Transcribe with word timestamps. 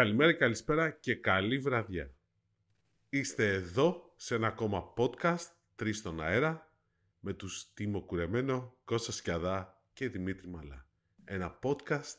Καλημέρα, 0.00 0.32
καλησπέρα 0.32 0.90
και 0.90 1.14
καλή 1.14 1.58
βραδιά. 1.58 2.10
Είστε 3.08 3.52
εδώ 3.52 4.14
σε 4.16 4.34
ένα 4.34 4.46
ακόμα 4.46 4.94
podcast, 4.96 5.46
τρεις 5.74 5.98
στον 5.98 6.22
αέρα, 6.22 6.72
με 7.20 7.32
τους 7.32 7.70
Τίμο 7.74 8.00
Κουρεμένο, 8.00 8.76
Κώστα 8.84 9.12
Σκιαδά 9.12 9.82
και 9.92 10.08
Δημήτρη 10.08 10.48
Μαλά. 10.48 10.86
Ένα 11.24 11.58
podcast 11.62 12.14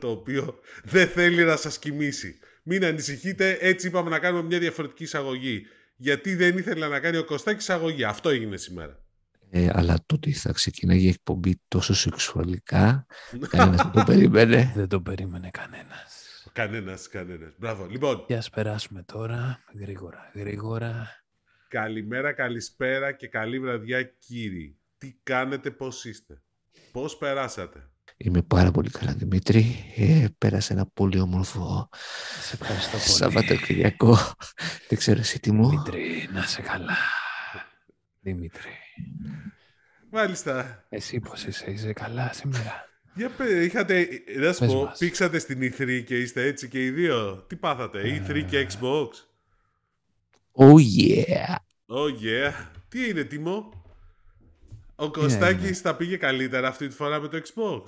το 0.00 0.10
οποίο 0.10 0.58
δεν 0.84 1.08
θέλει 1.08 1.44
να 1.44 1.56
σας 1.56 1.78
κοιμήσει. 1.78 2.38
Μην 2.62 2.84
ανησυχείτε, 2.84 3.58
έτσι 3.60 3.86
είπαμε 3.86 4.10
να 4.10 4.18
κάνουμε 4.18 4.42
μια 4.42 4.58
διαφορετική 4.58 5.02
εισαγωγή. 5.02 5.66
Γιατί 5.96 6.34
δεν 6.34 6.58
ήθελε 6.58 6.88
να 6.88 7.00
κάνει 7.00 7.16
ο 7.16 7.24
Κωστάκης 7.24 7.62
εισαγωγή. 7.62 8.04
Αυτό 8.04 8.28
έγινε 8.28 8.56
σήμερα. 8.56 9.04
Ε, 9.50 9.68
αλλά 9.72 10.04
τότε 10.06 10.32
θα 10.32 10.52
ξεκινάει 10.52 11.02
η 11.02 11.08
εκπομπή 11.08 11.60
τόσο 11.68 11.94
σεξουαλικά. 11.94 13.06
Κανένας 13.48 13.82
δεν 13.82 13.92
το 13.92 14.04
περίμενε. 14.12 14.72
Δεν 14.74 14.88
το 14.88 15.00
περίμενε 15.00 15.50
κανένας. 15.50 16.21
Κανένας, 16.52 17.08
κανένας. 17.08 17.52
Μπράβο. 17.58 17.86
Λοιπόν, 17.86 18.24
Για 18.28 18.38
ας 18.38 18.50
περάσουμε 18.50 19.02
τώρα, 19.02 19.64
γρήγορα, 19.80 20.30
γρήγορα. 20.34 21.08
καλημέρα, 21.68 22.32
καλησπέρα 22.32 23.12
και 23.12 23.28
καλή 23.28 23.60
βραδιά 23.60 24.02
κύριοι. 24.02 24.76
Τι 24.98 25.14
κάνετε, 25.22 25.70
πώς 25.70 26.04
είστε; 26.04 26.42
Πώς 26.92 27.16
περάσατε; 27.16 27.86
Είμαι 28.16 28.42
πάρα 28.42 28.70
πολύ 28.70 28.90
καλά, 28.90 29.12
Δημήτρη. 29.12 29.76
Ε, 29.96 30.26
πέρασε 30.38 30.72
ένα 30.72 30.86
πολύ 30.94 31.20
όμορφο 31.20 31.88
Σε 32.42 32.54
ευχαριστώ 32.60 32.90
πολύ. 32.98 33.02
Σαββατοκυριακό. 33.08 34.16
δεν 34.88 34.98
ξέρω 34.98 35.18
εσύ 35.18 35.40
τι 35.40 35.52
μου. 35.52 35.68
Δημήτρη, 35.68 36.28
να 36.32 36.42
σε 36.42 36.62
καλά. 36.62 36.96
Δημήτρη, 38.20 38.70
Μάλιστα. 40.10 40.84
εσύ 40.88 41.20
πώς 41.20 41.44
είσαι, 41.44 41.70
είσαι 41.70 41.92
καλά 41.92 42.32
σήμερα; 42.32 42.88
Για 43.14 43.30
πέ, 43.30 43.64
είχατε, 43.64 44.08
να 44.38 44.52
σου 44.52 44.58
Πες 44.58 44.72
πω, 44.72 44.82
μας. 44.84 44.98
πήξατε 44.98 45.38
στην 45.38 45.58
E3 45.62 46.02
και 46.06 46.18
είστε 46.18 46.42
έτσι 46.42 46.68
και 46.68 46.84
οι 46.84 46.90
δύο. 46.90 47.44
Τι 47.46 47.56
πάθατε, 47.56 48.22
E3 48.28 48.44
και 48.50 48.66
Xbox; 48.70 49.08
Oh 50.54 50.74
yeah. 50.74 51.54
Oh 51.86 52.08
yeah. 52.08 52.52
Τι 52.88 53.08
είναι, 53.08 53.22
Τίμο. 53.24 53.84
Ο 54.94 55.10
Κωστάκης 55.10 55.64
είναι; 55.64 55.74
θα 55.74 55.96
πήγε 55.96 56.16
καλύτερα 56.16 56.68
αυτή 56.68 56.88
τη 56.88 56.94
φορά 56.94 57.20
με 57.20 57.28
το 57.28 57.36
Xbox; 57.36 57.82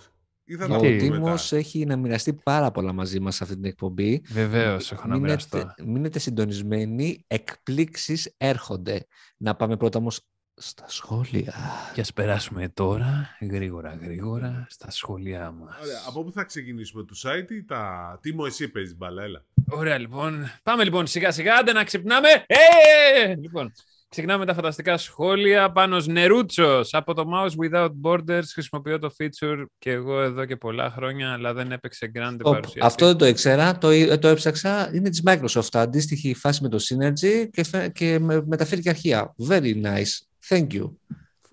Ή 0.44 0.56
θα 0.56 0.64
Ο 0.64 0.68
τα 0.68 0.78
τι, 0.78 0.86
πούμε 0.86 0.98
Τίμος 0.98 1.42
μετά. 1.50 1.56
έχει 1.56 1.84
να 1.84 1.96
μοιραστεί 1.96 2.32
πάρα 2.32 2.70
πολλά 2.70 2.92
μαζί 2.92 3.20
μας 3.20 3.34
σε 3.34 3.42
αυτή 3.42 3.54
την 3.54 3.64
εκπομπή. 3.64 4.22
Βεβαίως, 4.28 4.92
έχω 4.92 5.08
να 5.08 5.18
μοιραστώ. 5.18 5.56
Μείνετε, 5.56 5.84
μείνετε 5.84 6.18
συντονισμένοι. 6.18 7.24
Εκπλήξεις 7.26 8.34
έρχονται. 8.36 9.06
Να 9.36 9.54
πάμε 9.54 9.76
πρώτα 9.76 9.98
όμως 9.98 10.20
στα 10.56 10.84
σχόλια. 10.88 11.54
Και 11.94 12.00
ας 12.00 12.12
περάσουμε 12.12 12.68
τώρα, 12.68 13.36
γρήγορα, 13.50 13.98
γρήγορα, 14.02 14.66
στα 14.70 14.90
σχόλιά 14.90 15.50
μας. 15.50 15.76
Ωραία, 15.82 15.98
από 16.08 16.24
πού 16.24 16.32
θα 16.32 16.44
ξεκινήσουμε, 16.44 17.04
του 17.04 17.16
site 17.16 17.50
ή 17.50 17.64
τα... 17.64 18.18
Τίμο, 18.22 18.44
εσύ 18.46 18.68
παίζεις 18.68 18.96
μπάλα, 18.96 19.22
έλα. 19.22 19.44
Ωραία, 19.70 19.98
λοιπόν. 19.98 20.50
Πάμε 20.62 20.84
λοιπόν 20.84 21.06
σιγά 21.06 21.30
σιγά, 21.30 21.54
άντε 21.54 21.72
να 21.72 21.84
ξυπνάμε. 21.84 22.28
Ε! 22.46 23.34
Λοιπόν, 23.34 23.72
ξεκινάμε 24.08 24.38
με 24.38 24.46
τα 24.46 24.54
φανταστικά 24.54 24.96
σχόλια. 24.96 25.72
Πάνω 25.72 26.00
Νερούτσος 26.06 26.94
από 26.94 27.14
το 27.14 27.24
Mouse 27.34 27.50
Without 27.64 27.90
Borders. 28.02 28.44
Χρησιμοποιώ 28.52 28.98
το 28.98 29.14
feature 29.18 29.64
και 29.78 29.90
εγώ 29.90 30.20
εδώ 30.20 30.44
και 30.44 30.56
πολλά 30.56 30.90
χρόνια, 30.90 31.32
αλλά 31.32 31.52
δεν 31.52 31.72
έπαιξε 31.72 32.10
grande 32.14 32.38
Ω, 32.42 32.50
παρουσίαση. 32.50 32.78
Αυτό 32.86 33.06
δεν 33.06 33.16
το 33.16 33.26
ήξερα, 33.26 33.78
το, 33.78 33.88
ε, 33.88 34.18
το 34.18 34.28
έψαξα. 34.28 34.90
Είναι 34.94 35.10
της 35.10 35.22
Microsoft. 35.26 35.68
Αντίστοιχη 35.72 36.34
φάση 36.34 36.62
με 36.62 36.68
το 36.68 36.78
Synergy 36.88 37.48
και, 37.50 37.64
φε- 37.64 37.92
και 37.92 38.18
με, 38.18 38.42
μεταφέρει 38.46 38.80
και 38.80 38.88
αρχεία. 38.88 39.34
Very 39.48 39.82
nice. 39.84 40.26
Thank 40.48 40.66
you. 40.72 40.90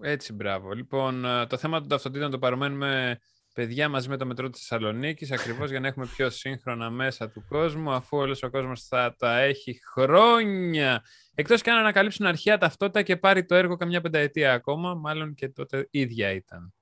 Έτσι, 0.01 0.33
μπράβο. 0.33 0.71
Λοιπόν, 0.71 1.25
ε, 1.25 1.45
το 1.45 1.57
θέμα 1.57 1.79
των 1.79 1.89
ταυτοτήτων 1.89 2.31
το 2.31 2.39
παρομένουμε 2.39 3.19
παιδιά 3.53 3.89
μαζί 3.89 4.09
με 4.09 4.17
το 4.17 4.25
μετρό 4.25 4.49
της 4.49 4.59
Θεσσαλονίκης, 4.61 5.31
ακριβώς 5.31 5.69
για 5.69 5.79
να 5.79 5.87
έχουμε 5.87 6.05
πιο 6.15 6.29
σύγχρονα 6.29 6.89
μέσα 6.89 7.29
του 7.29 7.45
κόσμου, 7.49 7.91
αφού 7.91 8.17
όλος 8.17 8.43
ο 8.43 8.49
κόσμος 8.49 8.87
θα 8.87 9.15
τα 9.17 9.39
έχει 9.39 9.81
χρόνια. 9.93 11.03
Εκτός 11.35 11.61
και 11.61 11.69
αν 11.69 11.77
ανακαλύψουν 11.77 12.25
αρχαία 12.25 12.57
ταυτότητα 12.57 13.01
και 13.01 13.17
πάρει 13.17 13.45
το 13.45 13.55
έργο 13.55 13.75
καμιά 13.75 14.01
πενταετία 14.01 14.53
ακόμα, 14.53 14.93
μάλλον 14.93 15.33
και 15.33 15.49
τότε 15.49 15.87
ίδια 15.91 16.31
ήταν. 16.31 16.73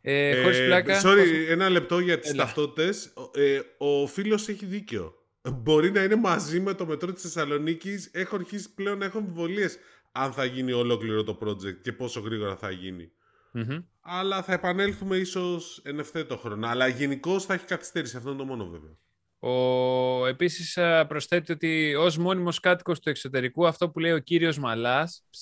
Ε, 0.00 0.42
χωρίς 0.42 0.64
πλάκα. 0.64 1.00
sorry, 1.04 1.48
ένα 1.48 1.68
λεπτό 1.68 1.98
για 1.98 2.18
τις 2.18 2.30
Έλα. 2.30 2.44
ταυτότητες. 2.44 3.12
Ε, 3.34 3.60
ο 3.78 4.06
φίλος 4.06 4.48
έχει 4.48 4.66
δίκιο. 4.66 5.14
Μπορεί 5.52 5.90
να 5.90 6.02
είναι 6.02 6.16
μαζί 6.16 6.60
με 6.60 6.74
το 6.74 6.86
μετρό 6.86 7.12
της 7.12 7.22
Θεσσαλονίκης. 7.22 8.10
Έχω 8.12 8.36
αρχίσει 8.36 8.74
πλέον 8.74 8.98
να 8.98 9.04
έχω 9.04 9.18
αμφιβολίες 9.18 9.78
αν 10.16 10.32
θα 10.32 10.44
γίνει 10.44 10.72
ολόκληρο 10.72 11.22
το 11.24 11.38
project 11.42 11.80
και 11.82 11.92
πόσο 11.92 12.20
γρήγορα 12.20 12.56
θα 12.56 12.70
γίνει. 12.70 13.10
Μμμ. 13.52 13.78
Αλλά 14.00 14.42
θα 14.42 14.52
επανέλθουμε 14.52 15.16
ίσως 15.16 15.80
εν 15.84 15.98
ευθέτω 15.98 16.36
χρόνο. 16.36 16.66
Αλλά 16.66 16.86
γενικώ 16.88 17.40
θα 17.40 17.54
έχει 17.54 17.64
καθυστέρηση. 17.64 18.16
Αυτό 18.16 18.28
είναι 18.28 18.38
το 18.38 18.44
μόνο 18.44 18.66
βέβαιο. 18.68 18.98
Ο, 19.38 20.26
επίσης 20.26 20.78
α, 20.78 21.06
προσθέτει 21.06 21.52
ότι 21.52 21.94
ως 21.94 22.16
μόνιμος 22.16 22.60
κάτοικος 22.60 23.00
του 23.00 23.08
εξωτερικού 23.08 23.66
αυτό 23.66 23.90
που 23.90 23.98
λέει 23.98 24.12
ο 24.12 24.18
κύριος 24.18 24.58
Μαλάς, 24.58 25.24
ψ, 25.30 25.40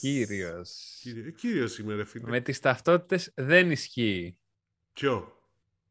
κύριος, 0.00 0.98
Κύριε, 1.02 1.30
κύριος 1.30 1.78
είμαι 1.78 1.94
ρε 1.94 2.04
φίλε. 2.04 2.30
με 2.30 2.40
τις 2.40 2.60
ταυτότητες 2.60 3.32
δεν 3.34 3.70
ισχύει. 3.70 4.36
Ποιο; 4.92 5.32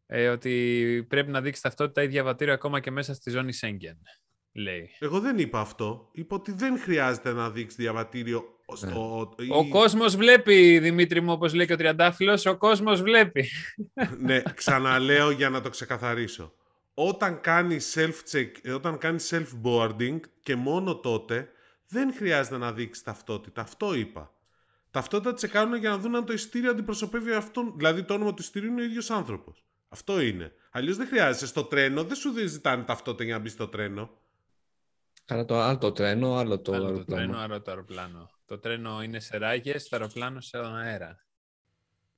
Ε, 0.05 0.27
ότι 0.27 1.05
πρέπει 1.09 1.31
να 1.31 1.41
δείξει 1.41 1.61
ταυτότητα 1.61 2.03
ή 2.03 2.07
διαβατήριο 2.07 2.53
ακόμα 2.53 2.79
και 2.79 2.91
μέσα 2.91 3.13
στη 3.13 3.29
ζώνη 3.29 3.53
Σέγγεν, 3.53 3.97
λέει. 4.53 4.89
Εγώ 4.99 5.19
δεν 5.19 5.37
είπα 5.39 5.59
αυτό. 5.59 6.09
Είπα 6.11 6.35
ότι 6.35 6.51
δεν 6.51 6.79
χρειάζεται 6.79 7.31
να 7.31 7.49
δείξει 7.49 7.75
διαβατήριο 7.79 8.43
στο... 8.73 9.19
Ο 9.49 9.63
ή- 9.65 9.69
κόσμος 9.69 10.15
βλέπει, 10.15 10.79
Δημήτρη 10.79 11.21
μου, 11.21 11.31
όπως 11.31 11.53
λέει 11.53 11.65
και 11.65 11.73
ο 11.73 11.77
Τριαντάφυλλος, 11.77 12.45
ο 12.45 12.57
κόσμος 12.57 13.01
βλέπει. 13.01 13.49
ναι, 14.25 14.41
ξαναλέω 14.55 15.31
για 15.31 15.49
να 15.49 15.61
το 15.61 15.69
ξεκαθαρίσω. 15.69 16.53
Όταν 16.93 17.41
κάνει 17.41 17.77
self-check, 17.93 18.49
ε, 18.61 18.71
όταν 18.71 18.97
κάνεις 18.97 19.33
self-boarding 19.33 20.19
και 20.43 20.55
μόνο 20.55 20.95
τότε 20.95 21.49
δεν 21.87 22.13
χρειάζεται 22.13 22.57
να 22.57 22.73
δείξεις 22.73 23.03
ταυτότητα. 23.03 23.61
Αυτό 23.61 23.93
είπα. 23.93 24.33
Ταυτότητα 24.91 25.33
τσεκάρουν 25.33 25.75
για 25.75 25.89
να 25.89 25.97
δουν 25.97 26.15
αν 26.15 26.25
το 26.25 26.33
ειστήριο 26.33 26.69
αντιπροσωπεύει 26.71 27.31
αυτόν. 27.31 27.73
Δηλαδή 27.77 28.03
το 28.03 28.13
όνομα 28.13 28.33
του 28.33 28.41
ειστήριου 28.41 28.71
είναι 28.71 28.81
ο 28.81 28.83
ίδιος 28.83 29.09
άνθρωπος. 29.11 29.63
Αυτό 29.89 30.21
είναι. 30.21 30.51
Αλλιώς 30.71 30.97
δεν 30.97 31.07
χρειάζεται. 31.07 31.45
Στο 31.45 31.63
τρένο 31.63 32.03
δεν 32.03 32.15
σου 32.15 32.33
ζητάνε 32.45 32.83
ταυτότητα 32.83 33.23
για 33.23 33.33
να 33.33 33.39
μπεις 33.39 33.51
στο 33.51 33.67
τρένο. 33.67 34.09
Άρα 35.31 35.45
το 35.45 35.59
άλλο 35.61 35.77
το 35.77 35.91
τρένο, 35.91 36.35
άλλο 36.35 36.59
το 36.59 36.73
άλλο 36.73 36.81
το 36.81 36.87
αεροπλάνο. 36.87 37.23
τρένο, 37.23 37.37
άλλο 37.37 37.61
το 37.61 37.71
αεροπλάνο. 37.71 38.29
Το 38.45 38.59
τρένο 38.59 39.03
είναι 39.03 39.19
σε 39.19 39.37
ράγες, 39.37 39.87
το 39.87 39.95
αεροπλάνο 39.95 40.41
σε 40.41 40.57
αέρα. 40.57 41.25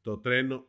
Το 0.02 0.18
τρένο. 0.18 0.68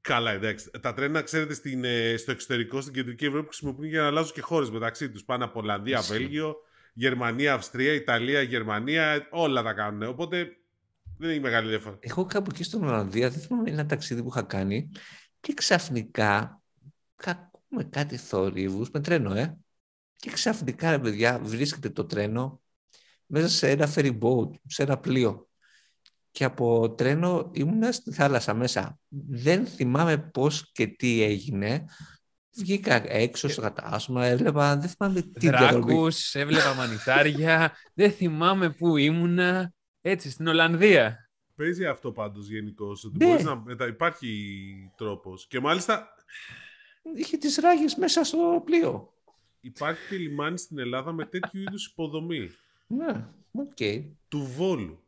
Καλά, 0.00 0.30
εντάξει. 0.30 0.70
Τα 0.80 0.94
τρένα, 0.94 1.22
ξέρετε, 1.22 1.54
στην, 1.54 1.84
ε, 1.84 2.16
στο 2.16 2.30
εξωτερικό, 2.30 2.80
στην 2.80 2.94
κεντρική 2.94 3.24
Ευρώπη, 3.24 3.46
χρησιμοποιούν 3.46 3.88
για 3.88 4.00
να 4.00 4.06
αλλάζουν 4.06 4.32
και 4.32 4.40
χώρες 4.40 4.70
μεταξύ 4.70 5.10
τους. 5.10 5.24
Πάνε 5.24 5.44
από 5.44 5.60
Ολλανδία, 5.60 5.98
Ισχύει. 5.98 6.12
Βέλγιο, 6.12 6.56
Γερμανία, 6.92 7.54
Αυστρία, 7.54 7.92
Ιταλία, 7.92 8.42
Γερμανία. 8.42 9.28
Όλα 9.30 9.62
τα 9.62 9.72
κάνουν. 9.72 10.02
Οπότε 10.02 10.48
δεν 11.18 11.30
έχει 11.30 11.40
μεγάλη 11.40 11.68
διαφορά. 11.68 11.98
Εγώ 12.00 12.24
κάπου 12.24 12.50
εκεί 12.52 12.64
στην 12.64 12.84
Ολλανδία, 12.84 13.30
δεν 13.30 13.40
θυμάμαι 13.40 13.70
ένα 13.70 13.86
ταξίδι 13.86 14.22
που 14.22 14.28
είχα 14.28 14.42
κάνει 14.42 14.90
και 15.40 15.54
ξαφνικά 15.54 16.62
ακούμε 17.72 17.84
κάτι 17.90 18.16
θορύβους 18.16 18.90
με 18.90 19.00
τρένο, 19.00 19.34
ε. 19.34 19.56
Και 20.22 20.30
ξαφνικά, 20.30 20.90
ρε 20.90 20.98
παιδιά, 20.98 21.38
βρίσκεται 21.42 21.90
το 21.90 22.04
τρένο 22.04 22.60
μέσα 23.26 23.48
σε 23.48 23.70
ένα 23.70 23.92
ferry 23.94 24.18
boat, 24.18 24.50
σε 24.66 24.82
ένα 24.82 24.98
πλοίο. 24.98 25.48
Και 26.30 26.44
από 26.44 26.90
τρένο 26.90 27.50
ήμουνα 27.54 27.92
στη 27.92 28.12
θάλασσα 28.12 28.54
μέσα. 28.54 28.98
Δεν 29.28 29.66
θυμάμαι 29.66 30.18
πώς 30.18 30.70
και 30.72 30.86
τι 30.86 31.22
έγινε. 31.22 31.84
Βγήκα 32.56 33.12
έξω 33.12 33.48
στο 33.48 33.60
κατάστημα, 33.60 34.26
έβλεπα, 34.26 34.76
δεν 34.76 34.88
θυμάμαι 34.88 35.22
τι 35.22 35.48
διαδρομή. 35.48 35.84
Δράκους, 35.84 36.34
έβλεπα 36.34 36.74
μανιτάρια, 36.74 37.76
δεν 37.94 38.12
θυμάμαι 38.12 38.70
πού 38.70 38.96
ήμουνα. 38.96 39.72
Έτσι, 40.00 40.30
στην 40.30 40.46
Ολλανδία. 40.46 41.30
Παίζει 41.54 41.86
αυτό 41.86 42.12
πάντως 42.12 42.48
γενικώς. 42.48 43.04
Ότι 43.04 43.18
Ναι. 43.18 43.26
μπορείς 43.26 43.44
να 43.44 43.56
μετα... 43.56 43.86
Υπάρχει 43.86 44.56
τρόπος. 44.96 45.46
Και 45.46 45.60
μάλιστα 45.60 46.14
Είχε 47.14 47.36
τις 47.36 47.56
ράγες 47.56 47.94
μέσα 47.96 48.24
στο 48.24 48.62
πλοίο. 48.64 49.11
Υπάρχει 49.62 50.08
και 50.08 50.16
λιμάνι 50.16 50.58
στην 50.58 50.78
Ελλάδα 50.78 51.12
με 51.12 51.24
τέτοιου 51.24 51.60
είδους 51.60 51.86
υποδομή. 51.86 52.50
Ναι, 52.86 53.24
οκ. 53.52 54.04
Του 54.28 54.38
Βόλου. 54.56 55.02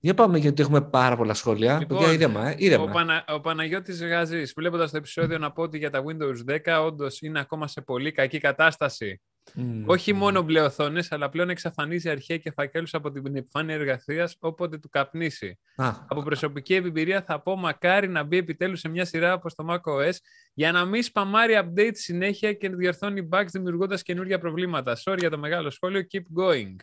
Για 0.00 0.14
πάμε 0.14 0.38
γιατί 0.38 0.62
έχουμε 0.62 0.80
πάρα 0.80 1.16
πολλά 1.16 1.34
σχόλια. 1.34 1.78
Λοιπόν, 1.78 1.98
Παιδιά, 1.98 2.12
ήρεμα, 2.12 2.48
ε, 2.48 2.54
ήρεμα. 2.58 2.84
Ο, 2.84 2.88
Πανα... 2.88 3.24
ο 3.28 3.40
Παναγιώτης 3.40 4.04
Γαζής, 4.04 4.52
βλέποντας 4.56 4.90
το 4.90 4.96
επεισόδιο 4.96 5.38
να 5.38 5.52
πω 5.52 5.62
ότι 5.62 5.78
για 5.78 5.90
τα 5.90 6.04
Windows 6.06 6.58
10 6.64 6.84
όντως 6.84 7.20
είναι 7.20 7.40
ακόμα 7.40 7.68
σε 7.68 7.80
πολύ 7.80 8.12
κακή 8.12 8.38
κατάσταση. 8.38 9.20
Μμμ. 9.54 9.82
Όχι 9.86 10.12
μόνο 10.12 10.42
μπλε 10.42 10.60
οθόνε, 10.60 11.02
αλλά 11.10 11.28
πλέον 11.28 11.48
εξαφανίζει 11.48 12.10
αρχαία 12.10 12.36
και 12.38 12.50
φακέλου 12.50 12.86
από 12.92 13.10
την 13.10 13.36
επιφάνεια 13.36 13.74
εργασίας 13.74 14.36
όποτε 14.38 14.78
του 14.78 14.88
καπνίσει. 14.88 15.58
Α, 15.76 15.92
Από 16.08 16.22
προσωπική 16.22 16.74
εμπειρία 16.74 17.22
θα 17.22 17.40
πω 17.40 17.56
μακάρι 17.56 18.08
να 18.08 18.22
μπει 18.22 18.36
επιτέλους 18.36 18.80
σε 18.80 18.88
μια 18.88 19.04
σειρά 19.04 19.34
όπω 19.34 19.54
το 19.54 19.66
macOS 19.68 20.14
για 20.54 20.72
να 20.72 20.84
μην 20.84 21.02
σπαμάρει 21.02 21.58
update 21.64 21.94
συνέχεια 21.94 22.52
και 22.52 22.68
διορθώνει 22.68 23.28
bugs 23.32 23.48
δημιουργώντας 23.52 24.02
καινούργια 24.02 24.38
προβλήματα. 24.38 24.96
Sorry 25.04 25.18
για 25.18 25.30
το 25.30 25.38
μεγάλο 25.38 25.70
σχόλιο, 25.70 26.06
keep 26.12 26.42
going. 26.42 26.76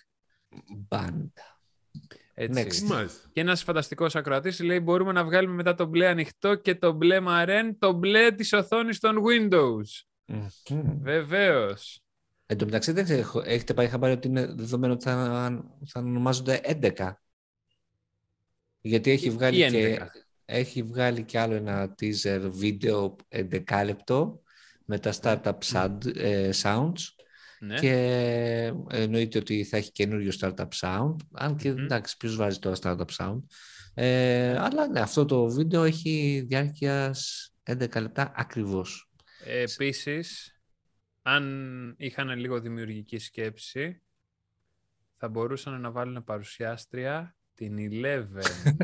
μπάντα. 0.90 1.60
Έτσι. 2.34 2.68
Next. 2.68 2.88
Μάλιστα. 2.88 3.30
Και 3.34 3.42
ένας 3.42 3.64
φανταστικός 3.64 4.16
ακροατής 4.16 4.60
λέει: 4.60 4.80
Μπορούμε 4.84 5.12
να 5.12 5.24
βγάλουμε 5.24 5.54
μετά 5.54 5.76
το 5.76 5.86
μπλε 5.86 6.08
ανοιχτό 6.08 6.56
και 6.56 6.76
το 6.76 6.92
μπλε 6.92 7.20
μαρέν, 7.20 7.80
το 7.80 7.92
μπλε 7.92 8.32
της 8.32 8.54
οθόνης 8.54 9.00
των 9.00 9.18
Windows. 9.28 10.04
Μμμ. 10.26 11.02
Βεβαίως. 11.02 12.02
Εν 12.52 12.58
τω 12.58 12.66
μεταξύ, 12.66 12.92
δεν 12.92 13.06
έχω- 13.10 13.42
έχετε 13.46 13.74
πάει 13.74 13.88
χαμπάρι 13.88 14.14
ότι 14.14 14.28
είναι 14.28 14.46
δεδομένο 14.46 14.94
ότι 14.94 15.04
θα, 15.04 15.14
θα 15.86 16.00
ονομάζονται 16.00 16.60
11. 16.64 17.22
Γιατί 18.82 19.12
έχει 19.12 19.28
Ή- 19.28 19.30
βγάλει, 19.30 19.58
ή 19.66 19.70
και, 19.70 19.78
11. 20.00 20.08
έχει 20.46 20.84
βγάλει 20.84 21.24
και 21.24 21.40
άλλο 21.40 21.54
ένα 21.54 21.96
teaser 22.02 22.40
βίντεο 22.52 23.16
11 23.28 23.84
λεπτό 23.86 24.42
με 24.86 25.00
τα 25.00 25.14
startup 25.22 25.58
sound, 25.74 26.16
ε, 26.16 26.50
sounds 26.62 27.00
Ναι. 27.60 27.80
και 27.80 27.94
εννοείται 28.90 29.38
ότι 29.38 29.64
θα 29.64 29.78
έχει 29.78 29.92
καινούριο 29.92 30.32
startup 30.40 30.68
sound 30.82 31.16
αν 31.32 31.56
και 31.56 31.72
Μμμ. 31.72 31.78
εντάξει 31.84 32.18
ποιος 32.18 32.36
βάζει 32.36 32.60
τώρα 32.60 32.76
startup 32.82 33.16
sound; 33.18 33.40
Ε, 33.94 34.58
αλλά 34.58 34.88
ναι, 34.88 35.00
αυτό 35.00 35.26
το 35.26 35.48
βίντεο 35.50 35.84
έχει 35.84 36.44
διάρκειας 36.48 37.50
11 37.64 38.02
λεπτά 38.02 38.32
ακριβώς 38.36 39.12
Ε, 39.46 39.62
επίσης, 39.62 40.56
αν 41.22 41.96
είχαν 41.98 42.40
λίγο 42.40 42.60
δημιουργική 42.60 43.18
σκέψη, 43.18 44.02
θα 45.18 45.30
μπορούσαν 45.30 45.82
να 45.82 45.92
βάλουν 45.92 46.24
παρουσιάστρια 46.24 47.36
την 47.56 47.78
Eleven. 47.92 48.76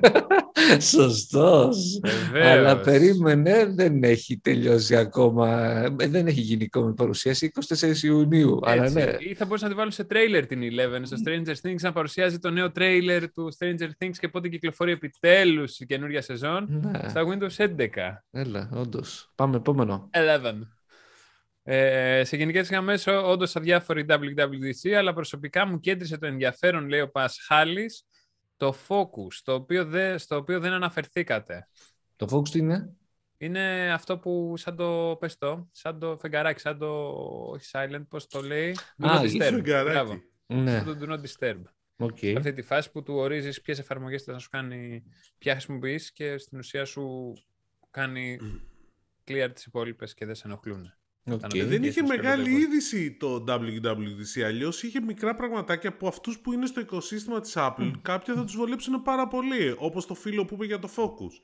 Σωστός. 0.79 1.99
Βεβαίως. 2.03 2.47
Αλλά 2.47 2.79
περίμενε, 2.79 3.65
δεν 3.65 4.03
έχει 4.03 4.37
τελειώσει 4.37 4.95
ακόμα. 4.95 5.59
Ε, 5.59 5.89
Δεν 5.89 6.27
έχει 6.27 6.41
γίνει 6.41 6.63
ακόμη 6.63 6.93
παρουσίαση. 6.93 7.51
24 7.77 8.03
Ιουνίου. 8.03 8.59
Αλλά 8.63 8.83
Έτσι. 8.83 8.95
ναι. 8.95 9.15
Ή 9.19 9.33
θα 9.33 9.45
μπορούσαν 9.45 9.67
να 9.67 9.73
τη 9.73 9.79
βάλουν 9.79 9.91
σε 9.91 10.03
τρέιλερ 10.03 10.45
την 10.45 10.61
Eleven, 10.61 11.01
στο 11.03 11.17
Stranger 11.25 11.55
Things, 11.61 11.79
να 11.81 11.91
παρουσιάζει 11.91 12.39
το 12.39 12.49
νέο 12.49 12.71
τρέιλερ 12.71 13.31
του 13.31 13.53
Stranger 13.57 13.89
Things 13.99 14.15
και 14.19 14.27
πότε 14.27 14.47
κυκλοφορεί 14.47 14.91
επιτέλους 14.91 15.79
η 15.79 15.85
καινούργια 15.85 16.21
σεζόν 16.21 16.67
ναι. 16.69 17.09
στα 17.09 17.23
Windows 17.27 17.65
11. 17.77 17.87
Έλα, 18.31 18.69
όντως. 18.73 19.31
Πάμε 19.35 19.55
επόμενο. 19.55 20.09
11. 20.13 20.53
Ε, 21.69 22.23
σε 22.23 22.37
γενικές 22.37 22.69
γραμμές, 22.69 23.07
όντως 23.07 23.55
αδιάφορη 23.55 24.05
WWDC, 24.09 24.89
αλλά 24.91 25.13
προσωπικά 25.13 25.65
μου 25.65 25.79
κέντρισε 25.79 26.17
το 26.17 26.25
ενδιαφέρον, 26.25 26.87
λέει 26.87 26.99
ο 26.99 27.09
Πασχάλης, 27.09 28.05
το 28.57 28.75
Focus, 28.87 29.33
το 29.43 29.53
οποίο 29.53 29.85
δε, 29.85 30.17
στο 30.17 30.35
οποίο 30.35 30.59
δεν 30.59 30.71
αναφερθήκατε. 30.73 31.67
Το 32.15 32.27
Focus 32.31 32.49
τι 32.49 32.59
είναι; 32.59 32.95
Είναι 33.37 33.91
αυτό 33.93 34.17
που 34.17 34.53
σαν 34.57 34.75
το, 34.75 35.17
πες 35.19 35.37
το, 35.37 35.69
σαν 35.71 35.99
το 35.99 36.17
φεγγαράκι, 36.17 36.59
σαν 36.59 36.77
το, 36.77 37.09
όχι 37.51 37.65
silent, 37.71 38.05
πώς 38.09 38.27
το 38.27 38.41
λέει, 38.41 38.75
do 38.97 39.07
Α, 39.07 39.21
not 39.21 39.29
είναι 39.33 39.45
disturb. 39.47 39.53
φεγγαράκι. 39.53 39.89
Μπράβο, 39.91 40.21
Ναι, 40.45 40.71
σαν 40.71 40.99
το 40.99 41.05
do 41.05 41.11
not 41.13 41.21
disturb. 41.21 41.61
OK. 41.97 42.17
Σε 42.17 42.33
αυτή 42.37 42.53
τη 42.53 42.61
φάση 42.61 42.91
που 42.91 43.03
του 43.03 43.13
ορίζεις 43.13 43.61
ποιες 43.61 43.79
εφαρμογές 43.79 44.23
θα 44.23 44.37
σου 44.39 44.49
κάνει, 44.49 45.03
ποια 45.37 45.51
χρησιμοποιείς 45.51 46.11
και 46.11 46.37
στην 46.37 46.57
ουσία 46.57 46.85
σου 46.85 47.33
κάνει 47.91 48.37
clear 49.27 49.49
τις 49.53 49.65
υπόλοιπες 49.65 50.13
και 50.13 50.25
δεν 50.25 50.35
σε 50.35 50.47
ενοχλούν. 50.47 50.91
Οκ. 51.31 51.53
Ε, 51.55 51.63
Δεν 51.65 51.81
Και 51.81 51.87
είχε 51.87 51.99
σας 51.99 52.09
μεγάλη 52.09 52.43
πέρα 52.43 52.55
το 52.55 52.61
είδηση 52.61 53.11
το 53.11 53.43
WWDC, 53.47 54.41
αλλιώς 54.45 54.83
είχε 54.83 55.01
μικρά 55.01 55.35
πραγματάκια 55.35 55.97
που 55.97 56.07
αυτούς 56.07 56.39
που 56.39 56.53
είναι 56.53 56.65
στο 56.65 56.79
οικοσύστημα 56.79 57.39
της 57.39 57.53
Apple 57.55 57.91
κάποια 58.01 58.33
θα 58.33 58.43
τους 58.43 58.55
βολέψουν 58.55 59.01
πάρα 59.01 59.27
πολύ, 59.27 59.75
όπως 59.77 60.05
το 60.05 60.13
φίλο 60.13 60.45
που 60.45 60.53
είπε 60.53 60.65
για 60.65 60.79
το 60.79 60.89
Focus. 60.95 61.41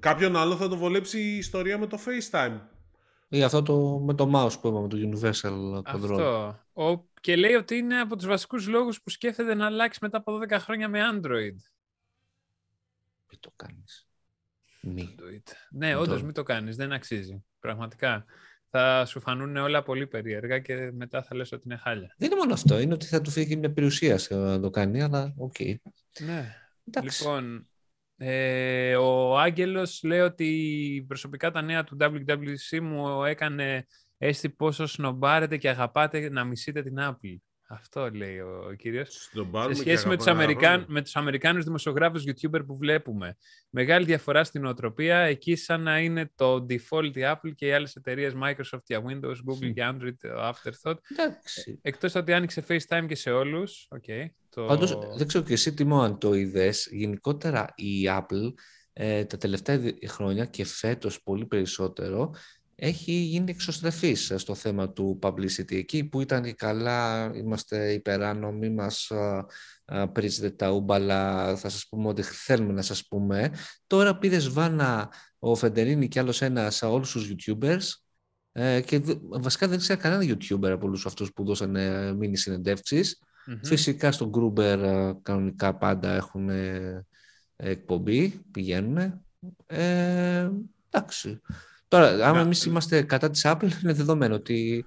Κάποιον 0.00 0.36
άλλο 0.36 0.56
θα 0.56 0.68
το 0.68 0.76
βολέψει 0.76 1.20
η 1.20 1.36
ιστορία 1.36 1.78
με 1.78 1.86
το 1.86 1.98
FaceTime. 2.06 2.60
Ή 3.28 3.42
αυτό 3.42 3.62
το, 3.62 3.98
με 3.98 4.14
το 4.14 4.30
mouse 4.34 4.60
που 4.60 4.68
είπαμε, 4.68 4.88
το 4.88 4.96
Universal 5.00 5.76
Control. 5.78 5.82
Αυτό. 5.84 6.58
Ο, 6.72 7.04
και 7.20 7.36
λέει 7.36 7.52
ότι 7.54 7.76
είναι 7.76 8.00
από 8.00 8.16
τους 8.16 8.26
βασικούς 8.26 8.68
λόγους 8.68 9.02
που 9.02 9.10
σκέφτεται 9.10 9.54
να 9.54 9.66
αλλάξει 9.66 9.98
μετά 10.02 10.18
από 10.18 10.38
12 10.42 10.56
χρόνια 10.60 10.88
με 10.88 11.00
Android. 11.12 11.56
Μην 13.30 13.40
το 13.40 13.52
κάνεις. 13.56 14.08
Μη. 14.80 15.14
Android. 15.18 15.52
Ναι, 15.70 15.92
Το- 15.92 16.00
όντω 16.00 16.14
μην 16.22 16.32
το 16.32 16.42
κάνεις, 16.42 16.76
δεν 16.76 16.92
αξίζει. 16.92 17.44
Πραγματικά. 17.60 18.24
Θα 18.70 19.04
σου 19.06 19.20
φανούν 19.20 19.56
όλα 19.56 19.82
πολύ 19.82 20.06
περίεργα 20.06 20.58
και 20.58 20.90
μετά 20.92 21.22
θα 21.22 21.34
λες 21.36 21.52
ότι 21.52 21.62
είναι 21.66 21.76
χάλια. 21.76 22.14
Δεν 22.18 22.30
είναι 22.30 22.40
μόνο 22.40 22.52
αυτό. 22.52 22.78
Είναι 22.78 22.94
ότι 22.94 23.06
θα 23.06 23.20
του 23.20 23.30
φύγει 23.30 23.48
και 23.48 23.56
μια 23.56 23.72
περιουσία 23.72 24.18
σε- 24.18 24.34
να 24.34 24.60
το 24.60 24.70
κάνει, 24.70 25.02
αλλά 25.02 25.34
οκ. 25.36 25.54
Ναι. 26.20 26.54
Εντάξει. 26.84 27.22
Λοιπόν, 27.22 27.68
ε, 28.16 28.96
ο 28.96 29.38
Άγγελος 29.38 30.00
λέει 30.02 30.20
ότι 30.20 31.04
προσωπικά 31.08 31.50
τα 31.50 31.62
νέα 31.62 31.84
του 31.84 31.96
WWDC 32.00 32.80
μου 32.82 33.24
έκανε 33.24 33.86
αίσθηση 34.18 34.50
πόσο 34.50 34.86
σνομπάρετε 34.86 35.56
και 35.56 35.68
αγαπάτε 35.68 36.28
να 36.30 36.44
μισείτε 36.44 36.82
την 36.82 36.96
Apple. 36.98 37.36
Αυτό 37.70 38.10
λέει 38.10 38.38
ο, 38.38 38.64
ο 38.70 38.72
κύριος. 38.72 39.08
Στον 39.14 39.44
Σε 39.44 39.50
πάρουμε 39.50 39.74
και 39.74 39.80
σχέση 39.80 40.08
με 40.08 40.16
τους, 40.16 40.26
αγαπάμε 40.26 40.44
Αμερικάν, 40.44 40.70
χρόνια. 40.70 40.86
με 40.88 41.02
τους 41.02 41.16
Αμερικάνους 41.16 41.64
δημοσιογράφους 41.64 42.24
YouTuber 42.26 42.60
που 42.66 42.76
βλέπουμε. 42.76 43.36
Μεγάλη 43.70 44.04
διαφορά 44.04 44.44
στην 44.44 44.64
οτροπία, 44.64 45.18
εκεί 45.18 45.56
σαν 45.56 45.82
να 45.82 45.98
είναι 46.00 46.30
το 46.34 46.66
default 46.68 47.16
η 47.16 47.20
Apple 47.24 47.52
και 47.54 47.66
οι 47.66 47.72
άλλες 47.72 47.94
εταιρείες 47.94 48.32
Microsoft 48.42 48.82
για 48.86 49.02
Windows, 49.06 49.36
Google 49.52 49.72
για 49.72 49.96
Android, 49.96 50.14
το 50.20 50.28
Afterthought. 50.48 50.96
Εντάξει. 51.18 51.78
Εκτός 51.82 52.14
ότι 52.14 52.32
άνοιξε 52.32 52.64
FaceTime 52.68 53.04
και 53.08 53.14
σε 53.14 53.30
όλους. 53.30 53.88
Okay, 53.96 54.26
το... 54.48 54.64
Πάντως, 54.64 54.98
δεν 55.16 55.26
ξέρω 55.26 55.44
και 55.44 55.52
εσύ 55.52 55.74
Τιμό 55.74 56.02
αν 56.02 56.18
το 56.18 56.34
είδες, 56.34 56.88
γενικότερα 56.90 57.72
η 57.76 58.04
Apple 58.06 58.52
ε, 58.92 59.24
τα 59.24 59.36
τελευταία 59.36 59.78
δι- 59.78 60.08
χρόνια 60.08 60.44
και 60.44 60.64
φέτος 60.64 61.22
πολύ 61.22 61.46
περισσότερο 61.46 62.34
έχει 62.80 63.12
γίνει 63.12 63.50
εξωστρεφής 63.50 64.32
στο 64.36 64.54
θέμα 64.54 64.92
του 64.92 65.18
publicity. 65.22 65.72
Εκεί 65.74 66.04
που 66.04 66.20
ήταν 66.20 66.42
και 66.42 66.52
καλά, 66.52 67.30
είμαστε 67.34 67.92
υπεράνω, 67.92 68.52
μη 68.52 68.70
μας 68.70 69.10
α, 69.10 69.46
α, 69.84 70.08
πρίζετε 70.08 70.50
τα 70.50 70.70
ούμπαλα, 70.70 71.56
θα 71.56 71.68
σας 71.68 71.86
πούμε 71.88 72.08
ότι 72.08 72.22
θέλουμε 72.22 72.72
να 72.72 72.82
σας 72.82 73.06
πούμε. 73.06 73.52
Τώρα 73.86 74.18
πήρε 74.18 74.38
βάνα 74.38 75.12
ο 75.38 75.54
Φεντερίνη 75.54 76.08
και 76.08 76.18
άλλος 76.18 76.42
ένας 76.42 76.76
σε 76.76 76.86
όλους 76.86 77.10
τους 77.12 77.30
YouTubers 77.32 77.84
ε, 78.52 78.80
και 78.80 78.98
δε- 78.98 79.14
βασικά 79.20 79.68
δεν 79.68 79.78
ξέρω 79.78 80.00
κανένα 80.00 80.34
YouTuber 80.34 80.68
από 80.70 80.86
όλους 80.86 81.06
αυτούς 81.06 81.32
που 81.32 81.44
δώσανε 81.44 82.12
μήνυ 82.12 82.36
συνεντεύξεις. 82.36 83.22
Μμμ. 83.46 83.58
Φυσικά 83.64 84.12
στον 84.12 84.28
Γκρούμπερ 84.28 84.82
ε, 84.82 85.18
κανονικά 85.22 85.76
πάντα 85.76 86.14
έχουν 86.14 86.48
ε, 86.48 87.06
εκπομπή, 87.56 88.28
πηγαίνουν. 88.50 89.24
Ε, 89.66 90.50
εντάξει. 90.90 91.40
Τώρα, 91.88 92.08
άμα 92.08 92.32
Να- 92.36 92.40
εμείς 92.40 92.64
είμαστε 92.64 93.02
κατά 93.02 93.30
της 93.30 93.42
Apple, 93.44 93.68
είναι 93.82 93.92
δεδομένο 93.92 94.34
ότι 94.34 94.84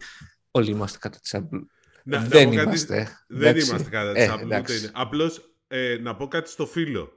όλοι 0.51 0.69
είμαστε 0.69 0.98
κατά 0.98 1.19
της 1.19 1.36
Apple. 1.38 1.59
Να- 2.03 2.19
να 2.19 2.25
δεν 2.25 2.50
πω 2.50 2.56
κάτι- 2.56 2.65
είμαστε. 2.65 3.18
Δεν 3.27 3.48
εντάξει. 3.50 3.69
είμαστε 3.69 3.89
κατά 3.89 4.09
Ε, 4.09 4.13
της 4.13 4.33
Apple, 4.33 4.36
ούτε 4.45 4.56
εντάξει. 4.56 4.77
είναι. 4.77 4.89
Απλώς 4.94 5.56
ε, 5.68 5.98
να 6.01 6.15
πω 6.15 6.27
κάτι 6.27 6.50
στο 6.50 6.65
φίλο. 6.65 7.12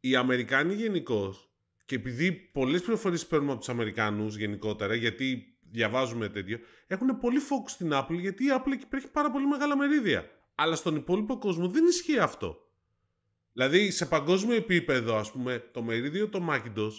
Οι 0.00 0.16
Αμερικάνοι 0.16 0.74
γενικώ, 0.74 1.34
και 1.84 1.94
επειδή 1.94 2.32
πολλές 2.32 2.80
πληροφορίες 2.80 3.26
παίρνουμε 3.26 3.50
από 3.50 3.60
τους 3.60 3.68
Αμερικάνους 3.68 4.36
γενικότερα, 4.36 4.94
γιατί 4.94 5.44
διαβάζουμε 5.70 6.28
τέτοιο, 6.28 6.58
έχουν 6.86 7.18
πολύ 7.18 7.40
focus 7.40 7.70
στην 7.70 7.90
Apple, 7.92 8.18
γιατί 8.20 8.44
η 8.44 8.48
Apple 8.58 8.72
εκεί 8.72 8.84
έχει 8.90 9.08
πάρα 9.10 9.30
πολύ 9.30 9.46
μεγάλα 9.46 9.76
μερίδια. 9.76 10.24
Αλλά 10.54 10.74
στον 10.76 10.96
υπόλοιπο 10.96 11.38
κόσμο 11.38 11.68
δεν 11.68 11.84
ισχύει 11.86 12.18
αυτό. 12.18 12.56
Δηλαδή, 13.52 13.90
σε 13.90 14.06
παγκόσμιο 14.06 14.56
επίπεδο, 14.56 15.16
ας 15.16 15.30
πούμε, 15.32 15.64
το 15.72 15.82
μερίδιο 15.82 16.28
των 16.28 16.48
Macintosh, 16.50 16.92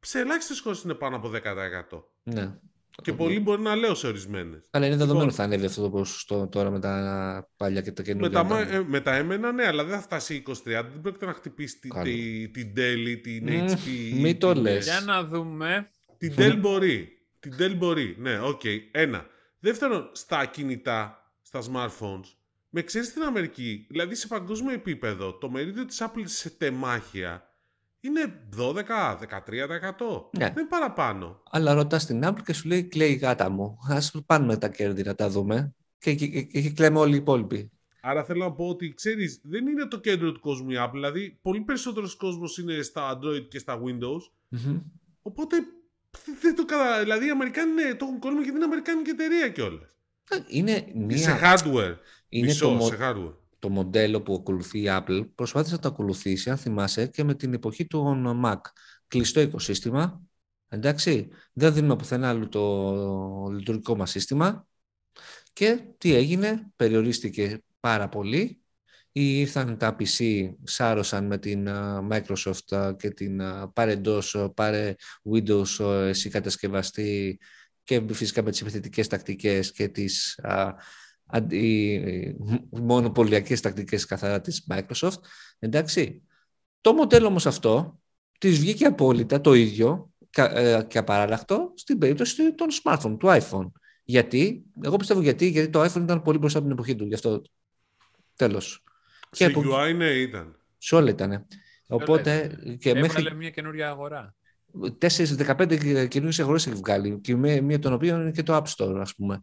σε 0.00 0.18
ελάχιστες 0.20 0.60
χώρες 0.60 0.82
είναι 0.82 0.94
πάνω 0.94 1.16
από 1.16 1.28
10%. 1.28 2.02
Ναι. 2.22 2.54
Και 3.02 3.12
πολύ 3.12 3.40
μπορεί 3.40 3.62
να 3.62 3.74
λέω 3.74 3.94
σε 3.94 4.06
ορισμένες. 4.06 4.66
Αλλά 4.70 4.86
είναι 4.86 4.96
δεδομένο 4.96 5.24
Λοιπόν. 5.24 5.26
ότι 5.28 5.36
θα 5.36 5.42
ανέβει 5.42 5.66
αυτό 5.66 5.82
το 5.82 5.90
ποσοστό 5.90 6.46
τώρα 6.48 6.70
με 6.70 6.80
τα 6.80 7.48
παλιά 7.56 7.80
και 7.80 7.92
τα 7.92 8.02
Με 8.02 8.08
καινούργια. 8.08 8.38
τα, 8.38 8.44
μα- 8.44 8.56
μοντέλα. 8.58 8.76
ε, 8.76 8.82
με 8.86 9.00
τα 9.00 9.14
έμενα, 9.16 9.52
ναι, 9.52 9.66
αλλά 9.66 9.84
δεν 9.84 9.94
θα 9.96 10.02
φτάσει 10.02 10.34
20-30. 10.46 10.90
Δεν 10.92 11.00
πρόκειται 11.00 11.26
να 11.26 11.32
χτυπήσει 11.32 11.78
τη- 11.78 11.88
Καλό. 11.88 12.04
τη- 12.04 12.48
την 12.48 12.72
Dell 12.76 13.04
ή 13.08 13.18
την 13.20 13.52
Μμμ, 13.52 13.66
HP. 13.68 14.14
ή 14.16 14.20
μη 14.20 14.34
το 14.36 14.52
την- 14.52 14.62
λες. 14.62 14.84
Για 14.84 15.00
να 15.00 15.24
δούμε. 15.24 15.90
Την 16.18 16.34
Dell 16.36 16.56
μπορεί. 16.60 17.08
Την 17.40 17.54
Dell 17.58 17.74
μπορεί. 17.76 18.16
Ναι, 18.18 18.40
οκ. 18.40 18.60
Ένα. 18.90 19.26
Δεύτερον, 19.58 20.10
στα 20.12 20.44
κινητά, 20.46 21.32
στα 21.42 21.60
smartphones, 21.60 22.34
με 22.68 22.82
ξέρεις 22.82 23.08
στην 23.08 23.22
Αμερική, 23.22 23.86
δηλαδή 23.90 24.14
σε 24.14 24.26
παγκόσμιο 24.26 24.72
επίπεδο, 24.72 25.32
το 25.38 25.50
μερίδιο 25.50 25.84
της 25.84 26.02
Apple 26.02 26.22
σε 26.24 26.50
τεμάχια 26.50 27.47
είναι 28.00 28.46
12-13%. 28.56 28.60
Ναι. 30.38 30.44
Δεν 30.44 30.52
είναι 30.58 30.66
παραπάνω. 30.68 31.42
Αλλά 31.50 31.74
ρωτάς 31.74 32.06
την 32.06 32.22
Apple 32.24 32.42
και 32.44 32.52
σου 32.52 32.68
λέει 32.68 32.84
κλαίει 32.84 33.10
η 33.10 33.14
γάτα 33.14 33.48
μου. 33.50 33.76
Ας 33.88 34.14
πάρουμε 34.26 34.56
τα 34.56 34.68
κέρδη 34.68 35.02
να 35.02 35.14
τα 35.14 35.28
δούμε. 35.28 35.74
Και, 35.98 36.14
και, 36.14 36.26
και, 36.26 36.60
και 36.60 36.70
κλαίμε 36.70 36.98
όλοι 36.98 37.14
οι 37.14 37.18
υπόλοιποι. 37.18 37.70
Άρα 38.00 38.24
θέλω 38.24 38.44
να 38.44 38.52
πω 38.52 38.68
ότι 38.68 38.94
ξέρεις, 38.94 39.40
δεν 39.42 39.66
είναι 39.66 39.86
το 39.86 40.00
κέντρο 40.00 40.32
του 40.32 40.40
κόσμου 40.40 40.70
η 40.70 40.74
Apple. 40.78 40.90
Δηλαδή, 40.92 41.38
πολύ 41.42 41.60
περισσότερος 41.60 42.16
κόσμος 42.16 42.58
είναι 42.58 42.82
στα 42.82 43.18
Android 43.18 43.48
και 43.48 43.58
στα 43.58 43.80
Windows. 43.84 44.30
Μμμ. 44.48 44.78
Οπότε 45.22 45.56
δεν 46.40 46.54
το 46.54 46.64
κατα... 46.64 47.00
Δηλαδή 47.00 47.26
οι 47.26 47.30
Αμερικάνοι 47.30 47.72
ναι, 47.72 47.94
το 47.94 48.04
έχουν 48.04 48.18
κόλλημα 48.18 48.40
γιατί 48.42 48.56
είναι 48.56 48.64
Αμερικάνικη 48.64 49.10
εταιρεία 49.10 49.48
κιόλας. 49.48 49.96
Είναι 50.48 50.72
Σε 50.72 51.30
μία... 51.32 51.38
hardware. 51.42 51.96
Είναι 52.28 52.46
Μισό, 52.46 52.66
το, 52.66 52.72
μο- 52.72 52.86
σε 52.86 52.96
hardware. 53.00 53.34
Το 53.58 53.68
μοντέλο 53.68 54.22
που 54.22 54.34
ακολουθεί 54.34 54.78
η 54.78 54.86
Apple 54.88 55.28
προσπάθησε 55.34 55.74
να 55.74 55.80
το 55.80 55.88
ακολουθήσει, 55.88 56.50
αν 56.50 56.56
θυμάσαι, 56.56 57.06
και 57.06 57.24
με 57.24 57.34
την 57.34 57.54
εποχή 57.54 57.86
των 57.86 58.40
Mac. 58.44 58.60
Κλειστό 59.06 59.40
οικοσύστημα, 59.40 60.22
εντάξει, 60.68 61.28
δεν 61.52 61.74
δίνουμε 61.74 61.96
πουθενά 61.96 62.28
άλλο 62.28 62.48
το 62.48 63.48
λειτουργικό 63.52 63.96
μας 63.96 64.10
σύστημα 64.10 64.66
και 65.52 65.84
τι 65.98 66.14
έγινε, 66.14 66.66
περιορίστηκε 66.76 67.62
πάρα 67.80 68.08
πολύ. 68.08 68.62
Ή 69.12 69.38
ήρθαν 69.38 69.78
τα 69.78 69.96
PC, 69.98 70.48
σάρωσαν 70.62 71.26
με 71.26 71.38
την 71.38 71.68
α, 71.68 72.06
Microsoft 72.10 72.76
α, 72.76 72.94
και 72.94 73.10
την 73.10 73.42
α, 73.42 73.70
πάρε 73.72 73.92
εντός, 73.92 74.34
α, 74.34 74.50
πάρε 74.50 74.94
Windows 75.32 75.84
α, 75.84 76.06
εσύ 76.08 76.28
κατασκευαστή 76.28 77.38
και 77.82 78.02
φυσικά 78.12 78.42
με 78.42 78.50
τις 78.50 78.60
επιθετικές 78.60 79.06
τακτικές 79.06 79.72
και 79.72 79.88
τις 79.88 80.38
α, 80.38 80.74
αντι, 81.28 82.36
μονοπωλιακές 82.70 83.60
τακτικές 83.60 84.04
καθαρά 84.04 84.40
της 84.40 84.66
Microsoft. 84.70 85.18
Εντάξει. 85.58 86.22
Το 86.80 86.92
μοντέλο 86.92 87.26
όμως 87.26 87.46
αυτό 87.46 88.00
της 88.38 88.58
βγήκε 88.58 88.84
απόλυτα 88.84 89.40
το 89.40 89.54
ίδιο 89.54 90.12
ε, 90.36 90.80
και 90.88 90.98
απαράλλαχτο 90.98 91.72
στην 91.74 91.98
περίπτωση 91.98 92.54
των 92.54 92.68
smartphone, 92.82 93.16
του 93.18 93.26
iPhone. 93.26 93.70
Γιατί, 94.04 94.64
εγώ 94.82 94.96
πιστεύω 94.96 95.20
γιατί, 95.20 95.48
γιατί 95.48 95.70
το 95.70 95.82
iPhone 95.82 96.02
ήταν 96.02 96.22
πολύ 96.22 96.38
μπροστά 96.38 96.58
από 96.58 96.66
την 96.68 96.76
εποχή 96.76 96.96
του. 96.96 97.06
Γι' 97.06 97.14
αυτό 97.14 97.42
τέλος. 98.36 98.84
Σε 99.30 99.50
και 99.50 99.54
UI 99.56 99.94
ναι 99.96 100.06
ήταν. 100.06 100.56
Σε 100.78 100.94
όλα 100.94 101.10
ήταν. 101.10 101.46
Οπότε 101.88 102.58
και 102.78 102.88
Έβγαλε 102.88 103.00
μέχρι 103.00 103.34
μια 103.34 103.50
καινούργια 103.50 103.88
αγορά. 103.88 104.34
4-15 105.00 106.08
καινούριες 106.08 106.40
αγορές 106.40 106.66
έχει 106.66 106.76
βγάλει 106.76 107.20
και 107.20 107.36
με, 107.36 107.60
μία 107.60 107.78
των 107.78 107.92
οποίων 107.92 108.20
είναι 108.20 108.30
και 108.30 108.42
το 108.42 108.56
App 108.56 108.64
Store, 108.76 108.96
ας 109.00 109.14
πούμε. 109.14 109.42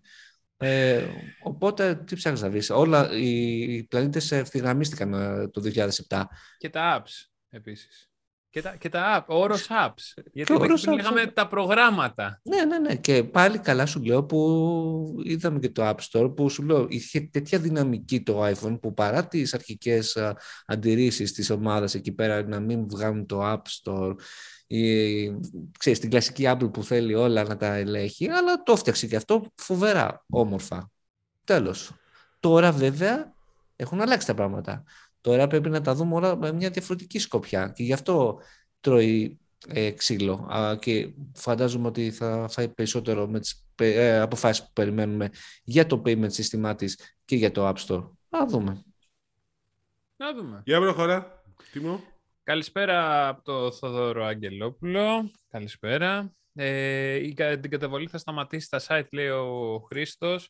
Ε, 0.57 1.07
οπότε, 1.43 1.95
τι 1.95 2.15
ψάχνεις 2.15 2.41
να 2.41 2.49
βρει. 2.49 2.61
Όλα 2.69 3.11
οι, 3.11 3.57
οι 3.75 3.83
πλανήτες 3.83 4.31
ευθυγραμμίστηκαν 4.31 5.13
ε, 5.13 5.47
το 5.47 5.61
2007. 6.07 6.23
Και 6.57 6.69
τα 6.69 7.03
apps 7.03 7.29
επίσης. 7.49 8.09
Και 8.55 8.61
τα, 8.61 8.75
και 8.75 8.89
τα 8.89 9.19
app, 9.19 9.25
ο 9.27 9.39
όρος 9.39 9.67
apps. 9.69 10.23
Γιατί 10.31 10.53
ο 10.53 10.55
όρος 10.59 10.81
πριν 10.81 10.93
apps, 10.93 10.97
λέγαμε 10.97 11.21
ε. 11.21 11.27
τα 11.27 11.47
προγράμματα. 11.47 12.41
Ναι, 12.43 12.65
ναι, 12.65 12.79
ναι. 12.79 12.95
Και 12.95 13.23
πάλι 13.23 13.57
καλά 13.57 13.85
σου 13.85 14.03
λέω 14.03 14.23
που 14.23 15.21
είδαμε 15.23 15.59
και 15.59 15.69
το 15.69 15.89
App 15.89 15.95
Store 16.11 16.35
που 16.35 16.49
σου 16.49 16.63
λέω 16.63 16.85
είχε 16.89 17.21
τέτοια 17.21 17.59
δυναμική 17.59 18.21
το 18.21 18.45
iPhone 18.45 18.79
που 18.81 18.93
παρά 18.93 19.27
τις 19.27 19.53
αρχικές 19.53 20.17
α, 20.17 20.37
αντιρρήσεις 20.65 21.33
της 21.33 21.49
ομάδας 21.49 21.95
εκεί 21.95 22.11
πέρα 22.11 22.47
να 22.47 22.59
μην 22.59 22.87
βγάλουν 22.89 23.25
το 23.25 23.51
App 23.51 23.61
Store 23.83 24.15
ή, 24.67 25.25
ξέρεις, 25.79 25.99
την 25.99 26.09
κλασική 26.09 26.43
Apple 26.47 26.71
που 26.73 26.83
θέλει 26.83 27.15
όλα 27.15 27.43
να 27.43 27.57
τα 27.57 27.75
ελέγχει 27.75 28.29
αλλά 28.29 28.63
το 28.63 28.71
έφτιαξε 28.71 29.07
και 29.07 29.15
αυτό 29.15 29.45
φοβερά 29.55 30.23
όμορφα. 30.29 30.91
Τέλος. 31.43 31.91
Τώρα 32.39 32.71
βέβαια 32.71 33.33
έχουν 33.75 34.01
αλλάξει 34.01 34.27
τα 34.27 34.33
πράγματα. 34.33 34.83
Τώρα 35.25 35.47
πρέπει 35.47 35.69
να 35.69 35.81
τα 35.81 35.95
δούμε 35.95 36.15
όλα 36.15 36.35
με 36.37 36.51
μια 36.51 36.69
διαφορετική 36.69 37.19
σκοπιά 37.19 37.67
και 37.75 37.83
γι' 37.83 37.93
αυτό 37.93 38.39
τρώει 38.79 39.39
ε, 39.67 39.91
ξύλο 39.91 40.33
Α, 40.51 40.75
και 40.79 41.13
φαντάζομαι 41.33 41.87
ότι 41.87 42.11
θα 42.11 42.47
φάει 42.49 42.69
περισσότερο 42.69 43.27
με 43.27 43.39
τις 43.39 43.67
ε, 43.75 44.19
αποφάσεις 44.19 44.63
που 44.63 44.69
περιμένουμε 44.73 45.29
για 45.63 45.85
το 45.85 46.01
payment 46.05 46.31
σύστημά 46.31 46.75
της 46.75 46.99
και 47.25 47.35
για 47.35 47.51
το 47.51 47.67
App 47.69 47.75
Store. 47.87 48.09
Να 48.29 48.45
δούμε. 48.45 48.83
Να 50.15 50.33
δούμε. 50.33 50.61
Για 50.65 50.79
προχώρα. 50.79 51.43
Τίμω. 51.71 52.03
Καλησπέρα 52.43 53.27
από 53.27 53.41
το 53.43 53.71
Θοδόρο 53.71 54.25
Αγγελόπουλο. 54.25 55.31
Καλησπέρα. 55.49 56.33
Ε, 56.53 57.15
η, 57.15 57.33
κα- 57.33 57.59
την 57.59 57.71
καταβολή 57.71 58.07
θα 58.07 58.17
σταματήσει 58.17 58.65
στα 58.65 58.81
site, 58.87 59.09
λέει 59.11 59.27
ο 59.27 59.79
Χρήστος. 59.89 60.49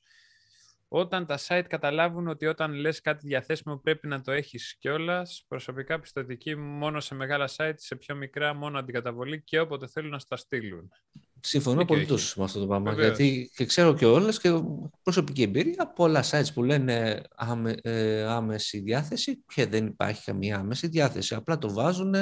Όταν 0.98 1.26
τα 1.26 1.40
site 1.48 1.66
καταλάβουν 1.68 2.28
ότι 2.28 2.46
όταν 2.46 2.74
λες 2.74 3.02
κάτι 3.02 3.28
διαθέσιμο 3.28 3.78
πρέπει 3.78 4.08
να 4.08 4.22
το 4.22 4.32
έχεις 4.32 4.76
κιόλας. 4.80 5.46
Προσωπικά 5.48 6.00
πιστοτική 6.00 6.56
μόνο 6.56 7.00
σε 7.00 7.16
μεγάλα 7.16 7.50
site, 7.56 7.74
σε 7.76 7.96
πιο 7.96 8.16
μικρά 8.16 8.54
μόνο 8.54 8.80
αντικαταβολή 8.80 9.42
και 9.44 9.60
όποτε 9.60 9.88
θέλουν 9.88 10.10
να 10.10 10.20
στα 10.20 10.36
στείλουν. 10.36 10.92
Συμφωνώ 11.40 11.80
Δίκιο 11.80 11.96
πολύ 11.96 12.08
έχεις. 12.10 12.36
με 12.36 12.44
αυτό 12.44 12.60
το 12.60 12.68
πράγμα. 12.68 12.92
Βεβαίως. 12.92 13.18
Γιατί 13.18 13.52
και 13.56 13.66
ξέρω 13.66 13.94
και 13.94 14.06
όλες 14.06 14.40
και 14.40 14.62
προσωπική 15.04 15.42
εμπειρία 15.42 15.88
πολλά 15.96 16.24
sites 16.32 16.54
που 16.54 16.64
λένε 16.64 17.22
άμε, 17.36 17.76
ε, 17.82 18.24
άμεση 18.24 18.80
διάθεση 18.80 19.44
και 19.54 19.66
δεν 19.66 19.86
υπάρχει 19.86 20.24
καμία 20.24 20.58
άμεση 20.58 20.88
διάθεση. 20.88 21.36
Απλά 21.36 21.58
το 21.58 21.74
βάζουν 21.74 22.14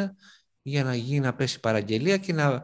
για 0.62 0.84
να 0.84 0.96
γίνει 0.96 1.20
να 1.20 1.36
πέσει 1.36 1.60
παραγγελία 1.60 2.18
και 2.18 2.34
να, 2.34 2.64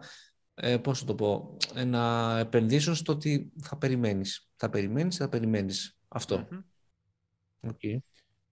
ε, 0.53 0.77
πώς 0.77 0.99
θα 0.99 1.05
το 1.05 1.15
πω, 1.15 1.57
ε, 1.75 1.83
να 1.83 2.37
επενδύσουν 2.39 2.95
στο 2.95 3.11
ότι 3.11 3.51
θα 3.61 3.77
περιμένεις. 3.77 4.49
Θα 4.55 4.69
περιμένεις, 4.69 5.15
θα 5.15 5.29
περιμένεις. 5.29 5.93
Αυτό. 6.09 6.47
Μμμ. 6.49 6.61
Οκ. 7.59 7.79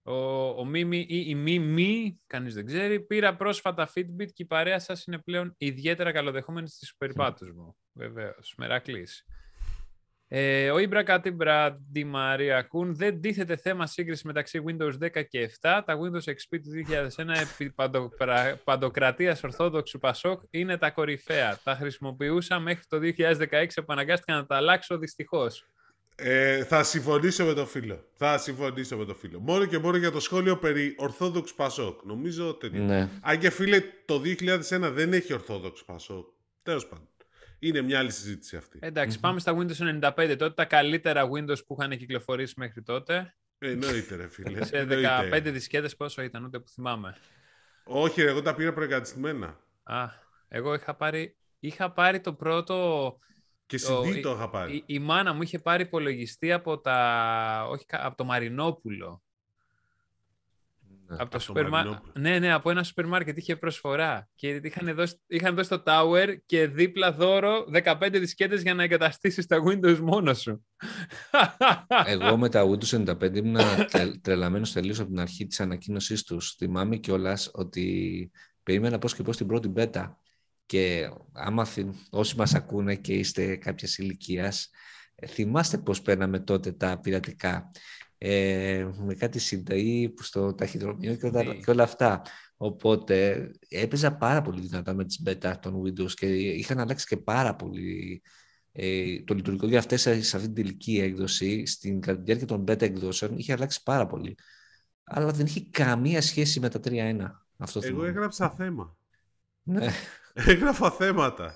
Ο, 0.02 0.48
ο 0.48 0.64
Μίμη 0.64 1.06
ή 1.08 1.24
η 1.26 1.34
Μίμη, 1.34 2.20
κανείς 2.26 2.54
δεν 2.54 2.66
ξέρει, 2.66 3.00
πήρα 3.00 3.36
πρόσφατα 3.36 3.90
Fitbit 3.94 4.32
και 4.32 4.42
η 4.42 4.44
παρέα 4.44 4.78
σας 4.78 5.04
είναι 5.04 5.18
πλέον 5.18 5.54
ιδιαίτερα 5.58 6.12
καλοδεχόμενη 6.12 6.68
στις 6.68 6.96
περιπάτους 6.96 7.52
μου. 7.52 7.76
Βεβαίως, 7.92 8.54
μερακλής. 8.56 9.24
Ε, 10.30 10.70
ο 10.70 10.78
Ήμπρα 10.78 11.02
Κατήμπρα 11.02 11.72
Ντι 11.72 12.04
Μαρία 12.04 12.62
Κούν 12.62 12.94
δεν 12.94 13.20
τίθεται 13.20 13.56
θέμα 13.56 13.86
σύγκριση 13.86 14.26
μεταξύ 14.26 14.62
Windows 14.66 14.92
10 15.00 15.24
και 15.28 15.50
7. 15.60 15.82
Τα 15.84 15.98
Windows 15.98 16.30
XP 16.30 16.58
του 16.62 16.70
2001 17.16 17.28
επί 17.28 17.70
παντοκρα... 17.70 18.60
παντοκρατίας 18.64 19.44
Ορθόδοξου 19.44 19.98
Πασόκ 19.98 20.42
είναι 20.50 20.76
τα 20.76 20.90
κορυφαία. 20.90 21.58
Τα 21.64 21.74
χρησιμοποιούσα 21.74 22.58
μέχρι 22.58 22.84
το 22.88 22.98
2016 23.16 23.66
που 23.74 23.92
αναγκάστηκα 23.92 24.34
να 24.34 24.46
τα 24.46 24.56
αλλάξω 24.56 24.98
δυστυχώς. 24.98 25.66
Ε, 26.20 26.64
θα 26.64 26.82
συμφωνήσω 26.82 27.44
με 27.44 27.52
το 27.52 27.66
φίλο. 27.66 28.04
Θα 28.14 28.38
συμφωνήσω 28.38 28.96
με 28.96 29.04
το 29.04 29.14
φίλο. 29.14 29.38
Μόνο 29.40 29.66
και 29.66 29.78
μόνο 29.78 29.96
για 29.96 30.10
το 30.10 30.20
σχόλιο 30.20 30.56
περί 30.56 30.94
Ορθόδοξου 30.98 31.54
Πασόκ. 31.54 32.04
Νομίζω 32.04 32.54
τέτοιο. 32.54 32.82
Ναι. 32.82 33.08
Αν 33.20 33.38
και 33.38 33.50
φίλε, 33.50 33.82
το 34.04 34.22
2001 34.24 34.90
δεν 34.92 35.12
έχει 35.12 35.32
Ορθόδοξο 35.32 35.84
Πασόκ. 35.84 36.26
Τέλος 36.62 36.86
πάντων. 36.86 37.08
Είναι 37.58 37.80
μια 37.80 37.98
άλλη 37.98 38.10
συζήτηση 38.10 38.56
αυτή. 38.56 38.78
Εντάξει, 38.82 39.20
πάμε 39.20 39.40
στα 39.40 39.56
Windows 39.56 40.00
95. 40.02 40.34
Τότε 40.38 40.50
τα 40.50 40.64
καλύτερα 40.64 41.28
Windows 41.30 41.66
που 41.66 41.76
είχαν 41.78 41.98
κυκλοφορήσει 41.98 42.54
μέχρι 42.56 42.82
τότε. 42.82 43.34
Ε, 43.58 43.70
Εννοείται, 43.70 44.16
ρε 44.16 44.28
φίλε. 44.28 44.64
Σε 44.64 44.76
Εννοείται. 44.76 45.28
15 45.32 45.42
δισκέτες 45.44 45.96
πόσο 45.96 46.22
ήταν, 46.22 46.44
ούτε 46.44 46.58
που 46.58 46.68
θυμάμαι. 46.68 47.16
Όχι, 47.84 48.22
ρε, 48.22 48.28
εγώ 48.28 48.42
τα 48.42 48.54
πήρα 48.54 48.72
προεγκατεστημένα. 48.72 49.60
Α, 49.82 50.04
εγώ 50.48 50.74
είχα 50.74 50.94
πάρει, 50.94 51.36
είχα 51.58 51.92
πάρει 51.92 52.20
το 52.20 52.32
πρώτο... 52.32 53.18
Και 53.68 53.78
Το- 53.78 54.00
CD 54.00 54.20
το 54.22 54.30
είχα 54.30 54.50
πάρει. 54.50 54.74
Η, 54.76 54.82
η 54.86 54.98
μάνα 54.98 55.32
μου 55.32 55.42
είχε 55.42 55.58
πάρει 55.58 55.82
υπολογιστή 55.82 56.52
από, 56.52 56.78
τα, 56.78 57.66
όχι, 57.70 57.86
κα- 57.86 58.06
από 58.06 58.16
το 58.16 58.24
Μαρινόπουλο. 58.24 59.22
Από 61.10 61.16
το 61.16 61.22
Από 61.22 61.30
το 61.30 61.38
σούπερ 61.38 61.62
μα- 61.68 61.70
Μαρινόπουλο. 61.70 62.12
Ναι, 62.18 62.38
ναι, 62.38 62.52
από 62.52 62.70
ένα 62.70 62.82
σούπερ 62.82 63.06
μάρκετ 63.06 63.36
είχε 63.38 63.56
προσφορά. 63.56 64.28
Και 64.34 64.48
είχαν 64.62 64.94
δώσει, 64.94 65.20
είχαν 65.26 65.54
δώσει 65.54 65.68
το 65.68 65.82
Tower 65.86 66.36
και 66.46 66.66
δίπλα 66.66 67.12
δώρο 67.12 67.64
15 67.72 68.08
δισκέτες 68.12 68.62
για 68.62 68.74
να 68.74 68.82
εγκαταστήσεις 68.82 69.46
τα 69.46 69.62
Windows 69.66 69.98
μόνο 69.98 70.34
σου. 70.34 70.66
Εγώ 72.04 72.36
με 72.36 72.48
τα 72.48 72.64
Windows 72.70 73.04
95 73.20 73.34
ήμουν 73.36 73.56
τρελαμένος 74.22 74.72
τελείως 74.72 74.98
από 75.00 75.08
την 75.08 75.20
αρχή 75.20 75.46
της 75.46 75.60
ανακοίνωσής 75.60 76.22
τους. 76.22 76.54
Θυμάμαι 76.54 76.96
κιόλας 76.96 77.50
ότι 77.52 78.30
περίμενα 78.62 78.98
πώς 78.98 79.14
και 79.14 79.22
πώς 79.22 79.36
την 79.36 79.46
πρώτη 79.46 79.72
beta. 79.76 80.10
Και 80.68 81.10
άμα 81.32 81.64
θυ- 81.64 81.94
όσοι 82.10 82.36
μας 82.36 82.54
ακούνε 82.54 82.94
και 82.94 83.12
είστε 83.14 83.56
κάποιας 83.56 83.98
ηλικίας, 83.98 84.70
θυμάστε 85.28 85.78
πώς 85.78 86.02
παίρναμε 86.02 86.38
τότε 86.38 86.72
τα 86.72 87.00
πειρατικά. 87.00 87.70
Ε, 88.18 88.88
με 88.98 89.14
κάτι 89.14 89.38
συνταγή 89.38 90.08
που 90.08 90.22
στο 90.22 90.54
ταχυδρομείο 90.54 91.14
και, 91.16 91.26
όλα- 91.26 91.42
Ναι. 91.44 91.54
και 91.54 91.70
όλα 91.70 91.82
αυτά. 91.82 92.22
Οπότε 92.56 93.48
έπαιζα 93.68 94.16
πάρα 94.16 94.42
πολύ 94.42 94.60
δυνατά 94.60 94.94
με 94.94 95.04
τις 95.04 95.22
beta 95.26 95.54
των 95.60 95.82
Windows 95.82 96.10
και 96.14 96.26
είχαν 96.36 96.78
αλλάξει 96.78 97.06
και 97.06 97.16
πάρα 97.16 97.54
πολύ 97.56 98.22
ε, 98.72 99.22
το 99.22 99.34
λειτουργικό 99.34 99.66
για 99.66 99.78
αυτές 99.78 100.00
σε 100.00 100.10
αυτή 100.10 100.38
την 100.38 100.54
τελική 100.54 100.98
έκδοση, 101.00 101.66
στην 101.66 102.00
κατά 102.00 102.18
τη 102.18 102.24
διάρκεια 102.24 102.46
των 102.46 102.62
beta 102.68 102.82
εκδόσεων, 102.82 103.38
είχε 103.38 103.52
αλλάξει 103.52 103.82
πάρα 103.82 104.06
πολύ. 104.06 104.34
Αλλά 105.04 105.30
δεν 105.30 105.46
είχε 105.46 105.66
καμία 105.70 106.22
σχέση 106.22 106.60
με 106.60 106.68
τα 106.68 106.80
3.1. 106.84 107.46
Αυτό 107.56 107.78
Εγώ 107.78 107.88
θυμάμαι. 107.88 108.08
έγραψα 108.08 108.50
θέμα. 108.50 108.96
Ναι. 109.62 109.86
Έγραφα 110.46 110.90
θέματα. 110.90 111.54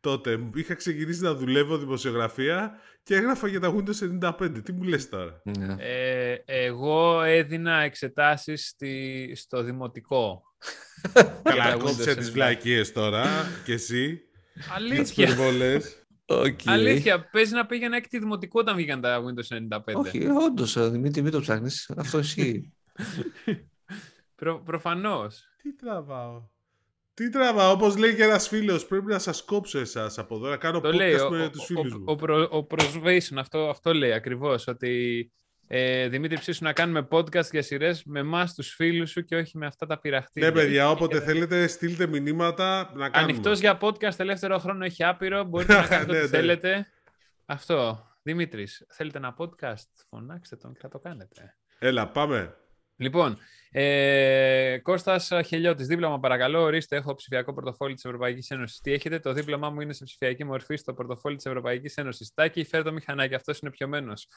Τότε 0.00 0.38
είχα 0.54 0.74
ξεκινήσει 0.74 1.22
να 1.22 1.34
δουλεύω 1.34 1.78
δημοσιογραφία 1.78 2.80
και 3.02 3.14
έγραφα 3.14 3.48
για 3.48 3.60
τα 3.60 3.74
Windows 3.74 4.20
95. 4.22 4.62
Τι 4.64 4.72
μου 4.72 4.82
λες 4.82 5.08
τώρα; 5.08 5.42
ναι. 5.44 5.76
Ε, 5.78 6.42
εγώ 6.44 7.22
έδινα 7.22 7.80
εξετάσεις 7.80 8.68
στη, 8.68 9.32
στο 9.36 9.62
δημοτικό. 9.62 10.42
Καλά, 11.42 11.70
τα 11.70 11.76
κόψε 11.76 12.10
Windows 12.10 12.16
τις 12.16 12.28
90. 12.28 12.32
βλακίες 12.32 12.92
τώρα 12.92 13.26
και 13.64 13.72
εσύ. 13.72 14.06
Για 14.06 14.20
τις 14.54 14.70
Αλήθεια. 14.74 15.26
περιβολές. 15.26 16.06
Οκ. 16.26 16.60
Αλήθεια, 16.64 17.28
παίζει 17.30 17.54
να 17.54 17.66
πήγαινα 17.66 17.96
έκτη 17.96 18.18
δημοτικό 18.18 18.60
όταν 18.60 18.76
βγήκαν 18.76 19.00
τα 19.00 19.22
Windows 19.22 19.78
95. 19.78 19.94
Όχι, 19.94 20.26
όντως, 20.26 20.90
Δημήτρη, 20.90 21.22
μην 21.22 21.32
το 21.32 21.40
ψάχνεις. 21.40 21.90
Αυτό 21.96 22.18
ισχύει. 22.18 22.72
Προ, 24.34 24.62
προφανώς. 24.64 25.44
Τι 25.62 25.74
τραβάω. 25.74 26.54
Τι 27.16 27.28
τραβάω, 27.30 27.72
όπως 27.72 27.96
λέει 27.96 28.14
και 28.14 28.22
ένας 28.22 28.48
φίλος, 28.48 28.86
πρέπει 28.86 29.06
να 29.06 29.18
σας 29.18 29.42
κόψω 29.44 29.78
εσάς 29.78 30.18
από 30.18 30.34
εδώ, 30.36 30.48
να 30.48 30.56
κάνω 30.56 30.80
Το 30.80 30.88
podcast 30.88 30.94
λέει 30.94 31.14
ο, 31.14 31.30
με 31.30 31.44
ο, 31.44 31.50
τους 31.50 31.62
ο, 31.62 31.64
φίλους 31.64 31.92
ο, 31.92 31.98
μου. 31.98 32.04
ο, 32.06 32.16
προ- 32.16 32.48
ο 32.52 32.66
Prosvation, 32.70 33.36
αυτό, 33.36 33.68
αυτό 33.68 33.94
λέει 33.94 34.12
ακριβώς, 34.12 34.66
ότι 34.66 35.32
ε, 35.66 36.08
Δημήτρη 36.08 36.38
ψήσου 36.38 36.64
να 36.64 36.72
κάνουμε 36.72 37.08
podcast 37.10 37.50
για 37.50 37.62
σειρές 37.62 38.02
με 38.04 38.18
εμάς 38.20 38.54
τους 38.54 38.74
φίλους 38.74 39.10
σου 39.10 39.24
και 39.24 39.36
όχι 39.36 39.58
με 39.58 39.66
αυτά 39.66 39.86
τα 39.86 39.98
πειραχτήρια. 39.98 40.48
Ναι, 40.50 40.54
παιδιά, 40.54 40.90
όποτε 40.90 41.20
θέλετε, 41.20 41.66
στείλτε 41.66 42.06
μηνύματα 42.06 42.92
να 42.94 43.08
κάνουμε. 43.10 43.32
Ανοιχτός 43.32 43.60
για 43.60 43.78
podcast 43.80 44.18
ελεύθερο 44.18 44.58
χρόνο 44.58 44.84
έχει 44.84 45.04
άπειρο. 45.04 45.44
Μπορείτε 45.44 45.72
να 45.74 45.86
κάνετε 45.88 46.12
Ναι, 46.12 46.18
ό,τι 46.18 46.30
ναι. 46.30 46.36
θέλετε. 46.38 46.86
Αυτό. 47.46 48.06
Δημήτρης, 48.22 48.86
θέλετε 48.88 49.18
ένα 49.18 49.36
podcast, 49.38 49.88
φωνάξτε 50.08 50.56
τον 50.56 50.72
και 50.72 50.78
θα 50.82 50.88
το 50.88 50.98
κάνετε. 50.98 51.54
Έλα, 51.78 52.08
πάμε. 52.08 52.56
Λοιπόν, 52.96 53.38
ε, 53.70 54.78
Κώστας 54.82 55.30
Χελιώτης, 55.46 55.86
δίπλωμα 55.86 56.20
παρακαλώ, 56.20 56.60
ορίστε, 56.62 56.96
έχω 56.96 57.14
ψηφιακό 57.14 57.54
πορτοφόλι 57.54 57.94
της 57.94 58.04
Ευρωπαϊκής 58.04 58.50
Ένωσης. 58.50 58.80
Τι 58.80 58.92
έχετε, 58.92 59.18
το 59.18 59.32
δίπλωμά 59.32 59.70
μου 59.70 59.80
είναι 59.80 59.92
σε 59.92 60.04
ψηφιακή 60.04 60.44
μορφή 60.44 60.76
στο 60.76 60.94
πορτοφόλι 60.94 61.36
της 61.36 61.46
Ευρωπαϊκής 61.46 61.96
Ένωσης. 61.96 62.34
Τάκη, 62.34 62.64
φέρε 62.64 62.82
το 62.82 62.92
μηχανάκι, 62.92 63.34
αυτός 63.34 63.58
είναι 63.58 63.70
πιωμένος. 63.70 64.28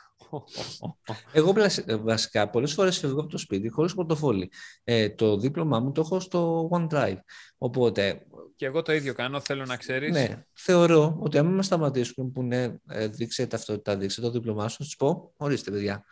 Εγώ 1.31 1.53
πλασ- 1.53 1.89
ε, 1.89 1.95
βασικά 1.95 2.49
πολλές 2.49 2.73
φορές 2.73 2.97
φεύγω 2.97 3.19
από 3.19 3.29
το 3.29 3.37
σπίτι 3.37 3.69
χωρίς 3.69 3.93
πορτοφόλι. 3.93 4.51
Ε, 4.83 5.09
το 5.09 5.37
δίπλωμά 5.37 5.79
μου 5.79 5.91
το 5.91 6.01
έχω 6.01 6.19
στο 6.19 6.69
OneDrive. 6.71 7.17
Οπότε, 7.57 8.21
Και 8.55 8.65
εγώ 8.65 8.81
το 8.81 8.93
ίδιο 8.93 9.13
κάνω, 9.13 9.39
θέλω 9.39 9.65
να 9.65 9.77
ξέρεις. 9.77 10.11
ναι, 10.11 10.43
θεωρώ 10.53 11.17
ότι 11.21 11.37
αν 11.37 11.45
με 11.45 11.63
σταματήσουν 11.63 12.31
που 12.31 12.41
είναι 12.41 12.79
ε, 12.89 13.07
δείξε 13.07 13.47
ταυτότητα, 13.47 13.97
δείξε 13.97 14.21
το 14.21 14.31
δίπλωμά 14.31 14.67
σου, 14.67 14.77
θα 14.77 14.83
τους 14.83 14.95
πω, 14.95 15.33
ορίστε 15.37 15.71
παιδιά. 15.71 16.03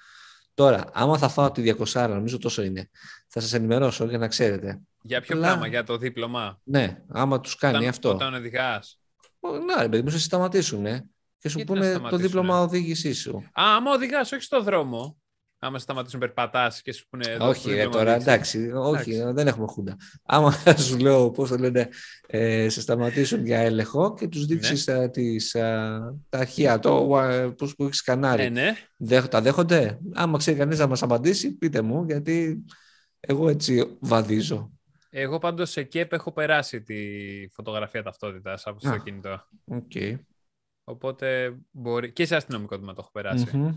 Τώρα, 0.57 0.89
άμα 0.93 1.17
θα 1.17 1.29
φάω 1.29 1.51
τη 1.51 1.61
200, 1.61 2.07
νομίζω 2.09 2.37
τόσο 2.37 2.61
είναι, 2.63 2.89
θα 3.27 3.39
σας 3.39 3.53
ενημερώσω 3.53 4.05
για 4.05 4.17
να 4.17 4.27
ξέρετε. 4.27 4.81
Για 5.01 5.21
ποιο 5.21 5.35
Απλά- 5.35 5.47
πράγμα, 5.47 5.67
για 5.67 5.83
το 5.83 5.97
δίπλωμα; 5.97 6.59
Ναι, 6.63 7.01
άμα 7.09 7.39
τους 7.39 7.55
κάνει 7.55 7.75
Όταν, 7.75 7.89
αυτό. 7.89 8.09
Όταν 8.09 8.33
οδηγάς. 8.33 8.99
Ω, 9.39 9.49
Να, 9.57 9.81
ρε 9.81 9.89
παιδί 9.89 10.03
μου, 10.03 10.09
σε 10.09 10.19
σταματήσουν 10.19 10.85
ε, 10.85 11.09
και 11.39 11.49
σου 11.49 11.57
Γιατί 11.57 11.71
να 11.71 11.77
πούνε 11.79 11.85
το 11.91 11.93
σταματήσουνε; 11.95 12.27
δίπλωμα 12.27 12.59
οδήγησής 12.61 13.19
σου. 13.19 13.37
Α, 13.37 13.63
άμα 13.75 13.91
οδηγάς, 13.91 14.31
όχι 14.31 14.41
στο 14.43 14.61
δρόμο. 14.61 15.17
Άμα 15.59 15.79
σταματήσουν 15.79 16.19
περπατάς 16.19 16.81
και 16.81 16.91
σου 16.93 17.05
πούνε... 17.09 17.27
εδώ 17.29 17.47
όχι, 17.47 17.63
το 17.63 17.69
ρε, 17.69 17.75
δίπλωμα 17.75 17.97
τώρα 17.97 18.13
δείξε. 18.17 18.29
εντάξει, 18.31 18.71
όχι, 18.75 19.11
Εντάξει. 19.13 19.33
δεν 19.33 19.47
έχουμε 19.47 19.67
χούντα. 19.67 19.95
Άμα 20.23 20.51
σου 20.87 20.97
λέω, 20.97 21.31
πώς 21.31 21.49
το 21.49 21.57
λένε, 21.57 21.89
ε, 22.27 22.69
σε 22.69 22.81
σταματήσουν 22.81 23.45
για 23.45 23.59
έλεγχο 23.59 24.13
και 24.13 24.27
τους 24.27 24.45
δείξεις 24.45 24.87
α, 24.87 25.09
τις, 25.09 25.55
α, 25.55 25.99
τα 26.29 26.37
αρχεία, 26.37 26.79
το 26.79 27.15
α, 27.17 27.53
πώς 27.53 27.75
που 27.75 27.83
έχεις 27.83 27.97
σκανάρει. 27.97 28.43
Ε, 28.43 28.49
ναι. 28.49 28.75
Δέχ- 28.97 29.27
τα 29.27 29.41
δέχονται; 29.41 29.99
Άμα 30.13 30.37
ξέρει 30.37 30.57
κανείς 30.57 30.79
να 30.79 30.87
μας 30.87 31.01
απαντήσει, 31.03 31.57
πείτε 31.57 31.81
μου, 31.81 32.03
γιατί 32.05 32.65
εγώ 33.19 33.49
έτσι 33.49 33.97
βαδίζω. 33.99 34.71
Εγώ 35.09 35.37
πάντως 35.37 35.69
σε 35.69 35.83
ΚΕΠ 35.83 36.13
έχω 36.13 36.31
περάσει 36.31 36.81
τη 36.81 36.97
φωτογραφία 37.51 38.03
ταυτότητας 38.03 38.65
από 38.67 38.81
το 38.81 38.89
Α. 38.89 38.97
κινητό. 38.99 39.41
Οκ. 39.65 39.91
Οπότε 40.83 41.55
μπορεί. 41.71 42.11
και 42.11 42.25
σε 42.25 42.35
αστυνομικό 42.35 42.75
τμήμα 42.75 42.93
το 42.93 42.99
έχω 43.01 43.11
περάσει. 43.11 43.57
Μμμ. 43.57 43.75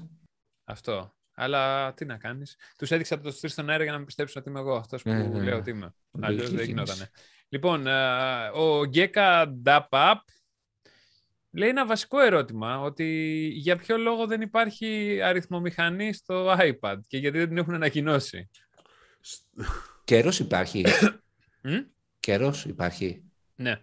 Αυτό. 0.64 1.14
Αλλά 1.42 1.94
τι 1.94 2.04
να 2.04 2.16
κάνεις. 2.16 2.56
Τους 2.78 2.90
έδειξα 2.90 3.20
το 3.20 3.30
στρί 3.30 3.48
στον 3.48 3.70
αέρα 3.70 3.82
για 3.82 3.92
να 3.92 3.96
μην 3.98 4.06
πιστέψουν 4.06 4.40
ότι 4.40 4.50
είμαι 4.50 4.58
εγώ 4.60 4.74
αυτός 4.74 5.02
που 5.02 5.08
Ναι, 5.10 5.18
ναι, 5.22 5.28
λέω 5.28 5.44
ναι. 5.44 5.54
ότι 5.54 5.70
είμαι. 5.70 5.94
Λογική 6.12 6.32
Αλλιώς 6.32 6.42
δεν 6.42 6.50
κίνηση. 6.50 6.66
γινότανε. 6.70 7.10
Λοιπόν, 7.48 7.86
α, 7.86 8.50
ο 8.50 8.84
Γκέκα 8.84 9.48
Νταπαπ 9.48 10.18
λέει 11.50 11.68
ένα 11.68 11.86
βασικό 11.86 12.20
ερώτημα. 12.20 12.80
Ότι 12.80 13.04
για 13.54 13.76
ποιο 13.76 13.96
λόγο 13.98 14.26
δεν 14.26 14.40
υπάρχει 14.40 15.20
αριθμομηχανή 15.22 16.12
στο 16.12 16.56
iPad 16.58 16.96
και 17.06 17.18
γιατί 17.18 17.38
δεν 17.38 17.48
την 17.48 17.56
έχουν 17.58 17.74
ανακοινώσει. 17.74 18.50
Καιρός 20.04 20.38
υπάρχει. 20.38 20.84
Μμ; 21.62 21.76
Καιρός 22.20 22.64
υπάρχει. 22.64 23.22
Ναι. 23.54 23.80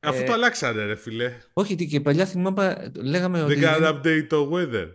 Αφού 0.00 0.20
Ε, 0.22 0.24
το 0.24 0.32
αλλάξανε, 0.32 0.84
ρε 0.84 0.96
φιλέ. 0.96 1.36
Όχι, 1.52 1.74
τι 1.74 1.86
και 1.86 2.00
παλιά 2.00 2.26
θυμάμαι, 2.26 2.92
λέγαμε 2.96 3.42
ότι... 3.42 3.54
Δεν 3.54 3.62
κάνανε 3.62 3.98
update 3.98 4.26
το 4.28 4.50
weather. 4.52 4.88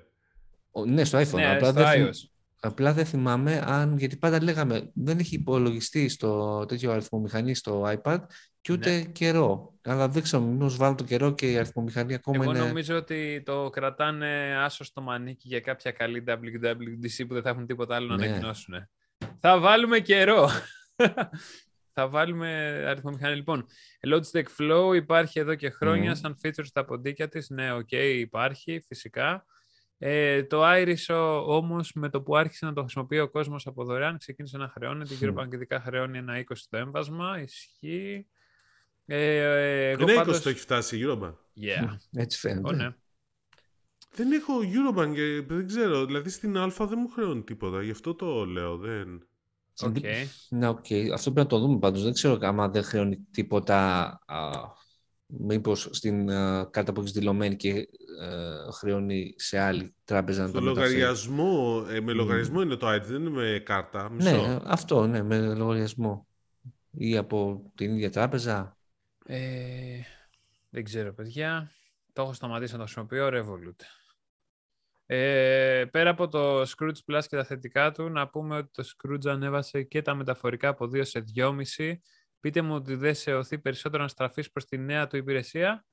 Ο- 0.80 0.86
Ναι, 0.86 1.04
στο 1.04 1.20
iPhone. 1.20 1.34
Ναι, 1.34 1.46
απλά, 1.52 1.70
στο 1.72 1.74
δεν 1.84 1.88
θυμ- 1.88 2.08
iOS. 2.14 2.30
απλά 2.60 2.94
δεν 2.94 3.06
θυμάμαι 3.06 3.64
αν, 3.66 3.98
γιατί 3.98 4.18
πάντα 4.18 4.44
λέγαμε, 4.44 4.92
δεν 4.94 5.20
έχει 5.20 5.36
υπολογιστεί 5.36 6.10
στο 6.10 6.66
τέτοιο 6.68 6.92
αριθμομηχανή 6.92 7.56
στο 7.56 7.88
iPad 8.02 8.20
και 8.62 8.72
ούτε 8.74 8.98
Ναι. 8.98 9.04
καιρό. 9.04 9.74
Αλλά 9.84 10.08
δεν 10.10 10.22
ξέρω, 10.24 10.44
μήπως 10.44 10.76
βάλω 10.78 10.96
το 10.96 11.04
καιρό 11.04 11.32
και 11.34 11.52
η 11.52 11.58
αριθμομηχανή 11.58 12.14
ακόμα 12.14 12.44
Εγώ 12.44 12.52
είναι... 12.54 12.66
νομίζω 12.68 12.96
ότι 12.96 13.42
το 13.46 13.70
κρατάνε 13.70 14.56
άσο 14.58 14.84
στο 14.84 15.02
μανίκι 15.02 15.48
για 15.48 15.60
κάποια 15.60 15.92
καλή 15.92 16.24
WWDC 16.28 17.26
που 17.28 17.34
δεν 17.34 17.42
θα 17.44 17.50
έχουν 17.50 17.66
τίποτα 17.66 17.96
άλλο 17.96 18.08
να 18.08 18.16
Ναι. 18.16 18.26
ανακοινώσουν. 18.28 18.74
Θα 19.40 19.60
βάλουμε 19.60 20.00
καιρό. 20.00 20.50
θα 21.94 22.08
βάλουμε 22.08 22.50
αριθμομηχανή. 22.88 23.36
Λοιπόν, 23.36 23.66
Logitech 24.08 24.46
Flow 24.60 24.96
υπάρχει 24.96 25.40
εδώ 25.40 25.56
και 25.56 25.70
χρόνια 25.70 26.10
Μμμ. 26.12 26.16
σαν 26.20 26.38
feature 26.44 26.66
στα 26.66 26.86
ποντίκια 26.86 27.28
της. 27.28 27.50
Ναι, 27.50 27.74
οκ, 27.74 27.92
υπάρχει 27.92 28.84
φυσικά. 28.88 29.46
Ε, 30.02 30.44
το 30.44 30.62
Iris 30.64 31.16
ο- 31.16 31.56
όμως 31.56 31.94
με 31.94 32.10
το 32.10 32.22
που 32.22 32.36
άρχισε 32.38 32.66
να 32.66 32.74
το 32.74 32.82
χρησιμοποιεί 32.82 33.20
ο 33.20 33.30
κόσμος 33.30 33.68
από 33.68 33.84
δωρεάν 33.84 34.18
ξεκίνησε 34.18 34.58
να 34.58 34.68
χρεώνει. 34.70 35.04
Την 35.06 35.18
κύριο 35.18 35.34
Μμ. 35.34 35.36
Παγκητικά 35.36 35.80
χρεώνει 35.82 36.18
ένα 36.18 36.40
20 36.40 36.44
το 36.70 36.78
έμβασμα. 36.78 37.42
Ισχύει. 37.42 38.28
Ε, 39.06 39.38
ε, 39.38 39.90
εγώ 39.90 40.02
Είναι 40.02 40.14
20 40.14 40.16
πάντως... 40.16 40.42
το 40.42 40.50
έχει 40.50 40.60
φτάσει 40.60 40.98
η 40.98 41.04
Eurobank. 41.06 41.34
Yeah. 41.62 41.96
Έτσι 42.14 42.40
φαίνεται. 42.40 42.68
Ω, 42.68 42.72
ναι. 42.72 42.96
Δεν 44.12 44.32
έχω 44.32 44.54
Eurobank 44.60 45.14
και 45.14 45.42
δεν 45.48 45.68
ξέρω. 45.68 46.06
Δηλαδή 46.06 46.30
στην 46.30 46.58
Α 46.58 46.68
δεν 46.68 46.98
μου 47.02 47.08
χρεώνει 47.10 47.44
τίποτα. 47.44 47.82
Γι' 47.82 47.92
αυτό 47.92 48.16
το 48.16 48.46
λέω. 48.46 48.78
Δεν... 48.78 49.28
Οκ. 49.82 49.96
Ναι, 50.50 50.68
οκ. 50.68 50.86
Αυτό 51.14 51.32
πρέπει 51.32 51.54
να 51.54 51.60
το 51.60 51.60
δούμε 51.60 51.80
πάντως. 51.80 52.04
Δεν 52.04 52.14
ξέρω 52.14 52.38
άμα 52.42 52.70
δεν 52.70 52.84
χρεώνει 52.84 53.18
τίποτα. 53.32 54.20
Α, 55.34 55.36
μήπως 55.38 55.88
στην 55.92 56.30
α, 56.32 56.68
κάρτα 56.72 56.92
που 56.94 57.00
έχεις 57.00 57.12
δηλωμένη 57.12 57.56
και 57.56 57.70
ε, 58.22 58.72
χρεώνει 58.80 59.34
σε 59.38 59.60
άλλη 59.60 59.94
τράπεζα 60.06 60.42
να 60.42 60.48
Στο 60.48 60.60
το 60.60 60.64
μεταφέρεις. 60.66 60.94
λογαριασμό, 60.94 61.86
ε, 61.90 62.00
με 62.02 62.12
Μμ. 62.14 62.16
λογαριασμό 62.16 62.62
είναι 62.62 62.76
το 62.76 62.94
ID, 62.94 63.02
δεν 63.02 63.22
είναι 63.22 63.30
με 63.30 63.62
κάρτα. 63.66 64.10
Μισό. 64.10 64.30
Ναι, 64.48 64.58
αυτό, 64.64 65.08
ναι, 65.08 65.24
με 65.24 65.54
λογαριασμό. 65.56 66.28
Ή 66.92 67.18
από 67.18 67.72
την 67.76 67.94
ίδια 67.94 68.10
τράπεζα. 68.10 68.78
Ε, 69.26 70.00
δεν 70.70 70.84
ξέρω, 70.84 71.14
παιδιά. 71.14 71.72
Το 72.14 72.22
έχω 72.22 72.34
σταματήσει 72.34 72.72
να 72.72 72.78
το 72.78 72.84
χρησιμοποιώ, 72.84 73.28
Revolut. 73.32 73.84
Ε, 75.06 75.86
πέρα 75.92 76.10
από 76.10 76.28
το 76.28 76.62
Scrooge 76.62 77.02
Plus 77.12 77.22
και 77.28 77.36
τα 77.36 77.44
θετικά 77.44 77.92
του, 77.92 78.10
να 78.10 78.28
πούμε 78.30 78.58
ότι 78.58 78.70
το 78.72 78.84
Scrooge 78.88 79.28
ανέβασε 79.28 79.84
και 79.84 80.02
τα 80.02 80.16
μεταφορικά 80.16 80.68
από 80.68 80.86
2 80.86 81.02
σε 81.06 81.24
2,5. 81.36 81.94
Πείτε 82.40 82.62
μου 82.62 82.76
ότι 82.76 82.96
δεν 82.96 83.16
σε 83.16 83.34
οθεί 83.34 83.60
περισσότερο 83.60 84.04
να 84.04 84.10
στραφείς 84.10 84.52
προς 84.52 84.66
τη 84.66 84.78
νέα 84.78 85.08
του 85.08 85.18
υπηρεσία. 85.18 85.86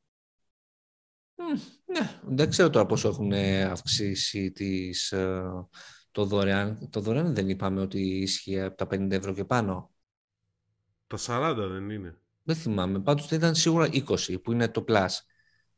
Μμ, 1.34 1.60
Ναι, 1.84 2.20
δεν 2.24 2.50
ξέρω 2.50 2.70
τώρα 2.70 2.86
πόσο 2.86 3.08
έχουν 3.08 3.32
ε, 3.32 3.62
αυξήσει 3.62 4.52
τις, 4.52 5.12
ε, 5.12 5.42
το 6.10 6.24
δωρεάν. 6.24 6.88
Το 6.90 7.00
δωρεάν 7.00 7.34
δεν 7.34 7.48
είπαμε 7.48 7.80
ότι 7.80 8.00
ίσχυε 8.00 8.62
από 8.62 8.76
τα 8.76 8.86
50 8.86 9.10
ευρώ 9.10 9.34
και 9.34 9.44
πάνω. 9.44 9.94
Τα 11.06 11.18
40 11.20 11.54
δεν 11.56 11.90
είναι. 11.90 12.18
Δεν 12.42 12.56
θυμάμαι. 12.56 13.00
Πάντως 13.00 13.30
ήταν 13.30 13.54
σίγουρα 13.54 13.88
20 13.92 14.42
που 14.42 14.52
είναι 14.52 14.68
το 14.68 14.84
Plus. 14.88 15.08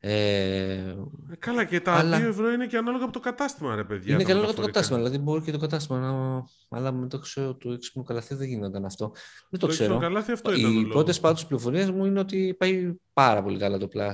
Ε, 0.01 0.73
Ε, 0.73 0.95
καλά, 1.39 1.65
και 1.65 1.79
τα 1.79 1.93
Αλλά- 1.93 2.17
2 2.19 2.21
ευρώ 2.27 2.51
είναι 2.51 2.67
και 2.67 2.77
ανάλογα 2.77 3.03
από 3.03 3.13
το 3.13 3.19
κατάστημα, 3.19 3.75
ρε 3.75 3.83
παιδιά. 3.83 4.13
είναι 4.13 4.23
τα 4.23 4.29
καλό 4.29 4.39
για 4.39 4.47
το 4.47 4.61
μεταφορικά. 4.61 4.71
κατάστημα. 4.71 4.97
Δηλαδή 4.97 5.17
μπορεί 5.17 5.41
και 5.41 5.51
το 5.51 5.57
κατάστημα 5.57 5.99
να. 5.99 6.43
Αλλά 6.77 6.91
με 6.91 7.07
το 7.07 7.19
ξέρω 7.19 7.53
του 7.55 7.71
έξυπνου 7.71 8.03
καλαθιού 8.03 8.37
δεν 8.37 8.47
γίνονταν 8.47 8.85
αυτό. 8.85 9.11
Δεν 9.49 9.59
το, 9.59 9.67
Το 9.67 9.67
ξέρω. 9.67 9.89
ξέρω. 9.97 9.99
Καλά, 9.99 10.19
αυτό 10.19 10.53
ήταν 10.53 10.53
ο 10.53 10.57
Οι 10.69 10.73
λόγος. 10.73 10.89
πρώτες 10.93 11.19
πάντως 11.19 11.45
πληροφορίες 11.45 11.91
μου 11.91 12.05
είναι 12.05 12.19
ότι 12.19 12.55
πάει 12.57 12.93
πάρα 13.13 13.43
πολύ 13.43 13.59
καλά 13.59 13.77
το 13.77 13.87
Plus. 13.93 14.13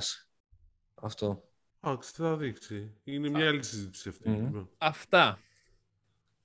Αυτό. 0.95 1.43
Α, 1.80 1.98
θα 2.02 2.36
δείξει. 2.38 2.91
Είναι 3.04 3.30
μια 3.30 3.48
άλλη 3.48 3.63
συζήτηση 3.63 4.10
αυτή. 4.10 4.30
Μμμ. 4.30 4.43
Λοιπόν. 4.45 4.69
Αυτά. 4.78 5.39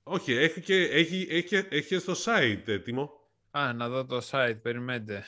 Όχι, 0.02 0.32
έχει 0.32 0.60
και, 0.60 0.74
έχει, 0.74 1.26
έχει, 1.30 1.54
έχει 1.56 1.86
και 1.86 1.98
στο 1.98 2.12
site 2.24 2.62
έτοιμο. 2.68 3.10
Α, 3.50 3.72
να 3.72 3.88
δω 3.88 4.04
το 4.06 4.20
site, 4.30 4.56
περιμένετε. 4.62 5.24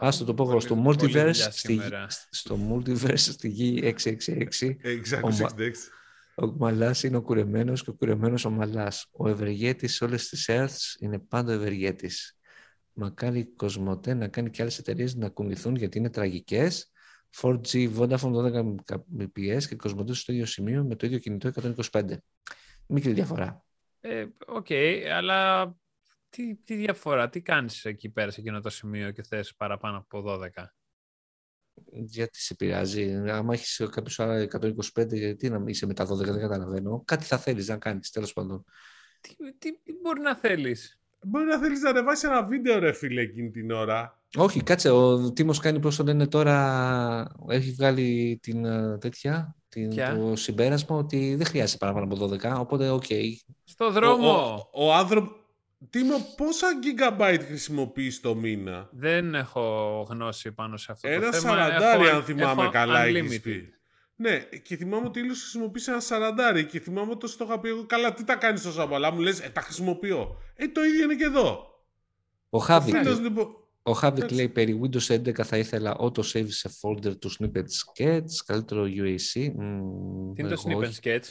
Άστο 0.00 0.24
το 0.24 0.34
πω 0.34 0.42
εγώ. 0.42 0.50
Πολύ- 0.52 0.64
Στο 0.64 0.74
πολλή 0.76 0.96
multiverse, 0.98 1.08
δουλειά 1.08 1.32
στη, 1.34 1.50
σήμερα. 1.72 2.06
στο 2.30 2.58
multiverse 2.70 3.16
στη 3.18 3.48
γη 3.48 3.80
666 3.82 4.76
Exact 4.84 5.22
Ο 5.22 5.28
Μα- 5.30 5.36
66. 5.36 5.90
ο 6.34 6.46
Μαλάς 6.46 7.02
είναι 7.02 7.16
ο 7.16 7.22
κουρεμένος 7.22 7.82
και 7.84 7.90
ο 7.90 7.94
κουρεμένος 7.94 8.44
ο 8.44 8.50
Μαλάς. 8.50 9.06
Ο 9.10 9.28
ευεργέτης 9.28 9.94
σε 9.94 10.04
όλες 10.04 10.28
τις 10.28 10.46
Earths 10.48 11.00
είναι 11.00 11.18
πάντα 11.18 11.52
ο 11.52 11.54
ευεργέτης. 11.54 12.38
Μακάρι 12.92 13.38
η 13.38 13.44
Κοσμοτέ 13.56 14.14
να 14.14 14.28
κάνει 14.28 14.50
και 14.50 14.62
άλλες 14.62 14.78
εταιρείες 14.78 15.14
να 15.14 15.28
κουνηθούν 15.28 15.74
γιατί 15.76 15.98
είναι 15.98 16.10
τραγικές. 16.10 16.88
4G, 17.40 17.88
Vodafone 17.98 18.32
12 18.32 18.62
Mbps 19.18 19.62
και 19.68 19.76
Cosmote 19.76 20.14
στο 20.14 20.32
ίδιο 20.32 20.46
σημείο 20.46 20.84
με 20.84 20.96
το 20.96 21.06
ίδιο 21.06 21.18
κινητό 21.18 21.48
125. 21.48 22.16
Μικρή 22.86 23.12
διαφορά. 23.12 23.64
Ε, 24.00 24.24
Οκ, 24.46 24.66
αλλά 25.16 25.62
τι, 26.34 26.54
τι 26.54 26.74
διαφορά, 26.74 27.28
τι 27.28 27.40
κάνεις 27.40 27.84
εκεί 27.84 28.08
πέρα 28.08 28.30
σε 28.30 28.40
εκείνο 28.40 28.60
το 28.60 28.70
σημείο 28.70 29.10
και 29.10 29.22
θες 29.22 29.54
παραπάνω 29.54 29.96
από 29.96 30.24
12. 30.26 30.48
Γιατί 31.90 32.40
σε 32.40 32.54
πειράζει. 32.54 33.22
Άμα 33.28 33.54
έχεις 33.54 33.82
κάποιο 33.90 34.24
άλλο 34.24 34.48
125, 34.94 35.08
γιατί 35.08 35.48
να 35.48 35.62
είσαι 35.66 35.86
με 35.86 35.94
τα 35.94 36.04
12, 36.04 36.16
δεν 36.16 36.40
καταλαβαίνω. 36.40 37.02
Κάτι 37.04 37.24
θα 37.24 37.38
θέλεις 37.38 37.68
να 37.68 37.76
κάνεις, 37.76 38.10
τέλος 38.10 38.32
πάντων. 38.32 38.64
Τι, 39.20 39.34
τι, 39.58 39.78
τι 39.82 39.92
μπορεί 40.02 40.20
να 40.20 40.36
θέλεις; 40.36 41.00
Μπορεί 41.26 41.44
να 41.44 41.58
θέλεις 41.58 41.80
να 41.80 41.90
ανεβάσεις 41.90 42.24
ένα 42.24 42.44
βίντεο, 42.44 42.78
ρε 42.78 42.92
φίλε, 42.92 43.20
εκείνη 43.20 43.50
την 43.50 43.70
ώρα. 43.70 44.22
Όχι, 44.36 44.62
κάτσε. 44.62 44.90
Ο 44.90 45.32
Τίμος 45.32 45.58
κάνει 45.58 45.80
πώς 45.80 45.96
το 45.96 46.04
λένε 46.04 46.26
τώρα. 46.26 47.34
Έχει 47.48 47.70
βγάλει 47.70 48.38
την 48.42 48.64
ε, 48.64 48.98
τέτοια. 48.98 49.56
Την, 49.68 49.88
Ποια; 49.88 50.16
το 50.18 50.36
συμπέρασμα 50.36 50.96
ότι 50.96 51.34
δεν 51.34 51.46
χρειάζεται 51.46 51.78
παραπάνω 51.78 52.14
από 52.14 52.30
12. 52.34 52.60
Οπότε, 52.60 52.88
οκ. 52.88 53.04
Στο 53.64 53.90
δρόμο. 53.90 54.28
Ο, 54.28 54.84
ο, 54.84 54.86
ο 54.86 54.94
άνθρωπο. 54.94 55.43
Τίμο, 55.90 56.16
πόσα 56.36 56.66
gigabyte 56.82 57.40
χρησιμοποιείς 57.46 58.20
το 58.20 58.34
μήνα; 58.34 58.88
Δεν 58.92 59.34
έχω 59.34 60.06
γνώση 60.10 60.52
πάνω 60.52 60.76
σε 60.76 60.92
αυτό 60.92 61.08
Ένα 61.08 61.30
το 61.30 61.32
θέμα. 61.36 61.48
σαραντάρι, 61.54 62.04
Έχω- 62.06 62.16
αν 62.16 62.22
θυμάμαι 62.24 62.62
έχω 62.62 62.70
καλά, 62.70 63.04
unlimited. 63.04 63.14
έχεις 63.14 63.40
πει. 63.40 63.68
Ναι, 64.16 64.38
και 64.38 64.76
θυμάμαι 64.76 65.06
ότι 65.06 65.20
ο 65.20 65.23
Ηλίας 65.23 65.40
χρησιμοποίησε 65.40 65.90
ένα 65.90 66.00
σαραντάρι 66.00 66.64
και 66.66 66.80
θυμάμαι 66.80 67.10
ότι 67.10 67.36
το 67.36 67.44
είχα 67.44 67.60
πει 67.60 67.68
εγώ. 67.68 67.84
Καλά, 67.86 68.12
τι 68.14 68.24
τα 68.24 68.34
κάνεις 68.34 68.62
τόσο 68.62 68.86
πολλά. 68.86 69.12
Μου 69.12 69.20
λες, 69.20 69.40
ε, 69.40 69.48
τα 69.48 69.60
χρησιμοποιώ. 69.60 70.36
Ε, 70.54 70.68
το 70.68 70.84
ίδιο 70.84 71.04
είναι 71.04 71.14
και 71.14 71.24
εδώ. 71.24 71.66
Ο 72.48 72.58
Χάβικ, 72.58 72.96
Φίλος, 72.96 73.20
λοιπόν, 73.20 73.46
ο 73.82 73.92
Χάβικ 73.92 74.22
Έτσι. 74.22 74.34
λέει 74.34 74.48
περί 74.48 74.80
Windows 74.82 75.14
11 75.14 75.44
θα 75.44 75.56
ήθελα 75.58 75.96
auto 76.00 76.20
save 76.32 76.46
σε 76.48 76.70
folder 76.82 77.18
του 77.18 77.30
Snip & 77.38 77.64
Sketch, 77.64 78.24
καλύτερο 78.46 78.84
UAC. 78.84 79.50
Μμμ, 79.54 80.32
Τι 80.34 80.42
είναι 80.42 80.54
το 80.54 80.62
εγώ 80.68 80.78
Snip & 80.80 80.88
όχι. 80.88 80.98
Sketch. 81.02 81.28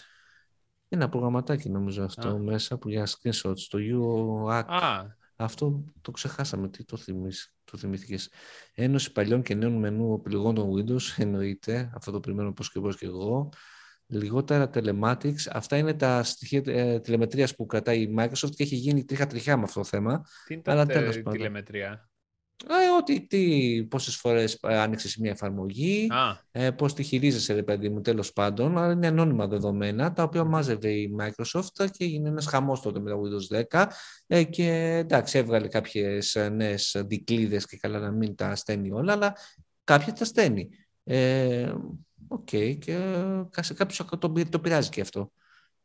Ένα 0.94 1.10
προγραμματάκι 1.10 1.70
νομίζω 1.70 2.04
αυτό 2.04 2.28
Α. 2.30 2.38
μέσα 2.38 2.78
που 2.78 2.90
για 2.90 3.08
screenshots, 3.08 3.60
το 3.70 3.78
UAC. 3.82 4.64
Α, 4.68 5.06
Αυτό 5.36 5.84
το 6.02 6.12
ξεχάσαμε. 6.12 6.70
Τι 6.70 6.84
το, 6.86 6.98
θυμείς, 6.98 7.56
το 7.64 7.78
θυμήθηκες. 7.78 8.30
Ένωση 8.74 9.12
παλιών 9.12 9.42
και 9.42 9.56
νέων 9.56 9.74
μενού 9.74 10.14
επιλογών 10.14 10.56
των 10.56 10.70
Windows. 10.74 11.02
Εννοείται. 11.18 11.92
Αυτό 11.96 12.12
το 12.12 12.20
περιμένω 12.20 12.54
πώς 12.54 12.72
και 12.72 12.80
πώς 12.80 12.98
και 12.98 13.06
εγώ. 13.06 13.50
Λιγότερα 14.06 14.70
telematics. 14.74 15.48
Αυτά 15.52 15.78
είναι 15.78 15.94
τα 15.94 16.24
στοιχεία 16.24 16.62
ε, 16.66 17.00
τηλεμετρίας 17.00 17.56
που 17.56 17.66
κρατάει 17.66 18.02
η 18.02 18.16
Microsoft 18.18 18.50
και 18.56 18.64
έχει 18.64 18.76
γίνει 18.76 19.06
τρίχα 19.06 19.28
τριχιά 19.28 19.58
με 19.58 19.64
αυτό 19.64 19.80
το 19.80 19.86
θέμα. 19.86 20.22
τι 20.48 20.54
είναι 20.54 20.64
Αλλά 20.66 20.86
τα 20.86 20.94
τέλος 20.94 21.14
τε- 21.16 21.24
πάντων. 21.24 21.40
Τηλεμετρία. 22.68 22.88
Ε, 22.94 22.98
ότι 23.00 23.28
τι, 23.28 23.84
πόσες 23.90 24.16
φορές 24.16 24.60
ε, 24.62 24.78
άνοιξες 24.78 25.18
μια 25.18 25.32
εφαρμογή, 25.32 26.08
Α, 26.10 26.38
ε, 26.52 26.72
πώς 26.72 26.94
τη 26.94 27.04
χειρίζεσαι, 27.04 27.54
ρε 27.54 27.64
παιδί 27.64 27.90
μου, 27.90 28.02
τέλος 28.02 28.34
πάντων, 28.34 28.78
αλλά 28.78 28.94
είναι 28.94 29.08
ανώνυμα 29.08 29.48
δεδομένα, 29.48 30.14
τα 30.14 30.24
οποία 30.24 30.44
μάζευε 30.44 30.90
η 30.90 31.16
Microsoft 31.20 31.88
και 31.92 32.04
έγινε 32.04 32.30
ένας 32.30 32.46
χαμός 32.46 32.82
τότε 32.82 33.00
με 33.00 33.10
το 33.10 33.22
Windows 33.22 33.64
10 33.70 33.86
ε, 34.28 34.44
και 34.44 34.96
εντάξει, 34.98 35.38
έβγαλε 35.38 35.68
κάποιες 35.68 36.36
ε, 36.36 36.50
νέες 36.50 37.04
δικλείδες 37.06 37.66
και 37.66 37.78
καλά 37.78 38.00
να 38.00 38.12
μην 38.12 38.36
τα 38.36 38.56
στέλνει 38.56 38.92
όλα, 38.92 39.14
αλλά 39.14 39.36
κάποια 39.84 40.14
τα 40.14 40.26
στέλνει. 40.26 40.70
Ε, 41.04 41.74
Οκ, 42.28 42.46
και 42.46 42.94
ε, 43.56 43.62
σε 43.62 43.74
κάποιους 43.74 44.02
το, 44.20 44.32
πει- 44.32 44.50
το 44.50 44.60
πειράζει 44.60 44.90
και 44.90 45.02
αυτό. 45.02 45.32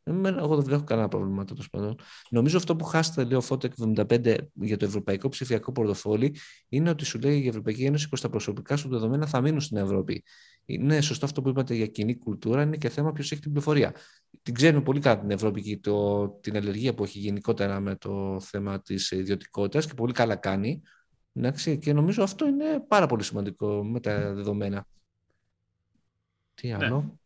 Εμένα, 0.09 0.41
εγώ 0.41 0.55
δεν 0.55 0.65
βλέπω 0.65 0.83
κανένα 0.83 1.07
πρόβλημα 1.07 1.45
τέλος 1.45 1.69
πάντων. 1.69 1.95
Νομίζω 2.29 2.57
αυτό 2.57 2.75
που 2.75 2.83
χάσετε, 2.83 3.23
λέει 3.23 3.37
ο 3.37 3.41
Φώτεκ 3.41 3.73
75 3.95 4.35
για 4.53 4.77
το 4.77 4.85
ευρωπαϊκό 4.85 5.29
ψηφιακό 5.29 5.71
πορτοφόλι, 5.71 6.35
είναι 6.69 6.89
ότι 6.89 7.05
σου 7.05 7.19
λέει 7.19 7.39
η 7.39 7.47
Ευρωπαϊκή 7.47 7.83
Ένωση 7.83 8.09
πως 8.09 8.21
τα 8.21 8.29
προσωπικά 8.29 8.75
σου 8.75 8.89
δεδομένα 8.89 9.25
θα 9.25 9.41
μείνουν 9.41 9.61
στην 9.61 9.77
Ευρώπη. 9.77 10.23
Είναι 10.65 11.01
σωστό 11.01 11.25
αυτό 11.25 11.41
που 11.41 11.49
είπατε 11.49 11.73
για 11.73 11.87
κοινή 11.87 12.17
κουλτούρα, 12.17 12.61
είναι 12.61 12.77
και 12.77 12.89
θέμα 12.89 13.11
ποιος 13.11 13.31
έχει 13.31 13.41
την 13.41 13.51
πληροφορία. 13.51 13.95
Την 14.41 14.53
ξέρουμε 14.53 14.83
πολύ 14.83 14.99
καλά 14.99 15.19
την 15.19 15.31
Ευρώπη 15.31 15.61
και 15.61 15.77
το, 15.77 16.27
την 16.29 16.55
αλλεργία 16.55 16.93
που 16.93 17.03
έχει 17.03 17.19
γενικότερα 17.19 17.79
με 17.79 17.95
το 17.95 18.39
θέμα 18.39 18.81
της 18.81 19.11
ιδιωτικότητας 19.11 19.87
και 19.87 19.93
πολύ 19.93 20.13
καλά 20.13 20.35
κάνει. 20.35 20.81
Εντάξει, 21.33 21.77
και 21.77 21.93
νομίζω 21.93 22.23
αυτό 22.23 22.47
είναι 22.47 22.85
πάρα 22.87 23.05
πολύ 23.05 23.23
σημαντικό 23.23 23.83
με 23.83 23.99
τα 23.99 24.33
δεδομένα. 24.33 24.87
Τι 26.53 26.71
άλλο; 26.71 27.18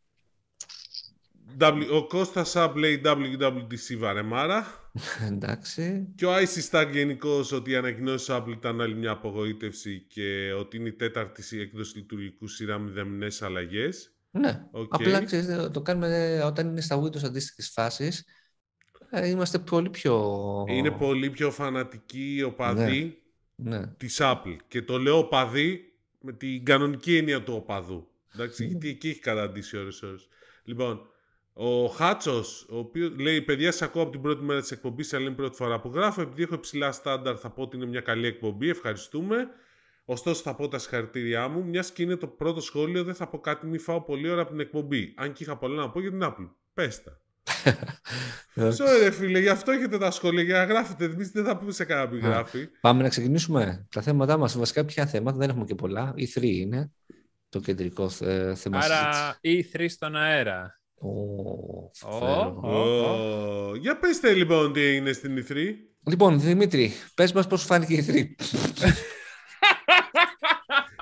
W- 1.60 1.88
ο 1.92 2.08
Κώστας 2.08 2.50
Σαμπ 2.50 2.76
λέει 2.78 3.02
WWDC 3.06 3.98
βαρεμάρα. 3.98 4.66
Εντάξει. 5.32 6.08
Και 6.16 6.26
ο 6.26 6.32
Icy 6.36 6.70
Stack 6.70 6.90
γενικώς 6.92 7.52
ότι 7.52 7.72
οι 7.72 7.76
ανακοινώσεις 7.76 8.28
Apple 8.32 8.52
ήταν 8.52 8.82
άλλη 8.82 8.96
μια 8.96 9.12
απογοήτευση 9.12 10.06
και 10.08 10.54
ότι 10.60 10.78
είναι 10.78 10.88
η 10.88 10.94
τέταρτη 10.94 11.60
έκδοση 11.60 11.98
λειτουργικού 11.98 12.48
σειρά 12.48 12.80
με 12.80 12.92
μηδαμινές 12.92 13.42
αλλαγές. 13.42 14.12
Ναι. 14.32 14.64
Οκ. 14.72 14.94
Απλά 14.94 15.24
ξέρεις, 15.24 15.70
το 15.72 15.82
κάνουμε 15.82 16.42
όταν 16.46 16.68
είναι 16.68 16.82
στα 16.82 17.02
Windows 17.02 17.24
αντίστοιχες 17.24 17.70
φάσεις. 17.74 18.26
Είμαστε 19.26 19.60
πολύ 19.60 19.90
πιο. 19.90 20.44
Είναι 20.68 20.92
πολύ 20.92 21.30
πιο 21.30 21.52
φανατικοί 21.52 22.36
οι 22.36 22.44
οπαδοί 22.44 23.22
Ναι. 23.56 23.88
της 23.88 24.18
Apple. 24.22 24.56
Και 24.68 24.82
το 24.82 24.98
λέω 24.98 25.18
οπαδοί 25.18 25.94
με 26.22 26.34
την 26.34 26.66
κανονική 26.66 27.18
έννοια 27.18 27.44
του 27.44 27.54
οπαδού. 27.54 28.08
Εντάξει, 28.36 28.66
γιατί 28.66 28.90
εκεί 28.90 29.10
έχει 29.10 29.20
καταντήσει 29.20 29.78
ώρες 29.78 30.02
ώρες. 30.02 30.28
Λοιπόν, 30.64 31.08
ο 31.54 31.86
Χάτσος, 31.88 32.68
ο 32.70 32.78
οποίος 32.78 33.12
λέει: 33.20 33.42
Παιδιά, 33.42 33.72
σα 33.72 33.86
ακούω 33.86 34.02
από 34.02 34.12
την 34.12 34.22
πρώτη 34.22 34.44
μέρα 34.44 34.60
της 34.62 34.72
εκπομπής, 34.72 35.14
αλλά 35.14 35.22
είναι 35.24 35.32
η 35.32 35.36
πρώτη 35.36 35.56
φορά 35.56 35.80
που 35.80 35.92
γράφω. 35.94 36.22
Επειδή 36.22 36.44
έχω 36.44 36.54
υψηλά 36.56 36.92
στάνταρ, 36.92 37.36
θα 37.40 37.50
πω 37.50 37.62
ότι 37.62 37.76
είναι 37.76 37.86
μια 37.86 38.02
καλή 38.02 38.28
εκπομπή. 38.28 38.70
Ευχαριστούμε. 38.70 39.48
Ωστόσο, 40.06 40.42
θα 40.42 40.56
πω 40.56 40.68
τα 40.68 40.78
συγχαρητήριά 40.80 41.48
μου. 41.48 41.64
Μιας 41.66 41.92
και 41.92 42.04
είναι 42.04 42.16
το 42.16 42.28
πρώτο 42.28 42.62
σχόλιο, 42.62 43.04
δεν 43.04 43.16
θα 43.16 43.28
πω 43.28 43.40
κάτι, 43.40 43.66
μη 43.66 43.78
φάω 43.78 44.02
πολύ 44.02 44.30
ώρα 44.30 44.42
από 44.42 44.52
την 44.52 44.60
εκπομπή. 44.60 45.14
Αν 45.18 45.34
και 45.34 45.44
είχα 45.44 45.58
πολλά 45.58 45.76
να 45.82 45.90
πω 45.90 46.00
για 46.02 46.10
την 46.10 46.22
Apple. 46.24 46.50
Πες 46.74 47.04
τα. 47.04 47.18
Sorry, 48.56 49.00
ρε 49.02 49.12
φίλε, 49.12 49.40
γι' 49.40 49.50
αυτό 49.50 49.72
έχετε 49.72 49.98
τα 49.98 50.12
σχόλια 50.12 50.44
για 50.44 50.58
να 50.58 50.64
γράφετε. 50.64 51.06
Εμείς 51.06 51.32
δεν 51.32 51.46
θα 51.46 51.58
πούμε 51.58 51.72
σε 51.72 51.86
κανένα 51.86 52.10
που 52.10 52.16
γράφει. 52.16 52.68
Πάμε 52.82 53.02
να 53.02 53.10
ξεκινήσουμε. 53.10 53.88
Τα 53.92 54.02
θέματά 54.02 54.38
μας, 54.38 54.58
βασικά 54.58 54.86
ποια 54.86 55.06
θέματα, 55.06 55.38
δεν 55.38 55.50
έχουμε 55.50 55.66
και 55.66 55.76
πολλά. 55.76 56.14
Οι 56.16 56.32
3 56.36 56.42
είναι 56.44 56.92
το 57.50 57.60
κεντρικό 57.60 58.10
θε- 58.10 58.56
θέμα 58.58 58.78
άρα 58.78 59.40
E3 59.42 59.86
στον 59.90 60.16
αέρα. 60.16 60.82
Ω, 61.04 61.10
Ω, 61.10 61.90
φοβερό. 61.94 62.60
ω. 62.64 62.70
Ω, 63.70 63.76
Για 63.76 63.98
πέστε 63.98 64.34
λοιπόν 64.34 64.74
τι 64.74 64.82
έγινε 64.82 65.12
στην 65.12 65.46
E3. 65.50 65.56
Λοιπόν, 66.08 66.40
Δημήτρη, 66.40 66.92
πες 67.16 67.32
μας 67.34 67.48
πώς 67.48 67.64
φάνηκε 67.64 67.94
η 67.94 68.36
3. 68.36 68.36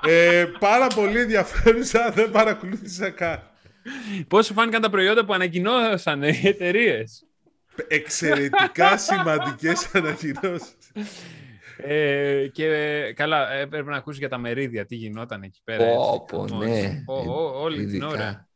ε, 0.06 0.44
πάρα 0.58 0.86
πολύ 0.86 1.18
ενδιαφέρουσα, 1.20 2.10
δεν 2.10 2.30
παρακολούθησα 2.30 3.10
καν. 3.10 3.50
Πώς 4.28 4.46
σου 4.46 4.52
φάνηκαν 4.54 4.80
τα 4.82 4.90
προϊόντα 4.90 5.24
που 5.24 5.32
ανακοινώσαν 5.34 6.22
οι 6.22 6.40
εταιρείες; 6.44 7.24
Εξαιρετικά 7.88 8.96
σημαντικές 8.98 9.90
ανακοινώσεις. 9.94 10.74
Ε, 11.76 12.46
και 12.52 12.66
καλά, 13.16 13.52
ε, 13.52 13.66
πρέπει 13.66 13.88
να 13.88 13.96
ακούσεις 13.96 14.18
για 14.18 14.28
τα 14.28 14.38
μερίδια, 14.38 14.86
τι 14.86 14.94
γινόταν 14.94 15.42
εκεί 15.42 15.60
πέρα. 15.64 15.84
Πω, 15.94 16.02
έτσι, 16.02 16.24
πω, 16.36 16.46
χαμός. 16.48 16.66
ναι. 16.66 17.02
Ο- 17.06 17.32
ο- 17.32 17.60
όλη 17.62 17.76
την 17.76 17.88
Ειδικά. 17.88 18.06
ώρα. 18.06 18.48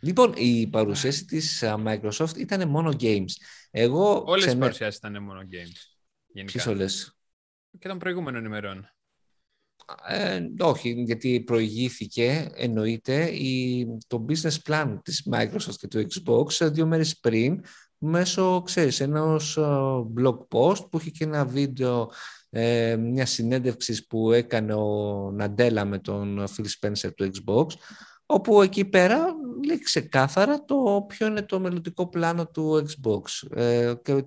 Λοιπόν, 0.00 0.32
η 0.36 0.66
παρουσίαση 0.66 1.24
της 1.24 1.62
α, 1.62 1.76
Microsoft 1.86 2.36
ήταν 2.36 2.68
μόνο 2.68 2.92
games. 3.00 3.30
Εγώ 3.70 4.22
Όλες 4.26 4.42
οι 4.42 4.46
ξενε- 4.46 4.60
παρουσιάσεις 4.62 4.96
ήταν 4.98 5.22
μόνο 5.22 5.40
games. 5.40 5.98
Γενικά. 6.26 6.52
Ποιες 6.52 6.66
όλες; 6.66 7.16
Και 7.78 7.88
των 7.88 7.98
προηγούμενων 7.98 8.44
ημερών. 8.44 8.88
Ε, 10.08 10.40
όχι, 10.58 10.90
γιατί 11.06 11.40
προηγήθηκε, 11.40 12.50
εννοείται, 12.54 13.24
η, 13.30 13.86
το 14.06 14.24
business 14.28 14.56
plan 14.66 14.98
της 15.04 15.28
Microsoft 15.32 15.74
και 15.78 15.88
του 15.88 16.06
Xbox 16.12 16.60
ε, 16.60 16.68
δύο 16.68 16.86
μέρες 16.86 17.18
πριν 17.18 17.64
μέσω, 17.98 18.62
ξέρεις, 18.62 19.00
ενός 19.00 19.56
ε, 19.56 19.60
blog 20.18 20.38
post 20.48 20.90
που 20.90 20.98
είχε 20.98 21.10
και 21.10 21.24
ένα 21.24 21.44
βίντεο 21.46 22.10
ε, 22.50 22.96
μιας 22.96 23.30
συνέντευξης 23.30 24.06
που 24.06 24.32
έκανε 24.32 24.74
ο 24.74 25.30
Ναντέλα 25.34 25.84
με 25.84 25.98
τον 25.98 26.44
Phil 26.56 26.64
Spencer 26.80 27.10
του 27.14 27.30
Xbox 27.34 27.66
όπου 28.32 28.62
εκεί 28.62 28.84
πέρα 28.84 29.26
λέει 29.66 29.78
ξεκάθαρα 29.78 30.64
το 30.64 31.04
ποιο 31.08 31.26
είναι 31.26 31.42
το 31.42 31.60
μελλοντικό 31.60 32.08
πλάνο 32.08 32.46
του 32.46 32.86
Xbox. 32.86 33.56
Ε, 33.58 33.92
και 34.02 34.26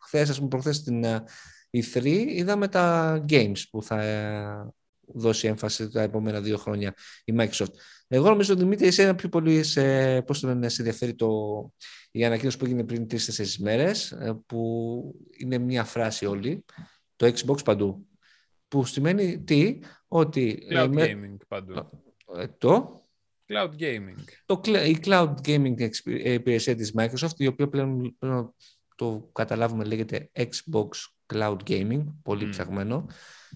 χθες, 0.00 0.30
ας 0.30 0.36
πούμε, 0.36 0.48
προχθές 0.48 0.76
στην 0.76 1.04
ε, 1.04 1.24
E3 1.70 2.04
είδαμε 2.28 2.68
τα 2.68 3.24
games 3.28 3.62
που 3.70 3.82
θα 3.82 4.02
ε, 4.02 4.70
δώσει 5.06 5.46
έμφαση 5.46 5.90
τα 5.90 6.02
επόμενα 6.02 6.40
δύο 6.40 6.56
χρόνια 6.56 6.94
η 7.24 7.34
Microsoft. 7.38 7.72
Εγώ 8.08 8.28
νομίζω, 8.28 8.54
Δημήτρη, 8.54 8.86
εσένα 8.86 9.14
πιο 9.14 9.28
πολύ 9.28 9.62
σε, 9.62 10.22
πώς 10.22 10.40
το 10.40 10.46
λένε, 10.46 10.68
σε 10.68 10.82
ενδιαφέρει 10.82 11.14
το, 11.14 11.28
η 12.10 12.24
ανακοίνωση 12.24 12.56
που 12.58 12.64
έγινε 12.64 12.84
πριν 12.84 13.08
τρεις-τέσσερις 13.08 13.58
μέρες, 13.58 14.10
ε, 14.12 14.42
που 14.46 15.14
είναι 15.38 15.58
μια 15.58 15.84
φράση 15.84 16.26
όλη, 16.26 16.64
το 17.16 17.26
Xbox 17.26 17.64
παντού. 17.64 18.06
Που 18.68 18.84
σημαίνει 18.84 19.42
τι, 19.42 19.78
ότι... 20.08 20.66
ε, 20.70 20.84
Cloud 20.84 20.88
με- 20.92 21.12
gaming 21.12 21.36
παντού. 21.48 21.74
ε, 22.36 22.46
το, 22.58 23.00
Cloud 23.48 23.70
gaming. 23.78 24.14
το, 24.46 24.60
cl- 24.64 24.86
η 24.88 24.98
cloud 25.04 25.34
gaming 25.44 25.80
εξπ- 25.80 26.06
ε, 26.08 26.32
υπηρεσία 26.32 26.74
της 26.74 26.92
Microsoft, 26.98 27.36
η 27.36 27.46
οποία 27.46 27.68
πλέον 27.68 27.98
πρέπει 28.18 28.34
να 28.34 28.52
το 28.96 29.30
καταλάβουμε 29.32 29.84
λέγεται 29.84 30.30
Xbox 30.32 30.88
Cloud 31.34 31.56
Gaming, 31.66 32.04
πολύ 32.22 32.44
Μμ. 32.46 32.50
ψαγμένο. 32.50 33.06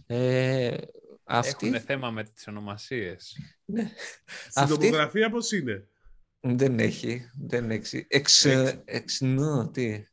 Ε, 0.06 0.76
αυτή 1.24 1.66
Έχουν 1.68 1.80
θέμα 1.80 2.10
με 2.10 2.24
τις 2.24 2.48
ονομασίες. 2.48 3.36
ναι, 3.64 3.90
Στην 4.48 4.62
Αυτή- 4.62 4.74
τοπογραφία 4.74 5.30
πώς 5.30 5.52
είναι; 5.52 5.88
δεν 6.40 6.78
έχει, 6.78 7.30
δεν 7.40 7.70
έχει. 7.70 8.06
Εξ, 8.08 8.44
ε, 8.44 8.82
εξ, 8.84 9.20
νο, 9.20 9.70
τι; 9.70 10.04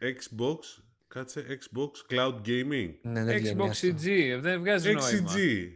Xbox, 0.00 0.82
κάτσε 1.06 1.46
Xbox 1.60 2.12
Cloud 2.14 2.40
Gaming. 2.46 2.94
Ναι, 3.02 3.24
δεν 3.24 3.38
βγαίνει, 3.38 3.60
Xbox 3.62 3.68
άστο. 3.68 3.88
CG, 3.88 4.38
δεν 4.40 4.60
βγάζει 4.60 4.92
νόημα. 4.92 5.30
XCG. 5.32 5.66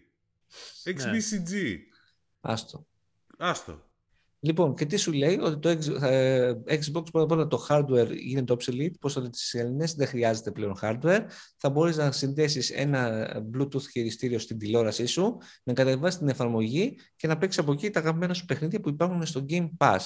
XBCG. 0.85 1.77
Άστο. 2.41 2.87
Άστο. 3.41 3.89
Λοιπόν, 4.43 4.75
και 4.75 4.87
τι 4.87 4.97
σου 4.97 5.13
λέει, 5.13 5.39
ότι 5.43 5.59
το 5.59 5.71
X- 5.71 6.03
ε, 6.03 6.53
Xbox 6.67 7.05
πρώτα 7.13 7.23
απ' 7.23 7.31
όλα 7.31 7.47
το 7.47 7.67
hardware 7.69 8.17
γίνεται 8.17 8.55
obsolete, 8.59 8.93
πως 9.01 9.17
ότι 9.17 9.31
τις 9.31 9.55
Ελληνές 9.55 9.95
δεν 9.95 10.07
χρειάζεται 10.07 10.51
πλέον 10.51 10.77
hardware. 10.83 11.25
Θα 11.57 11.71
μπορείς 11.71 11.97
να 11.97 12.13
συνδέσεις 12.13 12.71
ένα 12.71 13.29
Bluetooth 13.55 13.83
χειριστήριο 13.91 14.39
στην 14.39 14.59
τηλεόρασή 14.59 15.07
σου, 15.07 15.37
να 15.63 15.73
κατεβάσεις 15.73 16.19
την 16.19 16.29
εφαρμογή 16.29 16.99
και 17.17 17.27
να 17.27 17.39
παίξεις 17.39 17.61
από 17.63 17.73
εκεί 17.73 17.91
τα 17.91 18.01
αγαπημένα 18.01 18.35
σου 18.35 18.45
παιχνίδια 18.45 18.81
που 18.81 18.89
υπάρχουν 18.89 19.27
στο 19.27 19.45
Game 19.49 19.69
Pass. 19.79 19.99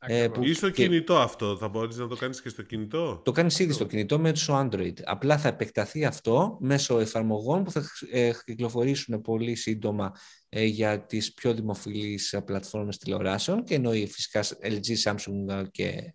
Ε, 0.00 0.28
που 0.28 0.42
Ή 0.44 0.52
στο 0.52 0.70
και- 0.70 0.82
κινητό 0.82 1.18
αυτό. 1.18 1.56
Θα 1.56 1.68
μπορείς 1.68 1.96
να 1.96 2.06
το 2.08 2.16
κάνεις 2.16 2.42
και 2.42 2.48
στο 2.48 2.62
κινητό; 2.62 3.20
Το 3.24 3.32
κάνεις 3.32 3.58
ήδη 3.58 3.72
στο 3.72 3.84
κινητό 3.86 4.18
μέσω 4.18 4.54
Android. 4.70 4.92
Απλά 5.04 5.38
θα 5.38 5.48
επεκταθεί 5.48 6.04
αυτό 6.04 6.56
μέσω 6.60 6.98
εφαρμογών 6.98 7.64
που 7.64 7.70
θα 7.70 7.82
ε, 8.10 8.30
κυκλοφορήσουν 8.44 9.20
πολύ 9.20 9.54
σύντομα 9.54 10.12
ε, 10.48 10.64
για 10.64 11.00
τις 11.06 11.34
πιο 11.34 11.54
δημοφιλείς 11.54 12.32
ε, 12.32 12.40
πλατφόρμες 12.40 12.96
τηλεοράσεων 12.98 13.64
και 13.64 13.74
εννοεί 13.74 14.06
φυσικά 14.06 14.42
LG, 14.62 15.02
Samsung 15.04 15.64
και 15.70 16.12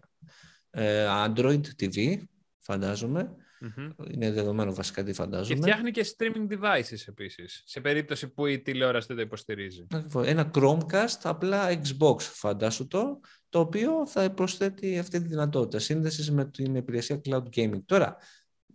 ε, 0.70 1.06
Android 1.28 1.62
TV, 1.80 2.18
φαντάζομαι. 2.60 3.36
Μμμ. 3.60 3.90
Είναι 4.14 4.32
δεδομένο 4.32 4.74
βασικά 4.74 5.02
τι 5.04 5.08
Και 5.10 5.14
φαντάζομαι. 5.16 5.62
φτιάχνει 5.62 5.92
και 5.92 6.06
streaming 6.18 6.54
devices 6.54 7.04
επίσης, 7.08 7.64
σε 7.66 7.82
περίπτωση 7.82 8.28
που 8.28 8.46
η 8.46 8.60
τηλεόραση 8.62 9.08
δεν 9.08 9.16
το 9.16 9.22
υποστηρίζει. 9.22 9.88
Ακριβώς. 9.92 10.28
Ένα 10.28 10.52
Chromecast, 10.56 11.20
απλά 11.24 11.70
Xbox 11.84 12.20
φαντάσου 12.20 12.88
το, 12.88 13.20
το 13.54 13.60
οποίο 13.60 14.08
θα 14.08 14.32
προσθέτει 14.32 15.00
αυτή 15.00 15.22
τη 15.22 15.28
δυνατότητα 15.28 15.80
σύνδεσης 15.80 16.32
με 16.32 16.46
την 16.46 16.76
υπηρεσία 16.76 17.22
cloud 17.26 17.44
gaming. 17.56 17.82
Τώρα, 17.86 18.18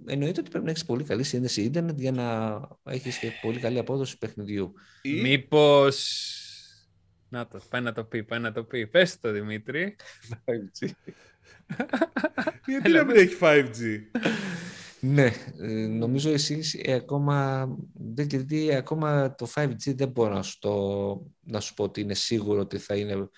εννοείται 0.06 0.40
ότι 0.40 0.50
πρέπει 0.50 0.64
να 0.64 0.70
έχεις 0.70 0.84
πολύ 0.84 1.04
καλή 1.04 1.22
σύνδεση 1.22 1.62
ίντερνετ 1.62 2.00
για 2.00 2.12
να 2.12 2.60
έχεις 2.92 3.18
και 3.18 3.32
πολύ 3.40 3.58
καλή 3.58 3.78
απόδοση 3.78 4.18
παιχνιδιού. 4.18 4.72
Ή 5.02 5.20
Μήπως... 5.20 5.96
Να 7.28 7.46
το, 7.46 7.60
πάει 7.68 7.80
να 7.80 7.92
το 7.92 8.04
πει, 8.04 8.24
πάει 8.24 8.38
να 8.38 8.52
το 8.52 8.64
πει. 8.64 8.86
Πες 8.86 9.20
το, 9.20 9.32
Δημήτρη. 9.32 9.96
γιατί 12.66 12.90
να 12.90 13.04
μην 13.04 13.16
έχει 13.16 13.36
5G. 13.40 14.00
ναι, 15.00 15.32
ε, 15.60 15.86
νομίζω 15.86 16.30
εσείς 16.30 16.74
ε, 16.74 16.92
ακόμα, 16.92 17.68
δεν, 17.94 18.26
γιατί 18.26 18.74
ακόμα 18.74 19.34
το 19.34 19.48
5G 19.54 19.94
δεν 19.94 20.08
μπορώ 20.08 20.34
να 20.34 20.42
σου, 20.42 20.58
το, 20.58 20.72
να 21.40 21.60
σου 21.60 21.74
πω 21.74 21.84
ότι 21.84 22.00
είναι 22.00 22.14
σίγουρο 22.14 22.60
ότι 22.60 22.78
θα 22.78 22.96
είναι 22.96 23.28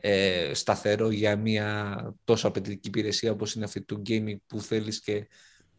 ε, 0.00 0.50
σταθερό 0.54 1.10
για 1.10 1.36
μια 1.36 1.96
τόσο 2.24 2.48
απαιτητική 2.48 2.88
υπηρεσία 2.88 3.30
όπως 3.32 3.54
είναι 3.54 3.64
αυτή 3.64 3.82
του 3.82 4.02
gaming 4.08 4.36
που 4.46 4.60
θέλεις 4.60 5.00
και 5.00 5.28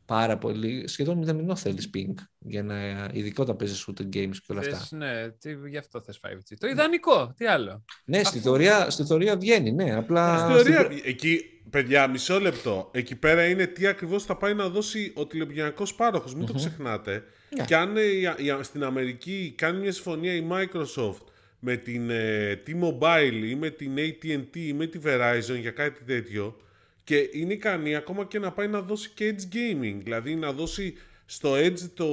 πάρα 0.06 0.38
πολύ, 0.38 0.88
σχεδόν 0.88 1.18
μηδαμινό 1.18 1.56
θέλεις 1.56 1.90
ping 1.98 2.14
για 2.40 2.64
να, 2.64 3.10
ειδικά 3.14 3.42
όταν 3.44 3.56
παίζεις 3.56 3.86
shooter 3.88 4.02
games 4.16 4.32
και 4.32 4.46
όλα 4.52 4.60
αυτά. 4.60 4.78
Θες, 4.78 4.92
ναι, 4.92 5.30
τι, 5.30 5.56
γι' 5.70 5.78
αυτό 5.78 6.02
θες 6.02 6.20
5G. 6.28 6.54
Το 6.60 6.68
ιδανικό, 6.68 7.34
τι 7.38 7.46
άλλο. 7.46 7.84
Ναι, 8.06 8.24
στη 8.24 8.40
θεωρία, 8.40 8.90
στη 8.90 9.04
θεωρία 9.04 9.38
βγαίνει, 9.38 9.72
ναι. 9.72 9.96
Απλά 9.96 10.38
Στην 10.38 10.52
θεωρία, 10.56 10.80
στην- 10.84 11.02
εκεί, 11.04 11.40
παιδιά, 11.70 12.08
μισό 12.08 12.40
λεπτό. 12.40 12.92
Εκεί 12.94 13.16
πέρα 13.16 13.46
είναι 13.48 13.66
τι 13.68 13.88
ακριβώς 13.88 14.24
θα 14.24 14.38
πάει 14.38 14.54
να 14.54 14.70
δώσει 14.70 15.12
ο 15.16 15.28
τηλεπικοινωνικό 15.28 15.84
πάροχος. 15.96 16.36
Μην 16.36 16.46
το 16.46 16.54
ξεχνάτε. 16.54 17.24
Ναι. 17.58 17.66
Και 17.66 17.76
αν 17.76 17.98
ε, 17.98 18.02
η- 18.02 18.22
η- 18.22 18.64
στην 18.64 18.84
Αμερική 18.84 19.54
κάνει 19.58 19.80
μια 19.80 19.92
συμφωνία 19.92 20.34
η 20.34 20.48
Microsoft 20.52 21.24
με 21.60 21.78
την 21.78 22.10
ε, 22.10 22.62
T-Mobile 22.68 23.42
ή 23.44 23.56
με 23.56 23.70
την 23.70 23.96
AT&T 23.98 24.56
ή 24.56 24.74
με 24.74 24.86
τη 24.86 25.00
Verizon 25.04 25.60
για 25.60 25.72
κάτι 25.72 26.04
τέτοιο 26.04 26.58
και 27.04 27.30
είναι 27.32 27.54
ικανή 27.54 27.96
ακόμα 27.96 28.26
και 28.26 28.40
να 28.40 28.52
πάει 28.52 28.68
να 28.68 28.82
δώσει 28.82 29.10
και 29.14 29.36
Edge 29.36 29.56
Gaming. 29.56 29.98
Δηλαδή 30.04 30.36
να 30.36 30.54
δώσει 30.54 30.94
στο 31.26 31.54
Edge 31.54 31.80
το, 31.94 32.10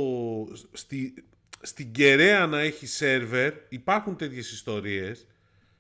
στη, 0.73 1.15
στην 1.61 1.93
κεραία 1.93 2.47
να 2.47 2.61
έχει 2.61 2.87
σερβερ. 2.87 3.53
Υπάρχουν 3.69 4.17
τέτοιες 4.17 4.53
ιστορίες 4.53 5.27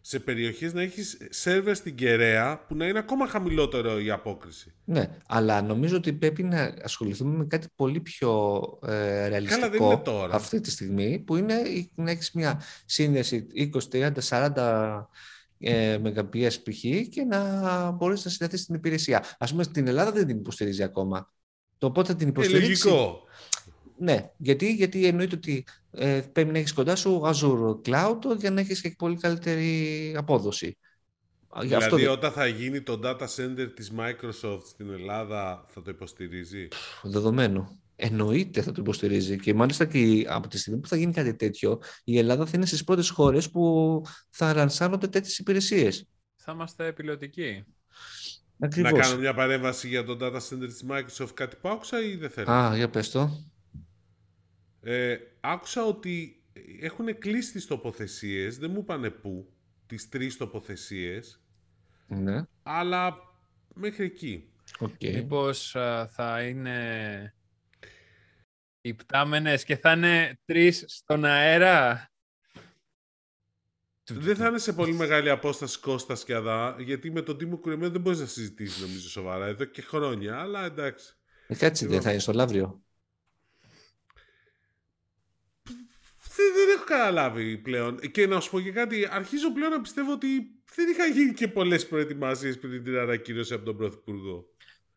σε 0.08 0.18
περιοχές 0.20 0.72
να 0.72 0.82
έχεις 0.82 1.16
σερβερ 1.30 1.76
στην 1.76 1.94
κεραία 1.94 2.64
που 2.66 2.74
να 2.74 2.86
είναι 2.86 2.98
ακόμα 2.98 3.26
χαμηλότερο 3.28 4.00
η 4.00 4.10
απόκριση. 4.10 4.74
ναι, 4.84 5.08
αλλά 5.26 5.62
νομίζω 5.62 5.96
ότι 5.96 6.12
πρέπει 6.12 6.42
να 6.42 6.74
ασχοληθούμε 6.82 7.36
με 7.36 7.44
κάτι 7.44 7.66
πολύ 7.74 8.00
πιο 8.00 8.62
ε, 8.86 9.28
ρεαλιστικό 9.28 9.84
είναι 9.84 9.96
τώρα. 9.96 10.34
αυτή 10.34 10.60
τη 10.60 10.70
στιγμή, 10.70 11.18
που 11.18 11.36
είναι 11.36 11.54
η- 11.54 11.92
να 11.94 12.10
έχεις 12.10 12.32
μια 12.32 12.62
σύνδεση 12.84 13.46
20, 13.54 13.88
30, 13.88 14.12
40 14.28 15.08
ε, 15.58 15.98
Mbps 16.04 16.50
π.χ. 16.62 17.08
και 17.08 17.22
να 17.28 17.90
μπορείς 17.90 18.24
να 18.24 18.30
συνδεθείς 18.30 18.60
στην 18.60 18.74
υπηρεσία. 18.74 19.24
Ας 19.38 19.50
πούμε 19.50 19.62
στην 19.62 19.86
Ελλάδα 19.86 20.12
δεν 20.12 20.26
την 20.26 20.38
υποστηρίζει 20.38 20.82
ακόμα. 20.82 21.32
Το 21.78 21.90
πότε 21.90 22.08
θα 22.08 22.16
την 22.16 22.26
Ε, 22.26 22.30
υποστηρίξει. 22.30 22.86
λογικό. 22.88 23.20
Ναι, 23.98 24.30
γιατί, 24.36 24.72
γιατί 24.74 25.06
εννοείται 25.06 25.34
ότι 25.34 25.64
ε, 25.90 26.20
πρέπει 26.32 26.52
να 26.52 26.58
έχεις 26.58 26.72
κοντά 26.72 26.96
σου 26.96 27.20
Azure 27.24 27.80
Cloud 27.88 28.36
για 28.38 28.50
να 28.50 28.60
έχεις 28.60 28.80
και 28.80 28.94
πολύ 28.98 29.16
καλύτερη 29.16 30.14
απόδοση. 30.16 30.78
Γι' 31.62 31.74
αυτό 31.74 31.96
Δηλαδή 31.96 32.02
δεν- 32.02 32.12
όταν 32.12 32.32
θα 32.32 32.46
γίνει 32.46 32.80
το 32.82 33.00
data 33.04 33.26
center 33.36 33.70
της 33.74 33.92
Microsoft 33.98 34.60
στην 34.68 34.90
Ελλάδα 34.90 35.64
θα 35.68 35.82
το 35.82 35.90
υποστηρίζει; 35.90 36.68
δεδομένο. 37.02 37.80
Εννοείται 37.96 38.62
θα 38.62 38.72
το 38.72 38.80
υποστηρίζει. 38.80 39.38
Και 39.38 39.54
μάλιστα 39.54 39.84
και 39.84 39.98
η- 40.00 40.26
από 40.28 40.48
τη 40.48 40.58
στιγμή 40.58 40.80
που 40.80 40.88
θα 40.88 40.96
γίνει 40.96 41.12
κάτι 41.12 41.34
τέτοιο, 41.34 41.80
η 42.04 42.18
Ελλάδα 42.18 42.44
θα 42.46 42.52
είναι 42.54 42.66
στις 42.66 42.84
πρώτες 42.84 43.08
χώρες 43.10 43.50
που 43.50 44.02
θα 44.30 44.54
λανσάρονται 44.54 45.08
τέτοιες 45.08 45.38
υπηρεσίες. 45.38 46.08
Θα 46.36 46.52
είμαστε 46.52 46.86
επιλεκτικοί. 46.86 47.64
Ακριβώς. 48.58 48.92
Να 48.92 48.98
κάνω 48.98 49.18
μια 49.18 49.34
παρέμβαση 49.34 49.88
για 49.88 50.04
το 50.04 50.16
data 50.20 50.36
center 50.36 50.66
της 50.68 50.84
Microsoft 50.90 51.34
κάτι 51.34 51.56
που 51.60 51.68
άκουσα 51.68 52.02
ή 52.02 52.16
δεν 52.16 52.30
θέλω; 52.30 52.50
Α, 52.50 52.76
για 52.76 52.90
πες 52.90 53.10
το. 53.10 53.44
Ε, 54.88 55.16
άκουσα 55.40 55.84
ότι 55.84 56.42
έχουν 56.80 57.18
κλείσει 57.18 57.52
τις 57.52 57.66
τοποθεσίες, 57.66 58.58
δεν 58.58 58.70
μου 58.70 58.78
είπανε 58.78 59.10
πού, 59.10 59.52
τις 59.86 60.08
τρεις 60.08 60.36
τοποθεσίες, 60.36 61.42
Ναι. 62.06 62.42
αλλά 62.62 63.16
μέχρι 63.74 64.04
εκεί. 64.04 64.50
Οκ. 64.78 65.02
Μήπως 65.02 65.76
α, 65.76 66.08
θα 66.08 66.42
είναι 66.42 67.34
υπτάμενες 68.80 69.64
και 69.64 69.76
θα 69.76 69.92
είναι 69.92 70.38
τρεις 70.44 70.84
στον 70.86 71.24
αέρα; 71.24 72.10
Δεν 74.10 74.36
θα 74.36 74.48
είναι 74.48 74.58
σε 74.58 74.72
πολύ 74.72 74.92
μεγάλη 74.92 75.30
απόσταση 75.30 75.80
Κώστας 75.80 76.20
Σκιαδά, 76.20 76.76
γιατί 76.78 77.10
με 77.10 77.22
τον 77.22 77.38
Τίμο 77.38 77.56
Κουρεμένο 77.56 77.92
δεν 77.92 78.00
μπορείς 78.00 78.20
να 78.20 78.26
συζητήσεις 78.26 78.80
νομίζω 78.80 79.08
σοβαρά, 79.08 79.46
εδώ 79.46 79.64
και 79.64 79.82
χρόνια, 79.82 80.38
αλλά 80.38 80.64
εντάξει. 80.64 81.16
Ε, 81.46 81.54
κάτσε, 81.56 81.86
δεν 81.86 82.02
θα 82.02 82.10
είναι 82.10 82.20
στο 82.20 82.32
Λαύριο. 82.32 82.85
Δεν, 86.36 86.52
δεν 86.54 86.76
έχω 86.76 86.84
καταλάβει 86.84 87.58
πλέον. 87.58 87.98
Και 87.98 88.26
να 88.26 88.40
σου 88.40 88.50
πω 88.50 88.60
και 88.60 88.72
κάτι, 88.72 89.08
αρχίζω 89.10 89.52
πλέον 89.52 89.70
να 89.70 89.80
πιστεύω 89.80 90.12
ότι 90.12 90.28
δεν 90.74 90.88
είχαν 90.88 91.12
γίνει 91.12 91.32
και 91.32 91.48
πολλές 91.48 91.86
προετοιμασίες 91.86 92.58
πριν 92.58 92.84
την 92.84 92.96
ανακοίνωση 92.96 93.54
από 93.54 93.64
τον 93.64 93.76
Πρωθυπουργό. 93.76 94.44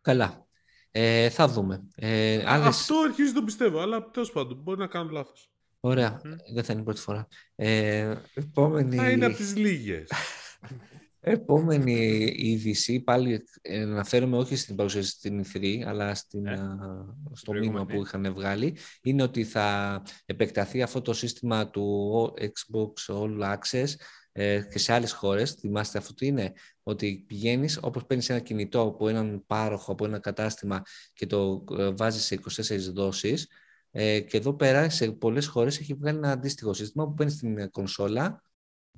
Καλά. 0.02 0.48
Ε, 0.92 1.30
θα 1.30 1.48
δούμε. 1.48 1.88
Ε, 1.96 2.44
άλλες... 2.46 2.68
Αυτό 2.68 2.96
αρχίζω 3.00 3.28
να 3.28 3.34
το 3.34 3.44
πιστεύω, 3.44 3.80
αλλά 3.80 4.10
τέλος 4.10 4.32
πάντων 4.32 4.58
μπορεί 4.64 4.80
να 4.80 4.88
κάνω 4.88 5.10
λάθος. 5.10 5.52
Ωραία. 5.80 6.22
Μμμ. 6.24 6.36
Δεν 6.54 6.64
θα 6.64 6.72
είναι 6.74 6.82
η 6.82 6.86
πρώτη 6.86 7.00
φορά. 7.00 7.28
Ε, 7.56 8.16
επόμενη... 8.34 8.96
Θα 8.96 9.10
είναι 9.10 9.26
από 9.26 9.36
τις 9.36 9.56
λίγες. 9.56 10.12
Επόμενη 11.22 12.34
είδηση, 12.38 13.00
πάλι 13.00 13.44
ε, 13.62 13.82
αναφέρομαι 13.82 14.38
όχι 14.38 14.56
στην 14.56 14.76
παρουσίαση 14.76 15.10
στην 15.10 15.44
E3, 15.54 15.84
αλλά 15.86 16.16
στην, 16.16 16.46
Ε, 16.46 16.52
α, 16.52 16.58
στο 17.34 17.52
προηγούμενη. 17.52 17.86
μήνυμα 17.86 17.86
που 17.86 18.06
είχαν 18.06 18.34
βγάλει, 18.34 18.78
είναι 19.02 19.24
ότι 19.24 19.44
θα 19.44 20.02
επεκταθεί 20.26 20.82
αυτό 20.82 21.02
το 21.02 21.14
σύστημα 21.14 21.70
του 21.70 22.34
Xbox 22.40 23.16
All 23.16 23.56
Access 23.56 23.88
ε, 24.32 24.62
και 24.72 24.80
σε 24.80 24.94
άλλες 24.94 25.12
χώρες. 25.12 25.52
Θυμάστε 25.52 25.98
αυτό 25.98 26.14
τι 26.14 26.26
είναι, 26.26 26.54
ότι 26.84 27.24
πηγαίνεις, 27.28 27.80
όπως 27.82 28.06
παίρνεις 28.06 28.30
ένα 28.30 28.40
κινητό 28.40 28.82
από 28.82 29.08
έναν 29.08 29.44
πάροχο, 29.48 29.92
από 29.92 30.06
ένα 30.06 30.20
κατάστημα 30.20 30.82
και 31.14 31.26
το 31.26 31.64
ε, 31.78 31.90
βάζεις 31.90 32.24
σε 32.26 32.36
24 32.36 32.78
δόσεις, 32.94 33.48
ε, 33.92 34.20
και 34.20 34.38
εδώ 34.38 34.54
πέρα 34.54 34.90
σε 34.90 35.12
πολλές 35.12 35.48
χώρες 35.48 35.80
έχει 35.80 35.94
βγάλει 35.94 36.18
ένα 36.18 36.32
αντίστοιχο 36.32 36.74
σύστημα 36.74 37.06
που 37.08 37.14
παίρνεις 37.14 37.38
την 37.38 37.58
ε, 37.58 37.68
κονσόλα, 37.68 38.44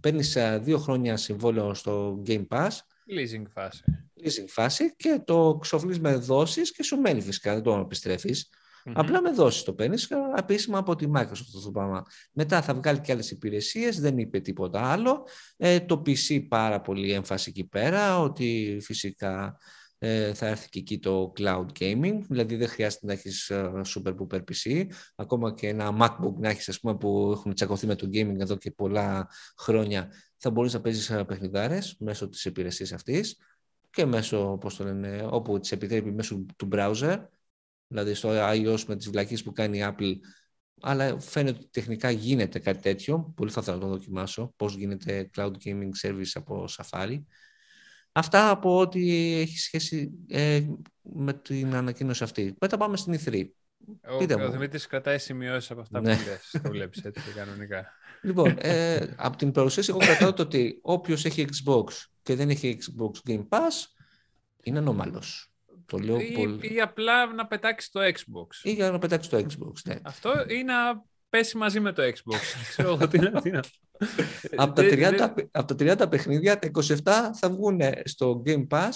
παίρνεις 0.02 0.38
α, 0.38 0.60
δύο 0.60 0.78
χρόνια 0.78 1.18
συμβόλαιο 1.18 1.74
στο 1.74 2.24
Game 2.28 2.48
Pass, 2.48 2.70
Leasing 3.18 3.44
φάση. 3.54 3.84
leasing 4.24 4.48
φάση 4.48 4.96
και 4.96 5.22
το 5.26 5.58
ξοφλείς 5.62 6.00
με 6.00 6.16
δόσεις 6.16 6.72
και 6.72 6.84
σου 6.84 6.98
μένει 6.98 7.22
φυσικά, 7.22 7.54
δεν 7.54 7.64
το 7.64 7.74
επιστρέφεις. 7.74 8.50
Μμμ. 8.86 8.94
Απλά 9.00 9.22
με 9.22 9.32
δόσεις 9.32 9.64
το 9.64 9.74
παίρνεις 9.74 10.10
ε, 10.12 10.16
επίσημα 10.38 10.78
από 10.78 10.96
τη 10.96 11.06
Microsoft 11.16 11.32
αυτό 11.32 11.62
το 11.64 11.72
πράγμα. 11.72 12.06
Μετά 12.32 12.62
θα 12.62 12.74
βγάλει 12.74 13.00
και 13.00 13.12
άλλες 13.12 13.32
υπηρεσίες, 13.32 14.00
δεν 14.00 14.18
είπε 14.18 14.40
τίποτα 14.40 14.92
άλλο. 14.92 15.28
Ε, 15.58 15.80
το 15.80 16.02
PC 16.06 16.46
πάρα 16.48 16.82
πολύ 16.82 17.12
έμφαση 17.12 17.50
εκεί 17.50 17.64
πέρα, 17.64 18.20
ότι 18.20 18.78
φυσικά 18.82 19.46
ε, 19.46 19.52
θα 20.34 20.48
έρθει 20.48 20.70
και 20.70 20.80
εκεί 20.80 21.00
το 21.00 21.34
cloud 21.38 21.66
gaming, 21.80 22.20
δηλαδή 22.30 22.56
δεν 22.56 22.68
χρειάζεται 22.68 23.06
να 23.06 23.14
έχεις 23.14 23.50
ε, 23.50 23.72
super 23.86 24.16
duper 24.16 24.40
PC, 24.40 24.86
ακόμα 25.16 25.54
και 25.54 25.68
ένα 25.68 25.98
MacBook 26.02 26.34
να 26.40 26.50
έχεις 26.50 26.70
ας 26.70 26.80
πούμε 26.80 26.98
που 26.98 27.30
έχουν 27.32 27.54
τσακωθεί 27.54 27.88
με 27.88 27.96
το 27.96 28.08
gaming 28.14 28.40
εδώ 28.40 28.56
και 28.56 28.72
πολλά 28.72 29.30
χρόνια, 29.58 30.12
θα 30.38 30.50
μπορείς 30.50 30.74
να 30.74 30.82
παίζεις 30.82 31.10
ε, 31.10 31.24
παιχνιδάρες 31.24 31.96
μέσω 32.00 32.30
της 32.30 32.46
υπηρεσίας 32.46 32.92
αυτής 32.94 33.38
και 33.90 34.06
μέσω, 34.06 34.58
πώς 34.60 34.76
το 34.76 34.84
λένε, 34.84 35.28
όπου 35.30 35.60
τις 35.60 35.72
επιτρέπει 35.72 36.12
μέσω 36.12 36.46
του 36.56 36.68
browser, 36.72 37.26
δηλαδή 37.88 38.14
στο 38.14 38.30
iOS 38.34 38.84
με 38.88 38.96
τις 38.96 39.10
βλακίες 39.10 39.44
που 39.44 39.52
κάνει 39.52 39.78
η 39.78 39.84
Apple, 39.86 40.16
αλλά 40.82 41.20
φαίνεται 41.20 41.58
ότι 41.58 41.70
τεχνικά 41.72 42.10
γίνεται 42.10 42.60
κάτι 42.60 42.82
τέτοιο, 42.82 43.34
πολύ 43.36 43.52
θα 43.52 43.62
ήθελα 43.62 43.78
να 43.78 43.84
το 43.84 43.90
δοκιμάσω, 43.90 44.54
πώς 44.56 44.76
γίνεται 44.76 45.30
cloud 45.36 45.52
gaming 45.64 45.90
service 46.02 46.32
από 46.34 46.66
Safari. 46.70 47.22
Αυτά 48.12 48.50
από 48.50 48.78
ό,τι 48.80 49.34
έχει 49.40 49.58
σχέση 49.58 50.12
ε, 50.28 50.62
με 51.02 51.34
την 51.34 51.76
ανακοίνωση 51.76 52.24
αυτή. 52.24 52.56
Μετά 52.60 52.78
πάμε 52.78 52.98
στην 52.98 53.14
E3. 53.14 53.46
Ο, 54.10 54.18
Πείτε 54.18 54.34
ο 54.34 54.40
μου. 54.40 54.52
Δημήτρης 54.52 54.88
κρατάει 54.88 55.18
σημειώσεις 55.18 55.72
από 55.72 55.82
αυτά 55.82 56.02
Ναι. 56.02 56.16
που 56.16 56.22
λες. 56.28 56.62
Το 56.64 56.70
βλέπεις 56.70 57.04
έτσι 57.04 57.32
κανονικά. 57.36 57.92
Λοιπόν, 58.22 58.56
ε, 58.60 59.14
από 59.16 59.38
την 59.38 59.52
παρουσίαση 59.52 59.90
εγώ 59.90 60.00
κρατάω 60.00 60.34
το 60.34 60.42
ότι 60.42 60.80
όποιος 60.82 61.26
έχει 61.26 61.46
Xbox 61.52 61.84
και 62.24 62.36
δεν 62.36 62.50
έχει 62.50 62.78
Xbox 62.82 63.30
Game 63.30 63.48
Pass 63.50 63.86
είναι 64.64 64.78
ανώμαλος. 64.78 65.52
Το 65.86 65.98
λέω 65.98 66.20
ή, 66.20 66.32
πολύ. 66.32 66.74
ή 66.74 66.82
απλά 66.82 67.34
να 67.34 67.48
πετάξει 67.48 67.92
το 67.92 68.00
Xbox. 68.00 68.48
Ή 68.64 68.72
για 68.72 68.92
να 68.92 69.00
πετάξει 69.00 69.30
το 69.30 69.38
Xbox, 69.38 69.74
ναι. 69.86 69.96
Αυτό 70.04 70.46
ή 70.48 70.64
να 70.64 71.04
πέσει 71.30 71.58
μαζί 71.58 71.80
με 71.80 71.92
το 71.92 72.02
Xbox. 72.04 72.40
Δεν 72.56 72.66
Ξέρω 72.70 72.94
εγώ 72.94 73.08
τι 73.08 73.20
να... 73.20 73.62
τι 74.42 74.56
να- 74.56 74.64
από, 74.64 74.74
τα 74.74 74.82
Δεν- 74.82 74.92
30, 74.92 75.18
δεν- 75.18 75.34
παι- 75.34 75.48
από 75.52 75.76
τα 75.76 75.76
30 76.06 76.10
παιχνίδια, 76.10 76.60
τα 76.60 76.68
27 76.68 77.32
θα 77.34 77.50
βγουν 77.50 77.82
στο 78.04 78.42
Game 78.46 78.68
Pass 78.68 78.90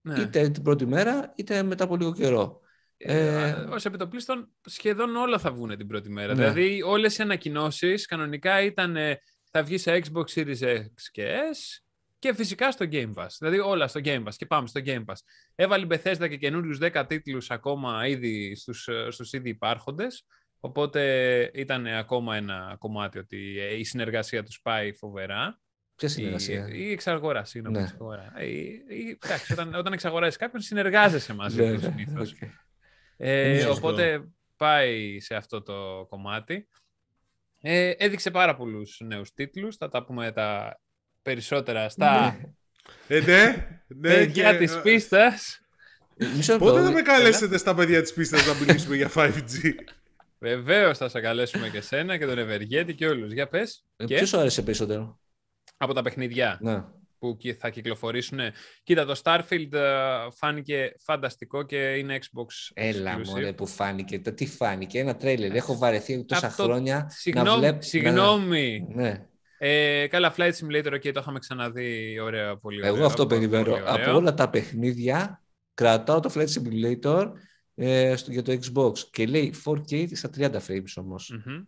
ναι. 0.00 0.20
είτε 0.20 0.48
την 0.48 0.62
πρώτη 0.62 0.86
μέρα, 0.86 1.32
είτε 1.36 1.62
μετά 1.62 1.84
από 1.84 1.96
λίγο 1.96 2.12
καιρό. 2.12 2.60
Ε, 2.96 3.48
Ε, 3.48 3.50
Ω 3.52 3.76
επιτοπλίστων 3.84 4.48
σχεδόν 4.64 5.16
όλα 5.16 5.38
θα 5.38 5.52
βγουν 5.52 5.76
την 5.76 5.86
πρώτη 5.86 6.10
μέρα. 6.10 6.34
Ναι. 6.34 6.38
Δηλαδή 6.50 6.82
όλες 6.82 7.18
οι 7.18 7.22
ανακοινώσεις 7.22 8.06
κανονικά 8.06 8.62
ήταν 8.62 8.96
ε, 8.96 9.20
θα 9.50 9.62
βγει 9.62 9.78
σε 9.78 10.02
Xbox 10.04 10.24
Series 10.34 10.62
X 10.62 10.84
και 11.10 11.24
S 11.52 11.82
και 12.18 12.34
φυσικά 12.34 12.70
στο 12.70 12.86
Game 12.92 13.12
Pass. 13.14 13.26
Δηλαδή 13.38 13.58
όλα 13.58 13.88
στο 13.88 14.00
Game 14.04 14.22
Pass 14.24 14.34
και 14.36 14.46
πάμε 14.46 14.66
στο 14.66 14.80
Game 14.84 15.04
Pass. 15.04 15.14
Έβαλε 15.54 15.84
η 15.84 15.88
Bethesda 15.90 16.26
και 16.28 16.36
καινούριους 16.36 16.78
10 16.80 17.04
τίτλους 17.08 17.50
ακόμα 17.50 18.06
ήδη 18.06 18.54
στους, 18.56 18.88
ε, 18.88 19.06
στους 19.10 19.32
ήδη 19.32 19.48
υπάρχοντες. 19.48 20.26
Οπότε 20.60 21.02
ήταν 21.54 21.86
ακόμα 21.86 22.36
ένα 22.36 22.76
κομμάτι 22.78 23.18
ότι 23.18 23.58
ε, 23.60 23.74
η 23.78 23.84
συνεργασία 23.84 24.42
τους 24.42 24.60
πάει 24.60 24.92
φοβερά. 24.92 25.60
ποια 25.96 26.08
Η, 26.08 26.12
συνεργασία; 26.12 26.68
η 26.72 26.90
εξαγορά, 26.92 27.44
συγγνώμη. 27.44 27.76
Ναι. 27.76 27.82
εξαγορά. 27.82 28.32
Η, 28.42 28.60
η, 28.88 29.18
εντάξει, 29.24 29.52
όταν, 29.52 29.74
όταν 29.74 29.92
εξαγοράζεις 29.92 30.36
κάποιον, 30.36 30.62
συνεργάζεσαι 30.62 31.34
μαζί 31.34 31.56
Ναι, 31.62 31.66
του 31.66 31.72
ναι, 31.72 31.78
συνήθως. 31.80 32.32
οκ. 32.32 32.48
Ε, 33.16 33.54
Σωστό. 33.60 33.72
οπότε 33.72 34.28
πάει 34.56 35.20
σε 35.20 35.34
αυτό 35.34 35.62
το 35.62 36.06
κομμάτι. 36.08 36.68
Ε, 37.60 37.90
έδειξε 37.96 38.30
πάρα 38.30 38.56
πολλούς 38.56 39.00
νέους 39.04 39.32
τίτλους. 39.32 39.76
Θα 39.76 39.88
τα 39.88 40.04
πούμε 40.04 40.32
τα 40.32 40.80
περισσότερα 41.22 41.88
στα 41.88 42.36
Ναι. 43.08 43.16
Ε, 43.16 43.20
ναι, 43.20 43.66
ναι. 43.88 44.08
παιδιά 44.08 44.52
και- 44.52 44.58
της 44.58 44.80
πίστας. 44.82 45.60
Μισό 46.36 46.52
λεπτό. 46.52 46.66
Πότε 46.66 46.82
θα 46.82 46.90
με 46.90 47.02
καλέσετε 47.02 47.58
στα 47.58 47.74
παιδιά 47.74 48.02
της 48.02 48.12
πίστας 48.12 48.46
να 48.46 48.54
μιλήσουμε 48.54 48.96
για 48.96 49.10
5G. 49.14 49.74
Βεβαίως 50.42 50.98
θα 50.98 51.08
σε 51.08 51.20
καλέσουμε 51.20 51.68
και 51.68 51.80
σένα 51.80 52.16
και 52.18 52.26
τον 52.26 52.38
Ευεργέτη 52.38 52.94
και 52.94 53.06
όλους. 53.06 53.32
Για 53.32 53.48
πες. 53.48 53.84
Ε, 53.96 54.04
και; 54.04 54.14
Ποιος 54.14 54.28
σου 54.28 54.38
άρεσε 54.38 54.62
περισσότερο; 54.62 55.20
από 55.76 55.92
τα 55.94 56.02
παιχνιδιά 56.02 56.58
Να. 56.60 56.92
που 57.18 57.36
κι- 57.36 57.56
θα 57.58 57.70
κυκλοφορήσουν. 57.70 58.38
Κοίτα, 58.82 59.04
το 59.04 59.20
Starfield 59.22 59.72
ε, 59.72 59.80
φάνηκε 60.36 60.92
φανταστικό 61.04 61.62
και 61.62 61.76
είναι 61.94 62.18
Xbox 62.20 62.46
Έλα 62.74 63.16
exclusive. 63.18 63.26
μωρέ 63.26 63.52
που 63.52 63.66
φάνηκε. 63.66 64.18
Το 64.20 64.32
τι 64.32 64.46
φάνηκε. 64.46 64.98
Ένα 64.98 65.16
τρέιλερ. 65.16 65.54
Έχω 65.54 65.76
βαρεθεί 65.78 66.24
τόσα 66.24 66.46
Αυτό- 66.46 66.62
χρόνια 66.62 66.98
να 66.98 67.08
Συγγνώμη, 67.08 67.58
βλέπω. 67.58 67.82
συγγνώμη. 67.82 68.86
Ναι. 68.94 69.24
Ε, 69.58 70.06
καλά, 70.06 70.34
Flight 70.36 70.52
Simulator, 70.52 70.92
okay, 70.92 71.12
το 71.12 71.20
είχαμε 71.20 71.38
ξαναδεί. 71.38 72.18
Ωραία, 72.22 72.56
πολύ 72.56 72.80
ωραίο. 72.80 72.94
Εγώ 72.94 73.04
αυτό 73.04 73.26
πολύ 73.26 73.48
περιμένω. 73.48 73.72
ωραίο. 73.74 73.84
Από 73.94 74.12
όλα 74.16 74.34
τα 74.34 74.50
παιχνίδια 74.50 75.42
κρατάω 75.74 76.20
το 76.20 76.32
Flight 76.34 76.46
Simulator 76.48 77.30
ε, 77.82 78.16
στο, 78.16 78.30
για 78.32 78.42
το 78.42 78.52
Xbox 78.52 78.98
και 78.98 79.26
λέει 79.26 79.54
4K 79.64 80.16
στα 80.16 80.30
30 80.36 80.52
frames 80.66 80.92
όμως. 80.96 81.42
Μμμ. 81.44 81.64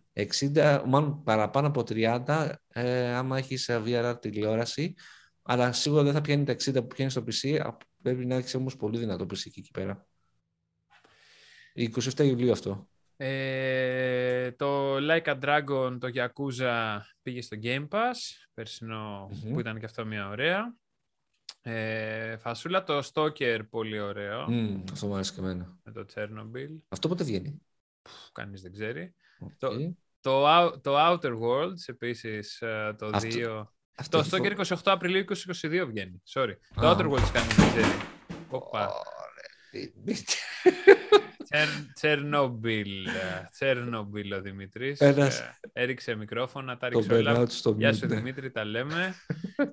60, 0.53 0.81
μάλλον 0.85 1.23
παραπάνω 1.23 1.67
από 1.67 1.83
30 1.89 2.51
ε, 2.67 3.13
άμα 3.13 3.37
έχεις 3.37 3.69
ε, 3.69 3.81
VR 3.85 4.15
τηλεόραση 4.21 4.95
αλλά 5.41 5.71
σίγουρα 5.71 6.03
δεν 6.03 6.13
θα 6.13 6.21
πιάνει 6.21 6.43
τα 6.43 6.53
60 6.53 6.73
που 6.73 6.87
πιάνεις 6.87 7.13
στο 7.13 7.23
PC 7.27 7.59
α, 7.65 7.77
πρέπει 8.01 8.25
να 8.25 8.35
έχεις 8.35 8.55
όμως 8.55 8.75
πολύ 8.75 8.97
δυνατό 8.97 9.23
PC 9.23 9.37
και 9.37 9.59
εκεί 9.59 9.71
πέρα. 9.71 10.07
27 11.75 12.19
Ιουλίου 12.19 12.51
αυτό. 12.51 12.87
Ε, 13.17 14.51
το 14.51 14.97
Like 14.97 15.25
a 15.25 15.39
Dragon, 15.39 15.97
το 15.99 16.07
Yakuza 16.15 16.99
πήγε 17.21 17.41
στο 17.41 17.57
Game 17.63 17.87
Pass, 17.87 18.47
περσινό 18.53 19.29
Μμμ. 19.31 19.53
που 19.53 19.59
ήταν 19.59 19.79
και 19.79 19.85
αυτό 19.85 20.05
μια 20.05 20.29
ωραία. 20.29 20.75
Ε, 21.65 22.37
φασούλα, 22.37 22.83
το 22.83 23.09
Stalker, 23.13 23.59
πολύ 23.69 23.99
ωραίο, 23.99 24.49
Μμμ, 24.51 24.83
αυτό 24.91 25.07
μου 25.07 25.13
άρεσε 25.13 25.33
και 25.33 25.39
εμένα. 25.39 25.77
με 25.83 25.91
το 25.91 26.05
Chernobyl, 26.15 26.77
Αυτό 26.89 27.07
πότε 27.07 27.23
βγαίνει; 27.23 27.61
που 28.01 28.11
κανείς 28.31 28.61
δεν 28.61 28.71
ξέρει. 28.73 29.13
Οκ. 29.39 29.51
Το, 30.21 30.45
Ou- 30.47 30.81
το 30.81 30.95
Outer 30.97 31.39
Worlds, 31.39 31.83
επίσης, 31.85 32.61
ε, 32.61 32.95
το 32.97 33.09
Αυτό- 33.13 33.27
2. 33.29 33.73
Αυτό 33.97 34.17
Το 34.17 34.23
έχει 34.23 34.29
Stalker 34.35 34.65
φο- 34.65 34.75
28 34.75 34.91
Απριλίου 34.91 35.23
2022 35.25 35.85
βγαίνει, 35.87 36.21
sorry. 36.33 36.53
Το 36.75 36.87
Α. 36.87 36.95
Outer 36.97 37.09
Worlds 37.11 37.29
κανείς 37.33 37.55
δεν 37.55 37.67
ξέρει. 37.69 37.97
Οπα. 38.49 38.89
Ωραία. 41.53 41.65
Τσερ- 41.67 41.93
Τσερνόμπιλ. 41.93 43.05
ε, 43.05 43.47
Τσερνόμπιλ 43.51 44.33
ο 44.33 44.41
Δημήτρης. 44.41 44.99
Ένας- 44.99 45.39
Ε, 45.39 45.57
έριξε 45.73 46.15
μικρόφωνα, 46.15 46.77
τα 46.77 46.89
Το 46.89 46.99
ρίξε 46.99 47.13
όλα. 47.13 47.23
περνάω 47.23 47.47
στο 47.49 47.75
Γεια 47.77 47.89
mute, 47.91 47.95
σου 47.95 48.05
ναι. 48.07 48.15
Δημήτρη, 48.15 48.51
τα 48.51 48.63
λέμε. 48.65 49.13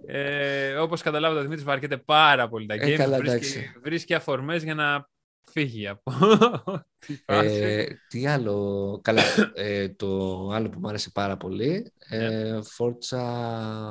ε, 0.07 0.75
όπως 0.75 1.03
καταλάβατε 1.03 1.39
ο 1.41 1.43
Δημήτρης 1.43 1.65
βαρκέται 1.67 1.97
πάρα 1.97 2.49
πολύ 2.49 2.67
τα 2.67 2.75
Ε, 2.75 2.79
games. 2.87 2.95
καλά, 2.97 3.17
βρίσκει, 3.17 3.37
εντάξει. 3.59 3.73
βρίσκει 3.83 4.15
αφορμές 4.15 4.63
για 4.63 4.75
να 4.75 5.09
φύγει 5.51 5.89
από 5.89 6.11
τη 7.07 7.17
φάση. 7.25 7.49
Ε, 7.63 7.87
τι 8.09 8.27
άλλο, 8.27 9.01
καλά, 9.05 9.23
ε, 9.55 9.89
το 9.89 10.49
άλλο 10.51 10.69
που 10.69 10.79
μου 10.81 10.89
άρεσε 10.89 11.11
πάρα 11.11 11.37
πολύ, 11.37 11.93
ε, 12.09 12.59
Forza 12.79 13.19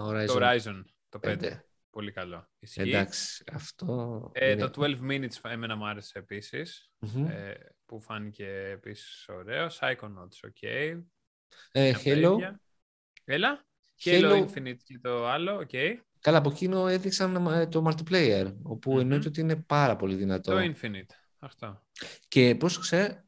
Horizon, 0.07 0.25
το 0.27 0.37
Horizon, 0.39 0.83
το 1.09 1.19
5. 1.19 1.35
5. 1.39 1.63
Πολύ 1.89 2.11
καλό. 2.11 2.47
Ισχύει. 2.59 2.81
Εντάξει, 2.81 3.43
αυτό 3.53 4.29
Ε, 4.33 4.51
είναι- 4.51 4.67
Το 4.67 4.69
12 4.69 4.99
Minutes 5.09 5.49
εμένα 5.51 5.75
μου 5.75 5.87
άρεσε 5.87 6.19
επίσης. 6.19 6.89
Μμμ. 6.99 7.25
ε, 7.27 7.53
που 7.89 7.99
φάνηκε 8.01 8.45
επίσης 8.71 9.25
ωραίος. 9.29 9.79
Psychonauts, 9.81 10.47
ok. 10.49 10.67
Ε, 11.71 11.81
Μια 11.81 11.97
Halo, 11.99 12.03
παίδια. 12.03 12.61
Έλα. 13.23 13.65
Halo, 14.03 14.21
Halo- 14.31 14.45
Infinite 14.47 14.77
και 14.83 14.99
το 15.01 15.27
άλλο, 15.27 15.65
ok. 15.67 15.75
καλά 16.19 16.37
από 16.37 16.49
εκείνο 16.49 16.87
έδειξαν 16.87 17.47
ε, 17.47 17.67
το 17.67 17.85
multiplayer, 17.87 18.53
όπου 18.63 18.91
Μμμ. 18.91 18.99
εννοείται 18.99 19.27
ότι 19.27 19.41
είναι 19.41 19.55
πάρα 19.55 19.95
πολύ 19.95 20.15
δυνατό. 20.15 20.51
Το 20.51 20.59
Infinite. 20.73 21.13
Αυτό. 21.39 21.85
Και 22.27 22.55
πρόσεξε, 22.55 23.25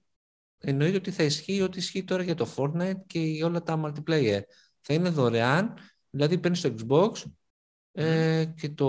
εννοείται 0.58 0.98
ότι 0.98 1.12
θα 1.12 1.24
ισχύει 1.24 1.62
ό,τι 1.62 1.78
ισχύει 1.78 2.04
τώρα 2.04 2.24
για 2.24 2.36
το 2.36 2.54
Fortnite 2.58 3.06
και 3.08 3.20
για 3.20 3.46
όλα 3.46 3.64
τα 3.64 3.82
multiplayer. 3.86 4.42
Θα 4.82 4.94
είναι 4.94 5.10
δωρεάν, 5.10 5.78
δηλαδή 6.10 6.38
παίρνεις 6.38 6.62
το 6.62 6.76
Xbox 6.80 7.24
ε, 7.92 8.46
και 8.56 8.70
το 8.70 8.88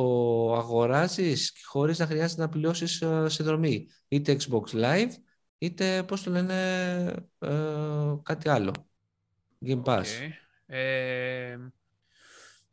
αγοράζεις 0.55 1.53
χωρίς 1.65 1.99
να 1.99 2.07
χρειάζεται 2.07 2.41
να 2.43 2.49
πληρώσεις 2.49 3.01
ε, 3.03 3.29
συνδρομή. 3.29 3.89
Είτε 4.09 4.37
Xbox 4.41 4.63
Live, 4.73 5.11
είτε 5.63 6.03
πώς 6.03 6.23
το 6.23 6.31
λένε 6.31 6.55
ε, 7.39 8.15
κάτι 8.23 8.49
άλλο. 8.49 8.73
Game 9.67 9.83
Pass. 9.83 9.99
OK. 9.99 10.33
Ε, 10.67 11.59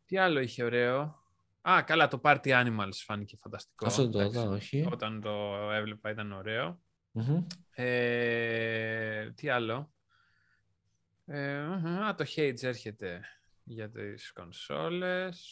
τι 0.05 0.17
άλλο 0.17 0.39
είχε 0.39 0.63
ωραίο; 0.63 1.23
Α, 1.61 1.83
καλά, 1.83 2.07
το 2.07 2.21
Party 2.23 2.47
Animals 2.47 2.95
φάνηκε 3.05 3.37
φανταστικό. 3.41 3.85
Αυτό 3.85 4.01
δεν 4.01 4.11
το 4.11 4.19
Εντάξει, 4.19 4.39
είδα, 4.39 4.49
όχι. 4.49 4.87
Όταν 4.91 5.21
το 5.21 5.31
έβλεπα 5.71 6.09
ήταν 6.09 6.31
ωραίο. 6.31 6.79
Μμμ. 7.11 7.45
Ε, 7.71 9.31
τι 9.31 9.49
άλλο; 9.49 9.91
Ε, 11.25 11.61
μμμ, 11.61 12.01
α, 12.01 12.15
το 12.15 12.25
Hades 12.35 12.63
έρχεται 12.63 13.21
για 13.63 13.89
τις 13.89 14.31
κονσόλες. 14.31 15.51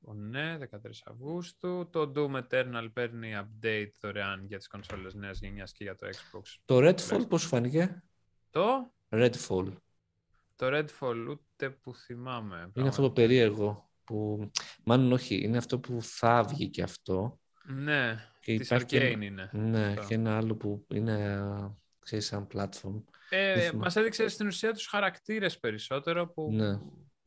Ο, 0.00 0.14
ναι, 0.14 0.58
13 0.58 0.66
Αυγούστου. 1.04 1.88
Το 1.92 2.12
Doom 2.16 2.42
Eternal 2.42 2.88
παίρνει 2.92 3.32
update 3.36 3.90
δωρεάν 4.00 4.44
για 4.46 4.58
τις 4.58 4.66
κονσόλες 4.68 5.14
νέας 5.14 5.38
γενιάς 5.40 5.72
και 5.72 5.84
για 5.84 5.94
το 5.94 6.06
Xbox. 6.06 6.42
Το 6.64 6.76
Redfall 6.88 7.28
πώς 7.28 7.40
σου 7.42 7.48
φάνηκε; 7.48 8.02
Το, 8.50 8.94
Redfall. 9.08 9.72
το 10.56 10.66
Redfall 10.78 11.26
ούτε 11.30 11.70
που 11.70 11.94
θυμάμαι. 11.94 12.70
Είναι 12.74 12.88
αυτό 12.88 13.02
το 13.02 13.10
περίεργο 13.10 13.90
που, 14.04 14.50
μάλλον 14.84 15.12
όχι, 15.12 15.42
είναι 15.42 15.56
αυτό 15.56 15.78
που 15.78 15.98
θα 16.02 16.42
βγει 16.42 16.68
και 16.68 16.82
αυτό. 16.82 17.40
Ναι, 17.64 18.16
Και 18.40 18.56
της 18.56 18.66
υπάρχει 18.66 18.86
και- 18.86 19.12
Arcane 19.14 19.22
είναι. 19.22 19.50
Ναι, 19.52 19.86
Αυτό. 19.86 20.06
και 20.06 20.14
ένα 20.14 20.36
άλλο 20.36 20.56
που 20.56 20.86
είναι, 20.94 21.12
α, 21.34 21.70
ξέρεις, 21.98 22.26
σαν 22.26 22.46
platform. 22.54 23.02
Ε, 23.30 23.54
Δεν 23.54 23.62
θυμάμαι. 23.62 23.78
μας 23.84 23.96
έδειξε 23.96 24.28
στην 24.28 24.46
ουσία 24.46 24.72
τους 24.72 24.86
χαρακτήρες 24.86 25.58
περισσότερο 25.58 26.28
που 26.28 26.50
Ναι. 26.52 26.78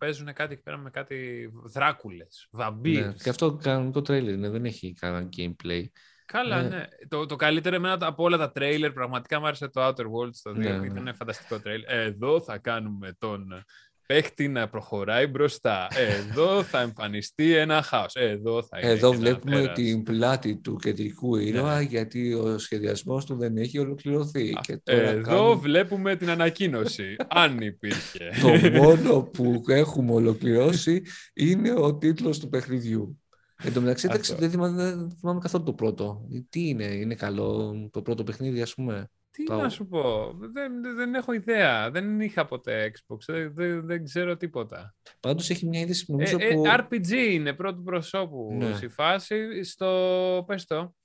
Παίζουν 0.03 0.33
κάτι 0.33 0.53
εκεί 0.53 0.61
πέρα 0.61 0.77
με 0.77 0.89
κάτι 0.89 1.49
δράκουλες, 1.63 2.47
βαμπύρες. 2.51 3.05
Ναι, 3.05 3.13
και 3.13 3.29
αυτό 3.29 3.55
κανονικό 3.55 4.01
τρέιλερ 4.01 4.33
είναι, 4.33 4.49
δεν 4.49 4.65
έχει 4.65 4.93
κανένα 4.93 5.29
gameplay. 5.37 5.83
Καλά, 6.25 6.61
Ναι. 6.61 6.67
ναι. 6.67 6.87
Το, 7.07 7.25
το 7.25 7.35
καλύτερο 7.35 7.75
εμένα 7.75 7.97
από 8.07 8.23
όλα 8.23 8.37
τα 8.37 8.51
τρέιλερ, 8.51 8.91
πραγματικά 8.91 9.39
μου 9.39 9.45
άρεσε 9.45 9.67
το 9.67 9.87
Outer 9.87 10.05
Worlds 10.05 10.35
το 10.43 10.51
2. 10.51 10.53
Ναι, 10.55 10.77
ναι. 10.77 10.85
Ήταν 10.85 11.15
φανταστικό 11.15 11.59
τρέιλερ. 11.59 11.89
Εδώ 11.97 12.41
θα 12.41 12.57
κάνουμε 12.57 13.15
τον 13.19 13.63
παίχτη 14.05 14.47
να 14.47 14.69
προχωράει 14.69 15.27
μπροστά. 15.27 15.87
Εδώ 15.97 16.63
θα 16.63 16.81
εμφανιστεί 16.81 17.53
ένα 17.55 17.81
χάος. 17.81 18.13
Εδώ 18.15 18.63
θα 18.63 18.79
είναι 18.79 18.91
Εδώ 18.91 19.09
και 19.09 19.15
ένα 19.15 19.25
βλέπουμε 19.25 19.55
τέρας. 19.55 19.75
την 19.75 20.03
πλάτη 20.03 20.55
του 20.57 20.75
κεντρικού 20.75 21.35
ήρωα 21.35 21.81
γιατί 21.81 22.33
ο 22.33 22.57
σχεδιασμός 22.57 23.25
του 23.25 23.35
δεν 23.35 23.57
έχει 23.57 23.79
ολοκληρωθεί. 23.79 24.53
Και 24.61 24.77
τώρα 24.83 25.01
Εδώ 25.01 25.21
κάνουμε- 25.21 25.59
βλέπουμε 25.61 26.15
την 26.15 26.29
ανακοίνωση. 26.29 27.15
αν 27.43 27.57
υπήρχε. 27.61 28.29
Το 28.41 28.69
μόνο 28.83 29.21
που 29.21 29.61
έχουμε 29.67 30.11
ολοκληρώσει 30.11 31.01
είναι 31.33 31.71
ο 31.71 31.95
τίτλος 31.95 32.39
του 32.39 32.49
παιχνιδιού. 32.49 33.17
Εν 33.65 33.73
τω 33.73 33.81
μεταξύ, 33.81 34.05
εντάξει, 34.09 34.31
Αυτό. 34.31 34.43
δεν 34.43 34.51
θυμάμαι, 34.53 34.83
δεν 34.95 35.11
θυμάμαι 35.19 35.39
καθόλου 35.39 35.63
το 35.63 35.73
πρώτο. 35.73 36.27
Τι 36.49 36.67
είναι, 36.67 36.83
είναι 36.85 37.15
καλό 37.15 37.73
το 37.91 38.01
πρώτο 38.01 38.23
παιχνίδι, 38.23 38.61
ας 38.61 38.73
πούμε; 38.73 39.09
Τι 39.35 39.43
Το- 39.43 39.55
να 39.55 39.69
σου 39.69 39.87
πω, 39.87 40.33
δεν, 40.39 40.81
δεν- 40.81 40.95
δεν 40.95 41.13
έχω 41.15 41.33
ιδέα. 41.33 41.91
Δεν 41.91 42.21
είχα 42.21 42.45
ποτέ 42.45 42.91
Xbox, 42.95 43.17
δεν, 43.27 43.53
δεν, 43.53 43.85
δεν 43.85 44.03
ξέρω 44.03 44.37
τίποτα. 44.37 44.95
Πάντως 45.19 45.49
έχει 45.49 45.67
μια 45.67 45.79
είδηση 45.79 46.05
Ε, 46.09 46.11
νομίζω 46.11 46.37
ε, 46.39 46.53
που... 46.53 46.63
RPG 46.65 47.11
είναι 47.31 47.53
πρώτου 47.53 47.83
προσώπου 47.83 48.53
Ναι. 48.57 48.73
στη 48.75 48.87
φάση. 48.87 49.63
Στο, 49.63 50.43
πες 50.47 50.65
το, 50.65 50.95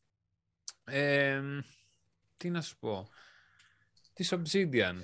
ε, 0.84 1.40
τι 2.36 2.50
να 2.50 2.60
σου 2.60 2.78
πω, 2.78 3.08
της 4.12 4.32
Obsidian. 4.34 4.94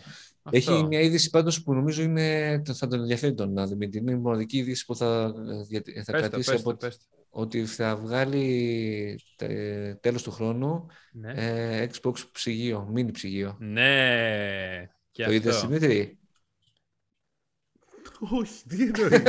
Έχει 0.50 0.70
Αυτό. 0.70 0.86
μια 0.86 1.00
είδηση 1.00 1.30
πάντως 1.30 1.62
που 1.62 1.74
νομίζω 1.74 2.02
είναι, 2.02 2.62
θα 2.74 2.86
τον 2.86 3.00
ενδιαφέρει 3.00 3.34
τον 3.34 3.52
να 3.52 3.66
Δημήτρη. 3.66 3.98
Είναι 3.98 4.12
η 4.12 4.16
μοναδική 4.16 4.58
είδηση 4.58 4.84
που 4.84 4.96
θα, 4.96 5.32
διατη- 5.68 6.02
θα 6.02 6.12
Πες 6.12 6.22
το, 6.22 6.28
κρατήσει 6.28 6.50
πες 6.50 6.60
από 6.60 6.70
το, 6.70 6.76
πες 6.76 6.98
το. 6.98 7.04
Ότι 7.36 7.66
θα 7.66 7.96
βγάλει 7.96 9.20
τε- 9.36 10.00
τέλος 10.00 10.22
του 10.22 10.30
χρόνου 10.30 10.86
Ναι. 11.12 11.32
ε, 11.36 11.88
Xbox 11.92 12.14
ψυγείο, 12.32 12.92
mini 12.96 13.12
ψυγείο. 13.12 13.56
ναι, 13.60 14.88
και 15.10 15.24
το 15.24 15.32
είδες 15.32 15.54
αυτό. 15.56 15.66
Δημήτρη; 15.68 16.18
Όχι, 18.40 18.62
τι 18.68 18.82
εννοείς; 18.82 19.22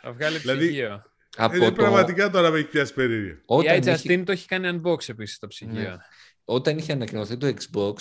Θα 0.00 0.12
βγάλει 0.12 0.38
Δηλαδή, 0.38 0.58
ψυγείο. 0.66 1.02
Από 1.36 1.56
Είναι 1.56 1.64
το, 1.66 1.72
πραγματικά 1.72 2.30
τώρα 2.30 2.50
με 2.50 2.58
έχει 2.58 2.68
πιάσει 2.68 2.94
περίεργα. 2.94 3.32
Η 3.32 3.42
όταν, 3.46 3.78
I 3.82 3.86
είχε, 3.86 4.14
Justin 4.18 4.22
το 4.26 4.32
έχει 4.32 4.46
κάνει 4.46 4.80
unbox 4.84 5.08
επίσης 5.08 5.38
το 5.38 5.46
ψυγείο. 5.46 5.80
Ναι. 5.80 5.96
όταν 6.44 6.78
είχε 6.78 6.92
ανακοινωθεί 6.92 7.36
το 7.36 7.46
Xbox 7.46 7.94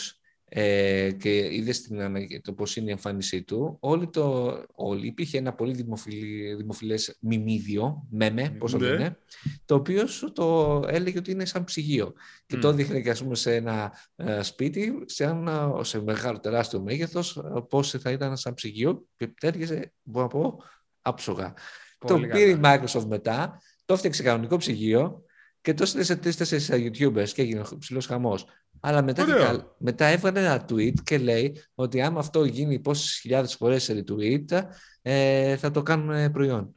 ε, 0.50 1.12
και 1.12 1.54
είδες 1.56 1.82
την, 1.82 2.02
ανα- 2.02 2.42
το 2.42 2.54
πώς 2.54 2.76
είναι 2.76 2.88
η 2.90 2.92
εμφάνισή 2.92 3.44
του, 3.44 3.78
όλοι 3.80 4.10
το, 4.10 4.58
όλοι, 4.76 5.08
υπήρχε 5.08 5.38
ένα 5.38 5.54
πολύ 5.54 5.74
δημοφιλή, 5.74 6.56
δημοφιλές 6.56 7.18
μιμίδιο, 7.20 8.08
μέμε, 8.10 8.50
πώς 8.60 8.72
το 8.72 8.78
Ναι. 8.78 8.88
λένε, 8.88 9.18
το 9.66 9.76
οποίο 9.76 10.08
σου 10.08 10.32
το 10.32 10.82
έλεγε 10.88 11.18
ότι 11.18 11.32
είναι 11.32 11.46
σαν 11.46 11.64
ψυγείο. 11.64 12.14
Και 12.46 12.56
Μμ. 12.58 12.60
το 12.60 12.72
δείχνε 12.72 13.02
και 13.02 13.10
ας 13.10 13.24
πούμε 13.24 13.36
σε 13.36 13.56
ένα 13.56 13.94
ε, 14.16 14.42
σπίτι, 14.42 15.04
σε, 15.06 15.24
ένα, 15.24 15.80
σε 15.84 16.02
μεγάλο 16.02 16.40
τεράστιο 16.40 16.82
μέγεθος, 16.82 17.38
ε, 17.38 17.42
πώς 17.70 17.90
θα 17.92 18.12
ήταν 18.12 18.38
σαν 18.38 18.54
ψυγείο 18.54 19.06
και 19.18 19.28
τέριαζε, 19.28 19.94
μπορώ 20.04 20.26
να 20.26 20.32
πω, 20.32 20.64
άψογα. 21.02 21.54
Πολύ 22.00 22.28
το 22.28 22.36
πήρε 22.38 22.50
η 22.50 22.58
καλά. 22.58 22.84
Microsoft 22.84 23.06
μετά, 23.08 23.62
το 23.86 23.94
έφτιαξε 23.94 24.24
κανονικό 24.24 24.58
ψυγείο 24.58 25.24
και 25.62 25.74
το 25.74 25.84
έστειλε 25.84 26.04
σε 26.04 26.16
τρει-τέσσερι 26.16 26.92
YouTubers 26.98 27.30
και 27.30 27.42
έγινε 27.42 27.62
ψηλός 27.80 28.06
χαμός. 28.06 28.46
Αλλά 28.80 29.02
μετά, 29.02 29.26
και 29.26 29.32
Ωραίο. 29.32 29.46
καλ- 29.46 29.64
μετά 29.78 30.06
έβγαλε 30.06 30.40
ένα 30.40 30.66
tweet 30.70 30.94
και 31.04 31.18
λέει 31.18 31.62
ότι 31.76 32.02
άμα 32.02 32.20
αυτό 32.20 32.44
γίνει 32.46 32.80
πόσες 32.80 33.20
χιλιάδες 33.20 33.56
φορές 33.56 33.84
σε 33.84 34.04
retweet, 34.08 34.62
ε, 35.02 35.58
θα 35.58 35.72
το 35.72 35.82
κάνουμε 35.84 36.30
προϊόν. 36.34 36.74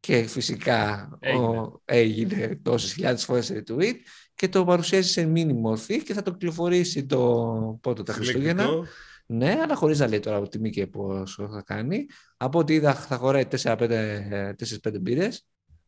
Και 0.00 0.22
φυσικά 0.22 1.08
Έγινε. 1.20 1.46
ο, 1.46 1.82
έγινε 1.84 2.58
τόσες 2.62 2.92
χιλιάδες 2.92 3.24
φορές 3.24 3.44
σε 3.44 3.62
retweet 3.66 3.94
και 4.34 4.48
το 4.48 4.64
παρουσιάζει 4.64 5.08
σε 5.08 5.32
mini 5.34 5.52
μορφή 5.52 6.02
και 6.02 6.14
θα 6.14 6.22
το 6.22 6.30
κυκλοφορήσει 6.30 7.06
το 7.06 7.78
πότε 7.82 8.02
τα 8.02 8.12
Χριστούγεννα. 8.12 8.62
Συλλεκτικό. 8.62 8.92
Ναι, 9.26 9.58
αλλά 9.62 9.74
χωρίς 9.74 9.98
να 9.98 10.08
λέει 10.08 10.20
τώρα 10.20 10.36
από 10.36 10.48
τιμή 10.48 10.70
και 10.70 10.86
πόσο 10.86 11.48
θα 11.52 11.62
κάνει. 11.66 12.06
Από 12.36 12.58
ό,τι 12.58 12.74
είδα 12.74 12.94
θα 12.94 13.16
χωράει 13.16 13.44
4-5 13.62 14.98
μπύρες 15.00 15.46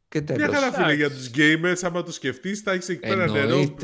και 0.09 0.21
τέλος. 0.23 0.49
Μια 0.49 0.59
χαρά 0.59 0.73
φίλε 0.73 0.93
Εντάξει. 0.93 0.97
για 0.97 1.11
τους 1.11 1.31
gamers, 1.37 1.87
άμα 1.89 2.03
το 2.03 2.13
σκεφτείς, 2.13 2.61
θα 2.61 2.73
έχεις 2.73 2.89
εκεί 2.89 3.01
πέρα 3.01 3.31
νερό. 3.31 3.75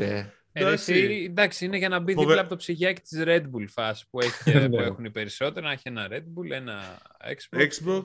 Εννοείται. 0.53 0.91
Ε, 0.93 0.95
ρε, 0.95 1.01
Εντάξει. 1.01 1.13
εσύ, 1.13 1.25
εντάξει, 1.29 1.65
είναι 1.65 1.77
για 1.77 1.89
να 1.89 1.99
μπει 1.99 2.13
Φοβε- 2.13 2.27
δίπλα 2.27 2.41
από 2.41 2.49
το 2.49 2.55
ψυγιάκι 2.55 3.01
της 3.01 3.21
Red 3.25 3.41
Bull 3.41 3.65
φάση 3.67 4.05
που, 4.09 4.19
έχει, 4.19 4.43
και- 4.43 4.59
που 4.69 4.75
Ναι. 4.75 4.83
έχουν 4.83 5.05
οι 5.05 5.09
περισσότεροι. 5.11 5.65
Να 5.65 5.71
έχει 5.71 5.81
ένα 5.85 6.07
Red 6.11 6.23
Bull, 6.23 6.49
ένα 6.51 7.01
Xbox. 7.25 7.59
Xbox. 7.61 8.03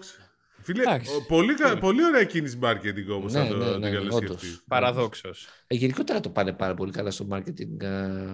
Φίλε, 0.63 0.83
Εντάξει. 0.83 1.15
ο- 1.15 1.25
πολύ, 1.29 1.55
κα- 1.55 1.69
Φίλε. 1.69 1.81
πολύ 1.81 2.05
ωραία 2.05 2.25
κίνηση 2.25 2.59
marketing 2.63 3.07
όμως, 3.11 3.33
Ναι, 3.33 3.41
αν 3.41 3.49
το, 3.49 3.57
ναι, 3.57 3.65
το 3.65 3.79
ναι, 3.79 3.91
καλώς 3.91 4.15
όντως. 4.15 4.39
σκεφτείς. 4.41 4.63
Παραδόξως. 4.69 5.49
Ε, 5.67 5.75
γενικότερα 5.75 6.21
το 6.21 6.31
πάνε 6.31 6.53
πάρα 6.53 6.75
πολύ 6.75 6.93
καλά 6.93 7.11
στο 7.11 7.27
marketing 7.31 7.81
ε, 7.81 7.87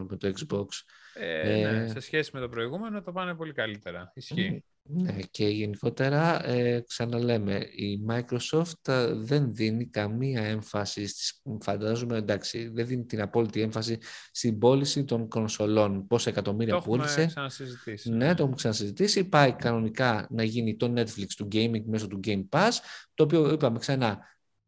με 0.08 0.16
το 0.18 0.32
Xbox. 0.38 0.66
Ε, 1.14 1.60
Ε. 1.60 1.70
ναι, 1.70 1.88
σε 1.88 2.00
σχέση 2.00 2.30
με 2.34 2.40
το 2.40 2.48
προηγούμενο 2.48 3.02
το 3.02 3.12
πάνε 3.12 3.34
πολύ 3.34 3.52
καλύτερα. 3.52 4.12
Ισχύει. 4.14 4.64
Ναι, 4.86 5.16
και 5.30 5.48
γενικότερα 5.48 6.48
ε, 6.48 6.80
ξαναλέμε, 6.86 7.54
η 7.74 8.00
Microsoft 8.08 8.88
ε, 8.88 9.12
δεν 9.14 9.54
δίνει 9.54 9.86
καμία 9.86 10.42
έμφαση 10.42 11.06
στις, 11.06 11.42
φαντάζομαι, 11.60 12.16
εντάξει, 12.16 12.68
δεν 12.68 12.86
δίνει 12.86 13.04
την 13.04 13.20
απόλυτη 13.20 13.60
έμφαση 13.60 13.98
στην 14.30 14.58
πώληση 14.58 15.04
των 15.04 15.28
κονσολών. 15.28 16.06
Πόσα 16.06 16.30
εκατομμύρια 16.30 16.72
Το 16.72 16.78
έχουμε 16.78 16.96
πούλησε. 16.96 17.26
ξανασυζητήσει. 17.26 18.10
Ναι, 18.10 18.26
το 18.34 18.42
έχουμε 18.42 18.56
ξανασυζητήσει. 18.56 19.24
Πάει 19.24 19.52
κανονικά 19.52 20.26
να 20.30 20.42
γίνει 20.42 20.76
το 20.76 20.92
Netflix 20.96 21.26
του 21.36 21.48
gaming 21.52 21.82
μέσω 21.84 22.06
του 22.06 22.20
Game 22.24 22.44
Pass, 22.48 22.70
το 23.14 23.24
οποίο 23.24 23.52
είπαμε 23.52 23.78
ξανά, 23.78 24.18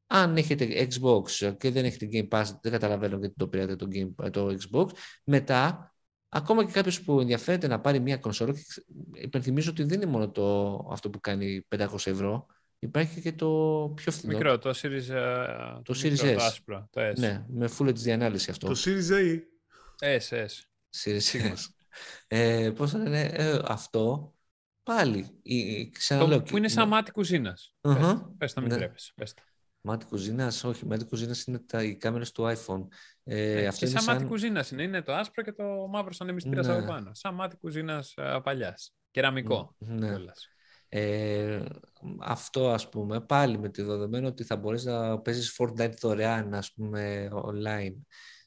αν 0.07 0.36
έχετε 0.36 0.88
Xbox 0.90 1.55
και 1.59 1.70
δεν 1.70 1.84
έχετε 1.84 2.09
Game 2.12 2.28
Pass, 2.38 2.44
δεν 2.62 2.72
καταλαβαίνω 2.72 3.18
γιατί 3.18 3.34
το 3.36 3.49
πήρατε 3.49 3.76
το, 3.76 3.88
Game, 3.92 4.30
το 4.30 4.57
Xbox. 4.61 4.86
Μετά, 5.24 5.94
ακόμα 6.29 6.64
και 6.64 6.72
κάποιος 6.72 7.03
που 7.03 7.20
ενδιαφέρεται 7.20 7.66
να 7.66 7.81
πάρει 7.81 8.01
μια 8.01 8.16
κονσόλα, 8.16 8.53
και 8.53 8.64
ξε- 8.68 8.87
υπενθυμίζω 9.12 9.70
ότι 9.70 9.83
δεν 9.85 10.01
είναι 10.03 10.11
μόνο 10.11 10.31
το, 10.31 10.77
αυτό 10.93 11.11
που 11.11 11.20
κάνει 11.20 11.66
500 11.77 12.11
ευρώ, 12.11 12.47
υπάρχει 12.79 13.20
και 13.20 13.33
το 13.33 13.49
πιο 13.97 14.12
φθηνό. 14.12 14.33
Μικρό, 14.33 14.59
το 14.59 14.70
Series, 14.70 15.09
ε, 15.11 15.81
Το 15.83 15.95
μικρό, 16.03 16.27
Series 16.27 16.33
S. 16.33 16.37
Το 16.37 16.43
άσπρο, 16.45 16.89
το 16.91 17.01
S. 17.11 17.14
Ναι, 17.16 17.45
με 17.49 17.68
full 17.79 17.89
HD 17.89 18.09
ανάλυση 18.11 18.51
αυτό. 18.51 18.66
Το 18.66 18.81
Series 18.85 19.11
A. 19.11 19.39
S, 20.18 20.37
S. 20.47 20.47
Series 21.05 21.53
S. 21.53 21.66
Ε, 22.27 22.70
πώς 22.77 22.91
θα 22.91 22.99
λένε, 22.99 23.20
ε, 23.22 23.59
αυτό 23.64 24.35
πάλι, 24.83 25.18
η- 25.43 25.57
η- 25.59 25.91
ξαναλέω. 25.91 26.37
Το, 26.39 26.43
που 26.51 26.57
είναι 26.57 26.68
σαν 26.68 26.89
μάτι 26.89 27.11
κουζίνας. 27.11 27.74
Αχα. 27.81 27.99
Πες 27.99 28.18
το, 28.20 28.35
Πες 28.39 28.53
το, 28.53 28.61
μην 28.61 28.70
Ναι. 28.70 28.77
τρέπεσαι. 28.77 29.12
Πες 29.16 29.35
το. 29.35 29.43
Μάτι 29.87 30.05
κουζίνας, 30.07 30.64
όχι, 30.64 30.87
μάτι 30.87 31.05
κουζίνας 31.05 31.45
είναι 31.45 31.59
τα, 31.59 31.82
οι 31.82 31.97
κάμερες 31.97 32.32
του 32.32 32.43
iPhone. 32.43 32.87
Ε, 33.24 33.62
Ε, 33.62 33.66
αυτό 33.66 33.84
και 33.84 33.91
είναι 33.91 34.01
σαν 34.01 34.05
μάτι 34.07 34.18
σαν... 34.20 34.28
κουζίνας 34.28 34.70
είναι. 34.70 34.82
Είναι 34.82 35.03
το 35.03 35.14
άσπρο 35.14 35.43
και 35.43 35.53
το 35.53 35.64
μαύρο 35.91 36.12
σαν 36.12 36.28
εμιστήρα 36.28 36.62
Ναι. 36.62 36.72
από 36.72 36.87
πάνω. 36.87 37.11
Σαν 37.14 37.34
μάτι 37.34 37.57
κουζίνας 37.57 38.14
παλιάς. 38.43 38.95
Κεραμικό. 39.11 39.74
Ναι. 39.78 40.09
κιόλας. 40.09 40.49
Ε, 40.89 41.64
αυτό 42.20 42.70
ας 42.70 42.89
πούμε 42.89 43.20
πάλι 43.20 43.59
με 43.59 43.68
τη 43.68 43.82
δεδομένο 43.82 44.26
ότι 44.26 44.45
θα 44.45 44.57
μπορείς 44.57 44.84
να 44.84 45.20
παίζεις 45.20 45.57
Fortnite 45.59 45.97
δωρεάν 46.01 46.55
ας 46.55 46.72
πούμε 46.72 47.28
online 47.32 47.95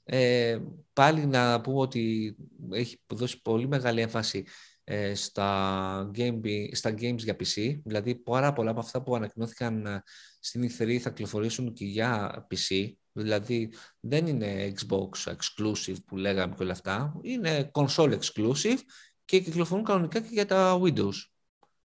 ε, 0.03 0.59
πάλι 0.93 1.25
να 1.25 1.61
πούμε 1.61 1.79
ότι 1.79 2.35
έχει 2.71 3.01
δώσει 3.07 3.41
πολύ 3.41 3.67
μεγάλη 3.67 4.01
έμφαση 4.01 4.45
ε, 4.83 5.15
στα, 5.15 6.11
game, 6.15 6.39
στα 6.71 6.89
games 6.89 7.17
για 7.17 7.35
PC 7.35 7.79
δηλαδή 7.83 8.15
πάρα 8.15 8.53
πολλά 8.53 8.71
από 8.71 8.79
αυτά 8.79 9.03
που 9.03 9.15
ανακοινώθηκαν 9.15 9.85
ε, 9.85 10.03
στην 10.39 10.63
E3 10.63 10.97
θα 10.97 11.09
κυκλοφορήσουν 11.09 11.73
και 11.73 11.85
για 11.85 12.47
PC 12.51 12.91
δηλαδή 13.11 13.73
δεν 13.99 14.27
είναι 14.27 14.73
Xbox 14.75 15.33
exclusive 15.35 15.97
που 16.05 16.17
λέγαμε 16.17 16.55
και 16.55 16.63
όλα 16.63 16.71
αυτά 16.71 17.19
είναι 17.21 17.71
console 17.73 18.19
exclusive 18.19 18.77
και 19.25 19.39
κυκλοφορούν 19.39 19.83
κανονικά 19.83 20.19
και 20.19 20.29
για 20.31 20.45
τα 20.45 20.79
Windows 20.83 21.15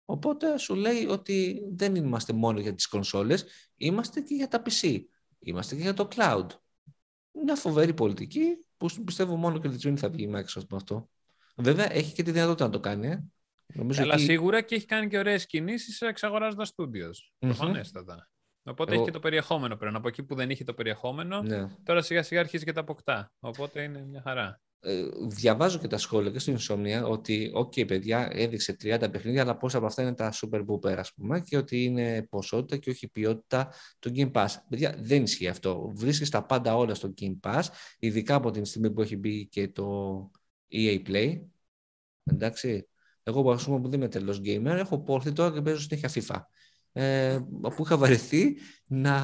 Οπότε 0.04 0.58
σου 0.58 0.74
λέει 0.74 1.06
ότι 1.06 1.62
δεν 1.72 1.94
είμαστε 1.94 2.32
μόνο 2.32 2.60
για 2.60 2.74
τις 2.74 2.86
κονσόλες, 2.86 3.44
είμαστε 3.76 4.20
και 4.20 4.34
για 4.34 4.48
τα 4.48 4.62
PC, 4.66 5.00
είμαστε 5.38 5.74
και 5.74 5.80
για 5.80 5.94
το 5.94 6.08
cloud. 6.14 6.46
Μια 7.44 7.54
φοβερή 7.56 7.94
πολιτική 7.94 8.42
που 8.76 8.88
πιστεύω 9.04 9.36
μόνο 9.36 9.58
κερδισμένη 9.58 9.96
θα 9.96 10.08
βγει 10.08 10.24
η 10.24 10.30
Microsoft 10.34 10.66
με 10.70 10.76
αυτό. 10.76 11.10
Βέβαια 11.56 11.92
έχει 11.92 12.12
και 12.12 12.22
τη 12.22 12.30
δυνατότητα 12.30 12.64
να 12.64 12.70
το 12.70 12.80
κάνει. 12.80 13.06
Ε. 13.06 13.24
Νομίζω 13.66 14.02
Αλλά 14.02 14.14
εκεί- 14.14 14.22
σίγουρα 14.22 14.60
και 14.60 14.74
έχει 14.74 14.86
κάνει 14.86 15.08
και 15.08 15.18
ωραίες 15.18 15.46
κινήσεις 15.46 16.00
εξαγοράζοντας 16.00 16.72
studios. 16.76 17.16
Μμμ. 17.38 17.48
Προφανέστατα. 17.50 18.30
Οπότε 18.64 18.92
Εγώ- 18.92 19.00
έχει 19.00 19.10
και 19.10 19.16
το 19.16 19.22
περιεχόμενο 19.22 19.76
πλέον. 19.76 19.96
Από 19.96 20.08
εκεί 20.08 20.22
που 20.22 20.34
δεν 20.34 20.50
είχε 20.50 20.64
το 20.64 20.74
περιεχόμενο, 20.74 21.42
Ναι. 21.42 21.66
τώρα 21.84 22.02
σιγά 22.02 22.22
σιγά 22.22 22.40
αρχίζει 22.40 22.64
και 22.64 22.72
τα 22.72 22.80
αποκτά. 22.80 23.32
Οπότε 23.40 23.82
είναι 23.82 24.04
μια 24.04 24.22
χαρά. 24.22 24.60
Ε, 24.84 25.02
διαβάζω 25.28 25.78
και 25.78 25.86
τα 25.86 25.98
σχόλια 25.98 26.30
και 26.30 26.38
στο 26.38 26.52
Insomnia 26.58 27.02
ότι, 27.04 27.50
οκ, 27.54 27.72
παιδιά, 27.86 28.28
έδειξε 28.32 28.72
30 28.72 29.10
παιχνίδια, 29.10 29.42
αλλά 29.42 29.56
πόσα 29.56 29.76
από 29.76 29.86
αυτά 29.86 30.02
είναι 30.02 30.14
τα 30.14 30.32
super 30.32 30.64
duper, 30.66 30.92
ας 30.96 31.12
πούμε, 31.14 31.40
και 31.40 31.56
ότι 31.56 31.84
είναι 31.84 32.26
ποσότητα 32.30 32.76
και 32.76 32.90
όχι 32.90 33.08
ποιότητα 33.08 33.72
το 33.98 34.10
Game 34.14 34.32
Pass. 34.32 34.48
Παιδιά, 34.68 34.96
δεν 34.98 35.22
ισχύει 35.22 35.48
αυτό. 35.48 35.92
Βρίσκεις 35.94 36.28
τα 36.30 36.44
πάντα 36.46 36.76
όλα 36.76 36.94
στο 36.94 37.14
Game 37.20 37.38
Pass, 37.40 37.62
ειδικά 37.98 38.34
από 38.34 38.50
την 38.50 38.64
στιγμή 38.64 38.90
που 38.90 39.02
έχει 39.02 39.16
μπει 39.16 39.46
και 39.46 39.68
το 39.68 40.30
EA 40.72 41.02
Play. 41.06 41.40
Εντάξει. 42.24 42.86
Εγώ, 43.22 43.50
ας 43.50 43.64
πούμε, 43.64 43.80
που 43.80 43.88
δεν 43.88 43.98
είμαι 44.00 44.08
τελώς 44.08 44.40
gamer, 44.44 44.64
έχω 44.64 44.98
πόρθει 45.02 45.32
τώρα 45.32 45.52
και 45.52 45.62
παίζω 45.62 45.80
συνέχεια 45.80 46.10
FIFA. 46.14 46.40
Ε, 46.92 47.38
που 47.76 47.82
είχα 47.84 47.96
βαρεθεί 47.96 48.56
να 48.86 49.16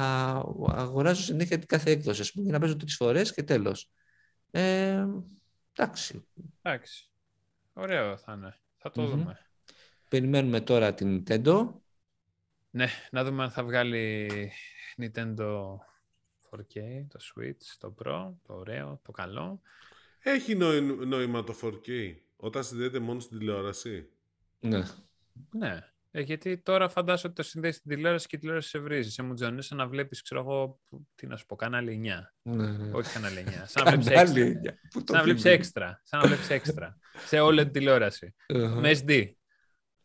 αγοράζω 0.67 1.21
συνέχεια 1.21 1.57
την 1.57 1.67
κάθε 1.67 1.91
έκδοση, 1.91 2.21
ας 2.21 2.31
πούμε, 2.31 2.43
για 2.43 2.53
να 2.53 2.59
παίζω 2.59 2.75
τρεις 2.75 2.95
φορές 2.95 3.33
και 3.33 3.43
τέλος. 3.43 3.91
Ε, 4.51 5.05
εντάξει. 5.73 6.27
Εντάξει. 6.61 7.09
Ωραίο 7.73 8.17
θα 8.17 8.33
είναι. 8.33 8.59
Θα 8.77 8.91
το 8.91 9.01
Μμμ. 9.01 9.09
δούμε. 9.09 9.39
Περιμένουμε 10.09 10.61
τώρα 10.61 10.93
την 10.93 11.23
Nintendo. 11.27 11.73
Ναι, 12.69 12.87
να 13.11 13.23
δούμε 13.23 13.43
αν 13.43 13.51
θα 13.51 13.63
βγάλει 13.63 14.29
Nintendo 14.97 15.75
4K, 16.49 17.05
το 17.07 17.19
Switch, 17.19 17.75
το 17.79 17.95
Pro, 18.03 18.33
το 18.47 18.53
ωραίο, 18.53 18.99
το 19.03 19.11
καλό. 19.11 19.61
Έχει 20.19 20.55
νόη- 20.55 21.05
νόημα 21.05 21.43
το 21.43 21.53
4K 21.61 22.15
όταν 22.35 22.63
συνδέεται 22.63 22.99
μόνο 22.99 23.19
στην 23.19 23.37
τηλεόραση. 23.37 24.09
Ναι. 24.59 24.83
Ναι. 25.51 25.79
Ε, 26.11 26.21
γιατί 26.21 26.57
τώρα 26.57 26.89
φαντάζομαι 26.89 27.27
ότι 27.33 27.41
το 27.43 27.49
συνδέεις 27.49 27.75
στην 27.75 27.91
τηλεόραση 27.95 28.27
και 28.27 28.35
η 28.35 28.39
τηλεόραση 28.39 28.69
σε 28.69 28.79
βρίζει. 28.79 29.09
Σε 29.11 29.23
μουτζονί 29.23 29.63
σαν 29.63 29.77
να 29.77 29.87
βλέπεις, 29.87 30.21
ξέρω 30.21 30.41
εγώ, 30.41 30.79
που- 30.89 31.07
τι 31.15 31.27
να 31.27 31.37
σου 31.37 31.45
πω, 31.45 31.55
κανάλι 31.55 31.91
9. 31.91 32.33
Ναι, 32.41 32.67
ναι. 32.71 32.91
Όχι 32.93 33.13
κανάλι 33.13 33.43
9. 33.47 33.51
Σαν 33.67 33.83
να 33.85 33.91
βλέπεις 33.91 34.07
Κανάλι, 34.07 34.41
έξτρα. 34.41 34.73
πού 34.91 34.99
το 34.99 35.05
Σαν 35.05 35.15
να 35.17 35.23
βλέπεις 35.23 35.41
θυμάμαι. 35.41 35.59
έξτρα. 35.59 36.01
Σαν 36.03 36.19
να 36.19 36.27
βλέπεις 36.27 36.49
έξτρα. 36.49 36.97
σε 37.25 37.39
όλη 37.39 37.63
την 37.63 37.71
τηλεόραση. 37.71 38.35
Αχα. 38.47 38.75
Με 38.79 38.91
SD. 39.05 39.31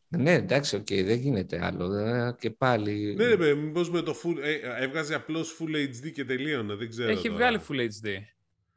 Ναι, 0.08 0.32
εντάξει, 0.32 0.76
οκ, 0.76 0.86
δεν 0.88 1.18
γίνεται 1.18 1.64
άλλο. 1.64 1.92
Ε, 1.94 2.36
Και 2.38 2.50
πάλι. 2.50 3.14
Ναι, 3.14 3.34
ρε, 3.34 3.54
μήπως 3.54 3.90
με 3.90 4.02
το 4.02 4.14
full. 4.24 4.36
Ε, 4.42 4.82
έβγαζε 4.84 5.14
απλώς 5.14 5.56
full 5.60 5.76
HD 5.88 6.12
και 6.12 6.24
τελείωνε. 6.24 6.74
Δεν 6.74 6.88
ξέρω. 6.88 7.10
Έχει 7.10 7.22
τώρα. 7.28 7.34
βγάλει 7.34 7.60
Full 7.68 7.80
HD. 8.06 8.18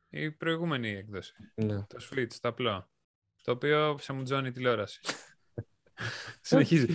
Η 0.09 0.31
προηγούμενη 0.31 0.89
έκδοση. 0.95 1.33
Ναι. 1.55 1.75
Το 1.75 1.97
Switch, 2.11 2.33
το 2.41 2.47
απλό. 2.49 2.89
Το 3.43 3.51
οποίο 3.51 3.97
σε 3.99 4.13
μουτζώνει 4.13 4.47
η 4.47 4.51
τηλεόραση. 4.51 4.99
Συνεχίζει. 6.41 6.87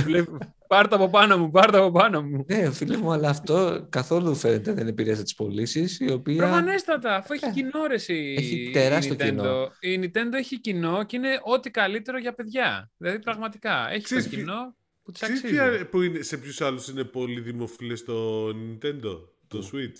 Σου 0.00 0.08
λέει, 0.08 0.24
πάρ' 0.68 0.88
το 0.88 0.96
από 0.96 1.08
πάνω 1.08 1.38
μου, 1.38 1.50
πάρ' 1.50 1.70
το 1.70 1.78
από 1.84 1.98
πάνω 1.98 2.22
μου. 2.22 2.44
Ναι, 2.48 2.70
φίλε 2.70 2.96
μου, 2.96 3.12
αλλά 3.12 3.28
αυτό 3.28 3.86
καθόλου 3.90 4.34
φαίνεται 4.34 4.72
δεν 4.72 4.86
επηρέασε 4.86 5.22
τις 5.22 5.34
πωλήσεις, 5.34 6.00
η 6.00 6.10
οποία. 6.12 6.36
Προφανέστατα, 6.36 7.16
αφού 7.16 7.32
έχει 7.32 7.44
Ε, 7.44 7.50
κοινό 7.50 7.86
ρε 7.86 7.94
εσύ, 7.94 8.34
έχει 8.38 8.56
η 8.56 8.70
τεράστιο 8.70 9.14
Nintendo. 9.14 9.24
κοινό. 9.24 9.70
Η 9.80 10.00
Nintendo 10.02 10.32
έχει 10.32 10.60
κοινό 10.60 11.04
και 11.04 11.16
είναι 11.16 11.40
ό,τι 11.42 11.70
καλύτερο 11.70 12.18
για 12.18 12.32
παιδιά. 12.34 12.90
Δηλαδή 12.96 13.18
πραγματικά 13.18 13.90
έχει 13.90 14.02
Ξέρεις 14.04 14.24
το 14.24 14.30
τι- 14.30 14.36
κοινό 14.36 14.76
που 15.02 15.10
της 15.12 15.20
Ξέρεις 15.22 15.40
αξίζει. 15.40 15.60
ποια- 15.60 15.88
που 15.88 16.02
είναι, 16.02 16.22
σε 16.22 16.36
ποιους 16.38 16.60
άλλους 16.60 16.88
είναι 16.88 17.04
πολύ 17.04 17.40
δημοφιλές 17.40 18.04
το 18.04 18.46
Nintendo, 18.48 19.20
το 19.46 19.70
Switch; 19.72 19.96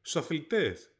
Στους 0.00 0.16
αθλητές. 0.22 0.92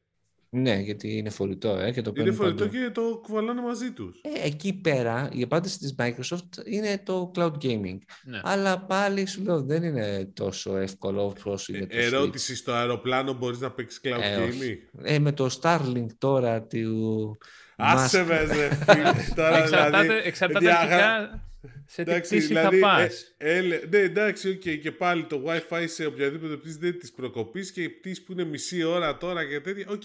Ναι, 0.51 0.75
γιατί 0.75 1.17
είναι 1.17 1.31
φορητό, 1.31 1.69
ε, 1.79 1.93
και 1.93 2.03
το 2.03 2.11
Είναι 2.15 2.19
παίρνουν 2.19 2.35
φορητό 2.35 2.65
παντού. 2.65 2.77
και 2.77 2.91
το 2.91 3.21
κουβαλάνε 3.23 3.61
μαζί 3.61 3.91
τους. 3.91 4.21
Ε, 4.23 4.47
εκεί 4.47 4.73
πέρα 4.73 5.29
η 5.33 5.43
απάντηση 5.43 5.79
της 5.79 5.95
Microsoft 5.99 6.67
είναι 6.67 7.01
το 7.05 7.31
cloud 7.35 7.53
gaming. 7.63 7.99
Ναι. 8.25 8.41
Αλλά 8.43 8.79
πάλι 8.79 9.27
σου 9.27 9.43
λέω 9.43 9.63
δεν 9.63 9.83
είναι 9.83 10.31
τόσο 10.35 10.77
εύκολο 10.77 11.35
όσο 11.45 11.73
είναι 11.75 11.87
το 11.87 11.97
Switch. 11.97 12.01
Ε, 12.01 12.05
Ερώτηση 12.07 12.57
στο 12.57 12.73
αεροπλάνο 12.73 13.33
μπορείς 13.33 13.59
να 13.61 13.71
παίξεις 13.71 14.01
cloud 14.05 14.21
Ε, 14.23 14.39
gaming; 14.39 14.49
όχι. 14.49 14.79
Ε, 15.03 15.19
με 15.19 15.33
το 15.33 15.59
Starlink 15.61 16.07
τώρα 16.19 16.63
του 16.63 17.39
Άσε 17.77 18.23
Musk. 18.23 18.27
με, 18.27 18.37
ρε 18.43 18.75
φίλε. 18.75 19.13
Τώρα 19.37 19.59
Εξαρτάται, 19.59 20.03
δηλαδή. 20.03 20.21
εξαρτάται 20.29 20.59
δια- 20.65 20.79
αρχικά 20.79 21.43
σε 21.87 22.05
τι 22.05 22.11
Εντάξει, 22.11 22.31
πτήση 22.35 22.47
δηλαδή, 22.47 22.79
θα 22.79 22.87
πας. 22.97 23.35
ε, 23.37 23.57
έλε- 23.57 23.89
ναι, 23.91 23.99
εντάξει, 23.99 24.49
οκ, 24.51 24.81
και 24.81 24.93
πάλι 24.93 25.25
το 25.25 25.43
Wi-Fi 25.47 25.85
σε 25.87 26.07
οποιαδήποτε 26.07 26.57
πτήση 26.57 26.79
δεν 26.79 26.99
της 26.99 27.13
προκοπή 27.13 27.71
και 27.73 27.83
η 27.83 27.89
πτήση 27.89 28.25
που 28.25 28.33
είναι 28.33 28.45
μισή 28.45 28.83
ώρα 28.83 29.17
τώρα 29.17 29.45
και 29.49 29.61
τέτοια. 29.61 29.87
Οκ. 29.89 30.03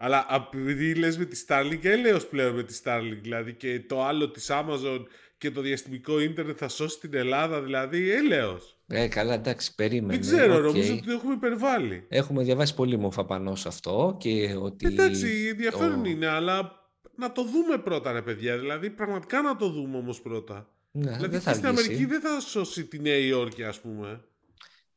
Αλλά 0.00 0.26
επειδή 0.34 0.94
λες 0.94 1.18
με 1.18 1.24
τη 1.24 1.44
Starlink, 1.46 1.84
έλεος 1.84 2.26
πλέον 2.26 2.54
με 2.54 2.62
τη 2.62 2.80
Starlink, 2.84 3.18
δηλαδή 3.22 3.54
και 3.54 3.80
το 3.88 4.04
άλλο 4.04 4.30
της 4.30 4.46
Amazon 4.50 5.04
και 5.38 5.50
το 5.50 5.60
διαστημικό 5.60 6.20
ίντερνετ 6.20 6.56
θα 6.58 6.68
σώσει 6.68 6.98
την 6.98 7.14
Ελλάδα, 7.14 7.62
δηλαδή 7.62 8.10
έλεος. 8.10 8.78
Ε, 8.86 9.08
καλά, 9.08 9.34
εντάξει, 9.34 9.74
περίμενε. 9.74 10.12
Δεν 10.12 10.20
ξέρω, 10.20 10.54
οκ. 10.54 10.62
νομίζω 10.62 10.92
ότι 10.92 11.02
το 11.02 11.12
έχουμε 11.12 11.34
υπερβάλει. 11.34 12.04
Έχουμε 12.08 12.42
διαβάσει 12.42 12.74
πολύ 12.74 12.96
μούφα 12.96 13.24
πάνω 13.24 13.54
σε 13.54 13.68
αυτό 13.68 14.16
και 14.20 14.56
ότι... 14.60 14.86
Εντάξει, 14.86 15.46
ενδιαφέρον 15.50 16.02
το- 16.02 16.08
είναι, 16.08 16.26
αλλά 16.26 16.72
να 17.16 17.32
το 17.32 17.42
δούμε 17.42 17.78
πρώτα, 17.78 18.12
ρε 18.12 18.22
παιδιά. 18.22 18.58
Δηλαδή, 18.58 18.90
πραγματικά 18.90 19.42
να 19.42 19.56
το 19.56 19.68
δούμε 19.68 19.96
όμως 19.96 20.20
πρώτα. 20.20 20.68
Ναι, 20.90 21.02
δηλαδή, 21.02 21.20
δεν 21.20 21.30
και 21.30 21.38
θα 21.38 21.54
στην 21.54 21.66
αργήσει. 21.66 21.84
Αμερική 21.86 22.06
δεν 22.10 22.20
θα 22.20 22.40
σώσει 22.40 22.84
τη 22.84 22.98
Νέα 22.98 23.16
Υόρκη, 23.16 23.62
ας 23.64 23.80
πούμε. 23.80 24.20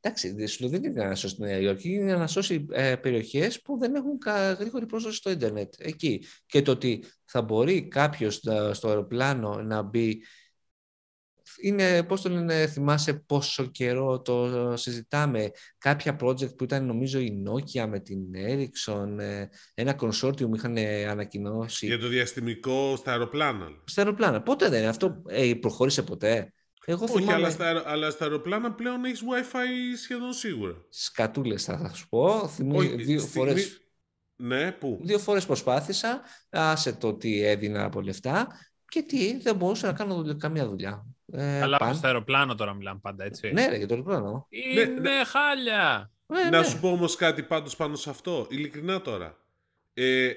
Εντάξει, 0.04 0.34
δεν 0.34 0.48
σου 0.48 0.62
λέω, 0.62 0.70
δεν 0.70 0.84
είναι 0.84 0.94
για 1.00 1.08
να 1.08 1.16
σώσει 1.16 1.36
τη 1.36 1.42
Νέα 1.42 1.58
Υόρκη, 1.60 1.90
είναι 1.90 2.06
για 2.06 2.18
να 2.18 2.28
σώσει 2.28 2.66
ε, 2.72 2.96
περιοχές 2.96 3.62
που 3.62 3.78
δεν 3.78 3.96
έχουν 3.96 4.18
κα- 4.18 4.52
γρήγορη 4.54 4.86
πρόσβαση 4.86 5.18
στο 5.18 5.30
ίντερνετ. 5.30 5.74
Εκεί. 5.78 6.26
Και 6.46 6.62
το 6.62 6.72
ότι 6.72 7.04
θα 7.26 7.42
μπορεί 7.42 7.88
κάποιος 7.88 8.44
να- 8.44 8.74
στο 8.74 8.88
αεροπλάνο 8.88 9.62
να 9.62 9.82
μπει 9.82 10.24
είναι, 11.62 12.04
πώς 12.04 12.22
το 12.22 12.30
λένε, 12.30 12.68
θυμάσαι 12.68 13.14
πόσο 13.14 13.66
καιρό 13.66 14.22
το 14.22 14.74
συζητάμε. 14.78 15.52
Κάποια 15.78 16.18
project 16.22 16.56
που 16.56 16.64
ήταν 16.64 16.86
νομίζω 16.86 17.20
η 17.20 17.44
Nokia 17.48 17.86
με 17.88 18.00
την 18.00 18.20
Ericsson, 18.36 19.20
ε, 19.20 19.46
ένα 19.74 20.00
consortium 20.00 20.56
είχαν 20.56 20.78
ε, 20.78 21.06
ανακοινώσει. 21.06 21.86
Για 21.86 22.00
το 22.00 22.08
διαστημικό 22.08 22.96
στα 22.96 23.12
αεροπλάνα. 23.12 23.68
Στα 23.86 24.02
αεροπλάνα. 24.02 24.42
Πότε 24.42 24.70
δεν 24.70 24.80
είναι 24.80 24.90
αυτό, 24.90 25.22
ε, 25.28 25.54
προχώρησε 25.54 26.04
ποτέ; 26.04 26.54
Εγώ 26.86 27.04
Όχι, 27.04 27.14
θυμάμαι 27.14 27.34
αλλά 27.34 27.50
στα, 27.50 27.66
αερο- 27.66 27.84
αλλά 27.86 28.10
στα 28.10 28.24
αεροπλάνα 28.24 28.74
πλέον 28.74 29.06
έχεις 29.06 29.22
Wi-Fi 29.22 29.98
σχεδόν 30.04 30.34
σίγουρα. 30.34 30.86
σκατούλες 30.90 31.64
θα 31.64 31.94
σου 31.94 32.10
πω. 32.10 32.48
Θυμή, 32.48 32.78
Όχι, 32.78 32.88
δύο, 32.88 33.20
στιγμή- 33.20 33.48
φορές, 33.48 33.82
Ναι, 34.36 34.72
πού; 34.72 35.00
δύο 35.04 35.20
φορές 35.20 35.46
προσπάθησα, 35.46 36.22
άσε 36.50 36.94
το 36.94 37.08
ότι 37.08 37.42
έδινα 37.44 37.84
από 37.84 38.02
λεφτά 38.02 38.48
και 38.88 39.02
τι, 39.02 39.38
δεν 39.42 39.56
μπορούσα 39.56 39.88
να 39.88 39.94
κάνω 39.94 40.16
δουλειά- 40.16 40.36
καμία 40.40 40.68
δουλειά. 40.68 41.06
Ε, 41.34 41.62
Αλλά 41.62 41.78
παν- 41.78 41.96
στο 41.96 42.08
αεροπλάνο 42.08 42.56
τώρα 42.56 42.74
μιλάμε 42.74 43.00
πάντα, 43.02 43.24
έτσι. 43.24 43.52
Ναι, 43.52 43.68
ρε, 43.68 43.78
για 43.78 43.88
το 43.88 43.94
αεροπλάνο. 43.94 44.48
Είναι 44.50 44.84
Ναι, 44.84 45.00
ναι. 45.00 45.24
χάλια. 45.26 46.12
Ε, 46.28 46.50
Να 46.50 46.60
ναι. 46.60 46.64
σου 46.66 46.80
πω 46.80 46.90
όμως 46.92 47.16
κάτι 47.16 47.44
πάντως 47.44 47.76
πάνω 47.76 47.96
σε 47.96 48.10
αυτό. 48.10 48.48
Ειλικρινά 48.50 49.02
τώρα. 49.02 49.38
Ε, 49.94 50.32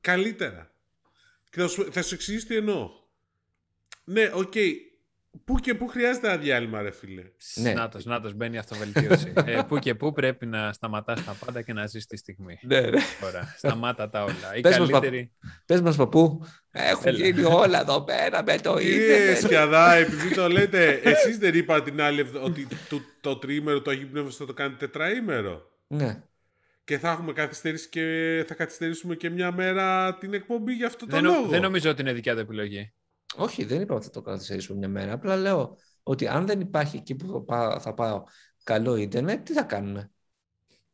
καλύτερα. 0.00 0.72
Και 1.50 1.60
θα 1.60 1.68
σου, 1.68 1.92
θα 1.92 2.02
σου 2.02 2.14
εξηγήσω 2.14 2.46
τι 2.46 2.56
εννοώ. 2.56 2.90
Ναι, 4.04 4.30
οκ. 4.34 4.52
Πού 5.44 5.54
και 5.58 5.74
πού 5.74 5.86
χρειάζεται 5.86 6.26
ένα 6.28 6.36
διάλειμμα, 6.36 6.82
ρε 6.82 6.90
φίλε. 6.90 7.22
Ναι. 7.54 7.72
Νάτος, 7.72 8.04
νάτος, 8.04 8.34
μπαίνει 8.34 8.54
η 8.54 8.58
αυτοβελτίωση. 8.58 9.32
ε, 9.46 9.60
πού 9.68 9.78
και 9.78 9.94
πού 9.94 10.12
πρέπει 10.12 10.46
να 10.46 10.72
σταματάς 10.72 11.24
τα 11.24 11.36
πάντα 11.44 11.62
και 11.62 11.72
να 11.72 11.86
ζεις 11.86 12.06
τη 12.06 12.16
στιγμή. 12.16 12.58
Ναι, 12.62 12.80
ναι. 12.80 12.98
Τώρα, 13.20 13.54
σταμάτα 13.56 14.08
τα 14.08 14.22
όλα. 14.24 14.56
Η 14.56 14.60
Πες 14.60 14.78
μας, 14.78 14.90
καλύτερη... 14.90 15.32
Πες 15.66 15.80
μας 15.80 15.96
παππού, 15.96 16.46
έχουν 16.70 17.06
Έλα. 17.06 17.18
γίνει 17.18 17.42
όλα 17.42 17.80
εδώ 17.80 18.04
πέρα 18.04 18.42
με 18.42 18.58
το 18.58 18.78
Κύριε 18.78 19.04
ίντερνετ. 19.04 19.36
Σκιαδά, 19.42 19.92
επειδή 19.94 20.34
το 20.34 20.48
λέτε, 20.48 20.88
εσείς 21.02 21.38
δεν 21.38 21.54
είπα 21.54 21.82
την 21.82 22.00
άλλη 22.00 22.20
εβδο- 22.20 22.42
ότι 22.42 22.66
το, 22.88 23.00
το 23.20 23.36
τριήμερο 23.38 23.82
το 23.82 23.90
Αγίου 23.90 24.08
Πνεύματος 24.10 24.36
θα 24.36 24.46
το 24.46 24.52
κάνει 24.52 24.74
τετραήμερο; 24.74 25.62
Ναι. 25.86 26.22
Και 26.84 26.98
θα 26.98 27.10
έχουμε 27.10 27.32
καθυστερήσει 27.32 27.88
και 27.88 28.44
θα 28.48 28.54
καθυστερήσουμε 28.54 29.14
και 29.14 29.30
μια 29.30 29.52
μέρα 29.52 30.14
την 30.18 30.34
εκπομπή 30.34 30.72
για 30.72 30.86
αυτό 30.86 31.06
το 31.06 31.14
Δεν, 31.14 31.24
νο- 31.24 31.32
λόγο; 31.32 31.48
δεν 31.48 31.60
νομίζω 31.62 31.90
ότι 31.90 32.00
είναι 32.00 32.12
δικιά 32.12 32.34
του 32.34 32.40
επιλογή. 32.40 32.92
Όχι, 33.36 33.64
δεν 33.64 33.80
είπα 33.80 33.94
ότι 33.94 34.04
θα 34.04 34.10
το 34.10 34.22
καθυστερήσουμε 34.22 34.78
μια 34.78 34.88
μέρα. 34.88 35.12
Απλά 35.12 35.36
λέω 35.36 35.76
ότι 36.02 36.28
αν 36.28 36.46
δεν 36.46 36.60
υπάρχει 36.60 36.96
εκεί 36.96 37.14
που 37.14 37.26
θα 37.32 37.40
πάω, 37.42 37.80
θα 37.80 37.94
πάω 37.94 38.22
καλό 38.64 38.96
ίντερνετ, 38.96 39.44
τι 39.44 39.52
θα 39.52 39.62
κάνουμε; 39.62 40.10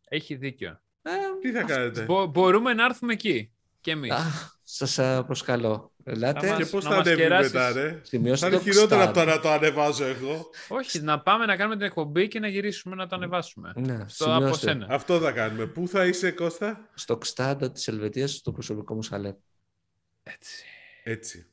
Έχει 0.09 0.35
δίκιο. 0.35 0.80
Ε, 1.03 1.11
Τι 1.41 1.53
θα 1.53 1.62
κάνετε; 1.62 2.03
Μπο- 2.05 2.26
μπορούμε 2.26 2.74
να 2.74 2.85
έρθουμε 2.85 3.12
εκεί. 3.12 3.53
Και 3.80 3.91
εμείς. 3.91 4.11
α, 4.12 4.22
σας 4.62 4.99
α, 4.99 5.24
προσκαλώ. 5.24 5.93
Ελάτε, 6.05 6.47
Θα 6.47 6.55
Και 6.55 6.61
μας- 6.62 6.70
πώς 6.70 6.85
να 6.85 6.91
θα 6.91 6.97
μας 6.97 7.07
ανέβει 7.07 7.20
κεράσεις. 7.22 7.53
μετά, 7.53 7.72
ρε; 7.72 8.01
σημειώστε 8.03 8.47
Θα 8.49 8.55
είναι 8.55 8.64
το 8.64 8.70
χειρότερα 8.72 9.03
Xtad. 9.05 9.09
από 9.09 9.18
το 9.18 9.24
να 9.24 9.41
το 9.41 9.51
ανεβάζω 9.51 10.05
εγώ. 10.05 10.51
Όχι, 10.68 11.01
να 11.01 11.20
πάμε 11.20 11.47
να 11.47 11.57
κάνουμε 11.57 11.76
την 11.76 11.85
εκπομπή 11.87 12.28
και 12.28 12.39
να 12.41 12.49
γυρίσουμε 12.49 12.95
να 12.95 13.07
το 13.07 13.16
ανεβάσουμε. 13.16 13.72
Ναι, 13.76 14.05
Στο 14.09 14.24
από 14.24 14.35
σημειώστε. 14.35 14.66
σένα. 14.68 14.87
Αυτό 14.91 15.18
θα 15.20 15.32
κάνουμε. 15.32 15.66
Πού 15.66 15.89
θα 15.89 16.07
είσαι, 16.07 16.30
Κώστα; 16.30 16.91
Στο 16.95 17.18
Xtad 17.26 17.70
της 17.72 17.89
Ελβετίας, 17.89 18.30
στο 18.30 18.53
προσωπικό 18.53 18.95
μου 18.95 19.03
σαλέ. 19.03 19.35
Έτσι. 20.22 20.64
Έτσι. 21.05 21.47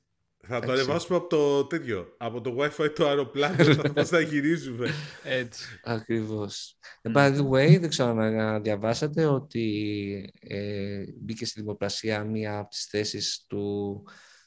Θα 0.47 0.59
το 0.59 0.71
Έτσι. 0.71 0.83
ανεβάσουμε 0.83 1.17
από 1.17 1.27
το 1.27 1.65
τέτοιο. 1.65 2.13
Από 2.17 2.41
το 2.41 2.55
wifi 2.59 2.89
του 2.95 3.05
αεροπλάνου. 3.05 3.63
θα 3.75 3.93
πώς 3.93 4.07
θα 4.07 4.19
γυρίζουμε. 4.19 4.87
Έτσι. 5.41 5.79
Ακριβώς. 5.83 6.77
Ε, 7.01 7.09
Μμ. 7.09 7.13
By 7.15 7.35
the 7.37 7.49
way, 7.49 7.79
δεν 7.79 7.89
ξέρω 7.89 8.09
αν 8.19 8.63
διαβάσατε 8.63 9.25
ότι 9.25 10.33
ε, 10.39 11.03
μπήκε 11.19 11.45
στη 11.45 11.61
δημοπρασία 11.61 12.23
μία 12.23 12.57
από 12.57 12.69
τις 12.69 12.85
θέσεις 12.85 13.45
του, 13.47 13.95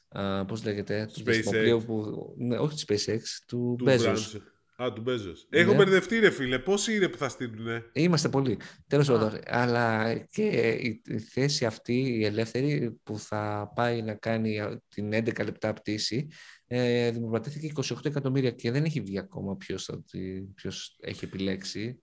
α, 0.09 0.45
πώς 0.45 0.63
λέγεται, 0.63 1.09
του 1.13 1.19
SpaceX. 1.19 1.23
διαστημοπλοίου 1.23 1.83
που, 1.85 2.33
ναι, 2.37 2.57
όχι 2.57 2.85
του 2.85 2.93
SpaceX, 2.93 3.21
του, 3.47 3.75
του 3.77 3.85
Bezos. 3.87 4.13
Branson. 4.15 4.41
Α, 4.83 4.93
του 4.93 5.01
Μπέζος. 5.01 5.47
Έχω 5.49 5.71
Ναι. 5.71 5.77
μπερδευτεί, 5.77 6.19
ρε 6.19 6.29
φίλε. 6.29 6.59
Πόσοι 6.59 6.95
είναι 6.95 7.07
που 7.07 7.17
θα 7.17 7.29
στείλουνε; 7.29 7.83
Είμαστε 7.93 8.29
πολλοί. 8.29 8.57
Τέλος 8.87 9.09
Α. 9.09 9.11
πάντων. 9.13 9.39
Αλλά 9.45 10.13
και 10.17 10.43
η, 10.81 11.01
η 11.05 11.19
θέση 11.19 11.65
αυτή, 11.65 11.99
η 11.99 12.25
ελεύθερη, 12.25 12.99
που 13.03 13.19
θα 13.19 13.71
πάει 13.75 14.01
να 14.01 14.13
κάνει 14.13 14.59
α, 14.59 14.81
την 14.87 15.09
11 15.13 15.43
λεπτά 15.45 15.73
πτήση, 15.73 16.27
ε, 16.67 17.11
δημοπρατήθηκε 17.11 17.71
28 17.75 18.05
εκατομμύρια 18.05 18.51
και 18.51 18.71
δεν 18.71 18.83
έχει 18.85 19.01
βγει 19.01 19.17
ακόμα 19.19 19.55
ποιος, 19.57 19.83
θα 19.83 20.03
τη- 20.03 20.41
ποιος 20.41 20.97
έχει 21.01 21.25
επιλέξει. 21.25 21.99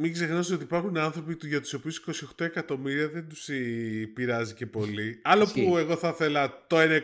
Μην 0.00 0.12
ξεχνάς 0.12 0.50
ότι 0.50 0.62
υπάρχουν 0.62 0.96
άνθρωποι 0.96 1.36
του 1.36 1.46
για 1.46 1.60
τους 1.60 1.72
οποίους 1.72 2.04
28 2.38 2.44
εκατομμύρια 2.44 3.08
δεν 3.08 3.28
τους 3.28 3.48
ε, 3.48 4.10
πειράζει 4.14 4.54
και 4.54 4.66
πολύ. 4.66 5.20
Άλλο 5.24 5.42
Ισχύει. 5.42 5.64
που 5.64 5.76
εγώ 5.76 5.96
θα 5.96 6.08
ήθελα 6.08 6.66
το 6.66 6.76
1 6.78 7.02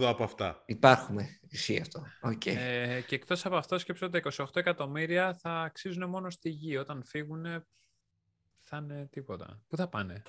28 0.00 0.02
από 0.02 0.24
αυτά. 0.24 0.62
Υπάρχουμε. 0.66 1.38
Ισχύει 1.48 1.80
αυτό. 1.80 2.02
Οκ. 2.20 2.46
Ε, 2.46 3.02
και 3.06 3.14
εκτός 3.14 3.46
από 3.46 3.56
αυτό 3.56 3.78
σκέψου 3.78 4.06
ότι 4.06 4.20
τα 4.20 4.32
28 4.44 4.56
εκατομμύρια 4.56 5.34
θα 5.34 5.60
αξίζουν 5.60 6.08
μόνο 6.08 6.30
στη 6.30 6.48
γη. 6.48 6.76
Όταν 6.76 7.02
φύγουν 7.04 7.44
θα 8.60 8.76
είναι 8.76 9.08
τίποτα. 9.10 9.62
Πού 9.68 9.76
θα 9.76 9.88
πάνε; 9.88 10.22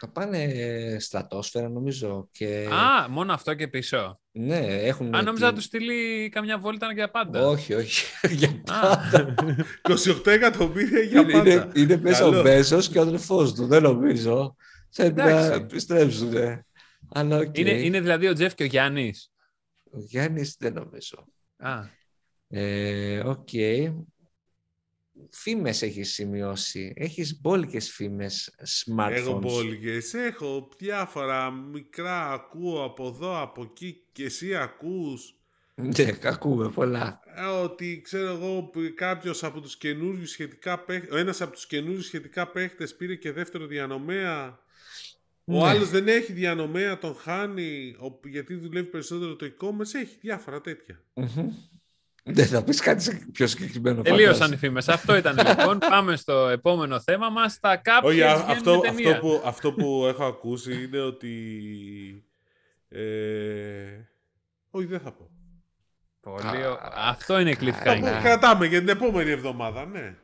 Θα 0.00 0.08
πάνε 0.08 0.46
στρατόσφαιρα 1.00 1.68
νομίζω 1.68 2.28
και 2.32 2.68
Α, 2.72 3.08
μόνο 3.08 3.32
αυτό 3.32 3.54
και 3.54 3.68
πίσω. 3.68 4.20
ναι, 4.32 4.58
έχουν... 4.66 5.14
Αν 5.14 5.24
νόμιζα 5.24 5.44
να 5.44 5.48
την- 5.50 5.56
τους 5.56 5.64
στείλει 5.64 6.28
καμιά 6.28 6.58
βόλτα 6.58 6.92
για 6.92 7.10
πάντα. 7.10 7.46
Όχι, 7.46 7.74
όχι. 7.74 8.04
για 8.40 8.48
Α, 8.48 8.80
πάντα. 8.80 9.34
28 10.22 10.26
εκατομμύρια 10.26 11.00
για 11.00 11.20
είναι, 11.20 11.32
πάντα. 11.32 11.50
είναι, 11.52 11.70
είναι 11.74 11.96
μέσα 11.96 12.20
Καλό. 12.20 12.38
ο 12.38 12.42
Bezos 12.42 12.88
και 12.88 12.98
ο 12.98 13.02
αδελφός 13.02 13.54
του, 13.54 13.66
δεν 13.66 13.82
νομίζω. 13.82 14.56
Θέλει 14.90 15.12
να 15.12 15.28
Εντάξει. 15.28 15.60
επιστρέψουν. 15.60 16.32
Αλλά 17.12 17.38
οκ. 17.38 17.58
είναι, 17.58 17.70
είναι 17.70 18.00
δηλαδή 18.00 18.26
ο 18.26 18.32
Jeff 18.32 18.54
και 18.54 18.62
ο 18.62 18.66
Γιάννης. 18.66 19.30
Ο 19.92 19.98
Γιάννης 19.98 20.56
δεν 20.58 20.72
νομίζω. 20.72 21.24
Α, 21.56 21.94
Ε, 22.48 23.18
Οκ. 23.18 23.48
Φήμες 25.30 25.82
έχεις 25.82 26.12
σημειώσει. 26.12 26.92
Έχεις 26.96 27.40
μπόλικες 27.40 27.90
φήμες 27.90 28.54
smartphones; 28.84 29.10
Έχω 29.10 29.38
μπόλικες, 29.38 30.14
έχω 30.14 30.68
διάφορα 30.78 31.50
μικρά, 31.50 32.32
ακούω 32.32 32.84
από 32.84 33.06
εδώ, 33.06 33.40
από 33.40 33.62
εκεί 33.62 34.02
και 34.12 34.24
εσύ 34.24 34.54
ακούς; 34.56 35.34
Ναι, 35.74 36.18
ακούμε 36.22 36.68
πολλά. 36.70 37.20
Ε, 37.36 37.42
Ότι 37.44 38.00
ξέρω 38.04 38.28
εγώ 38.28 38.62
που 38.62 38.80
κάποιος 38.94 39.44
από 39.44 39.60
τους 39.60 39.76
καινούριους 39.76 40.30
σχετικά 40.30 40.78
παίχτες, 40.84 41.10
ο 41.10 41.16
ένας 41.16 41.40
από 41.40 41.52
τους 41.52 41.66
καινούριους 41.66 42.06
σχετικά 42.06 42.50
παίχτες 42.50 42.96
πήρε 42.96 43.14
και 43.14 43.32
δεύτερο 43.32 43.66
διανομέα. 43.66 44.64
Ο 45.48 45.52
Ναι. 45.52 45.68
άλλος 45.68 45.90
δεν 45.90 46.08
έχει 46.08 46.32
διανομέα, 46.32 46.98
τον 46.98 47.14
χάνει, 47.14 47.96
ο- 47.98 48.28
γιατί 48.28 48.54
δουλεύει 48.54 48.88
περισσότερο 48.88 49.36
το 49.36 49.46
e-commerce, 49.46 49.94
έχει 49.94 50.16
διάφορα 50.20 50.60
τέτοια. 50.60 51.02
Μμμ. 51.14 51.50
Δεν 52.28 52.46
θα 52.46 52.64
πεις 52.64 52.80
κάτι 52.80 53.02
σε- 53.02 53.26
πιο 53.32 53.46
συγκεκριμένο. 53.46 54.02
Τελείωσαν 54.02 54.32
φαντάζομαι. 54.32 54.54
οι 54.54 54.58
φήμες. 54.58 54.88
Αυτό 54.88 55.16
ήταν 55.16 55.36
λοιπόν. 55.48 55.78
Πάμε 55.90 56.16
στο 56.16 56.48
επόμενο 56.48 57.00
θέμα 57.00 57.28
μας. 57.30 57.60
Τα 57.60 57.76
κάποιες 57.76 58.12
Όχι, 58.12 58.22
α- 58.22 58.34
βγαίνουν 58.34 58.50
αυτό, 58.50 58.78
ταινία. 58.80 59.10
αυτό, 59.10 59.20
που, 59.26 59.42
αυτό 59.44 59.72
που 59.72 60.04
έχω 60.08 60.24
ακούσει 60.24 60.82
είναι 60.84 61.00
ότι... 61.00 61.34
Ε, 62.88 63.00
όχι, 64.70 64.86
δεν 64.86 65.00
θα 65.00 65.12
πω. 65.12 65.30
Πολύ 66.20 66.38
ο- 66.66 66.76
Κα- 66.76 66.92
Αυτό 66.94 67.38
είναι 67.40 67.54
Θα 67.54 67.58
πω, 67.64 67.66
cliffhanger. 67.66 67.82
Καλά. 67.84 68.20
κρατάμε 68.20 68.66
για 68.66 68.78
την 68.78 68.88
επόμενη 68.88 69.30
εβδομάδα, 69.30 69.86
ναι. 69.86 70.14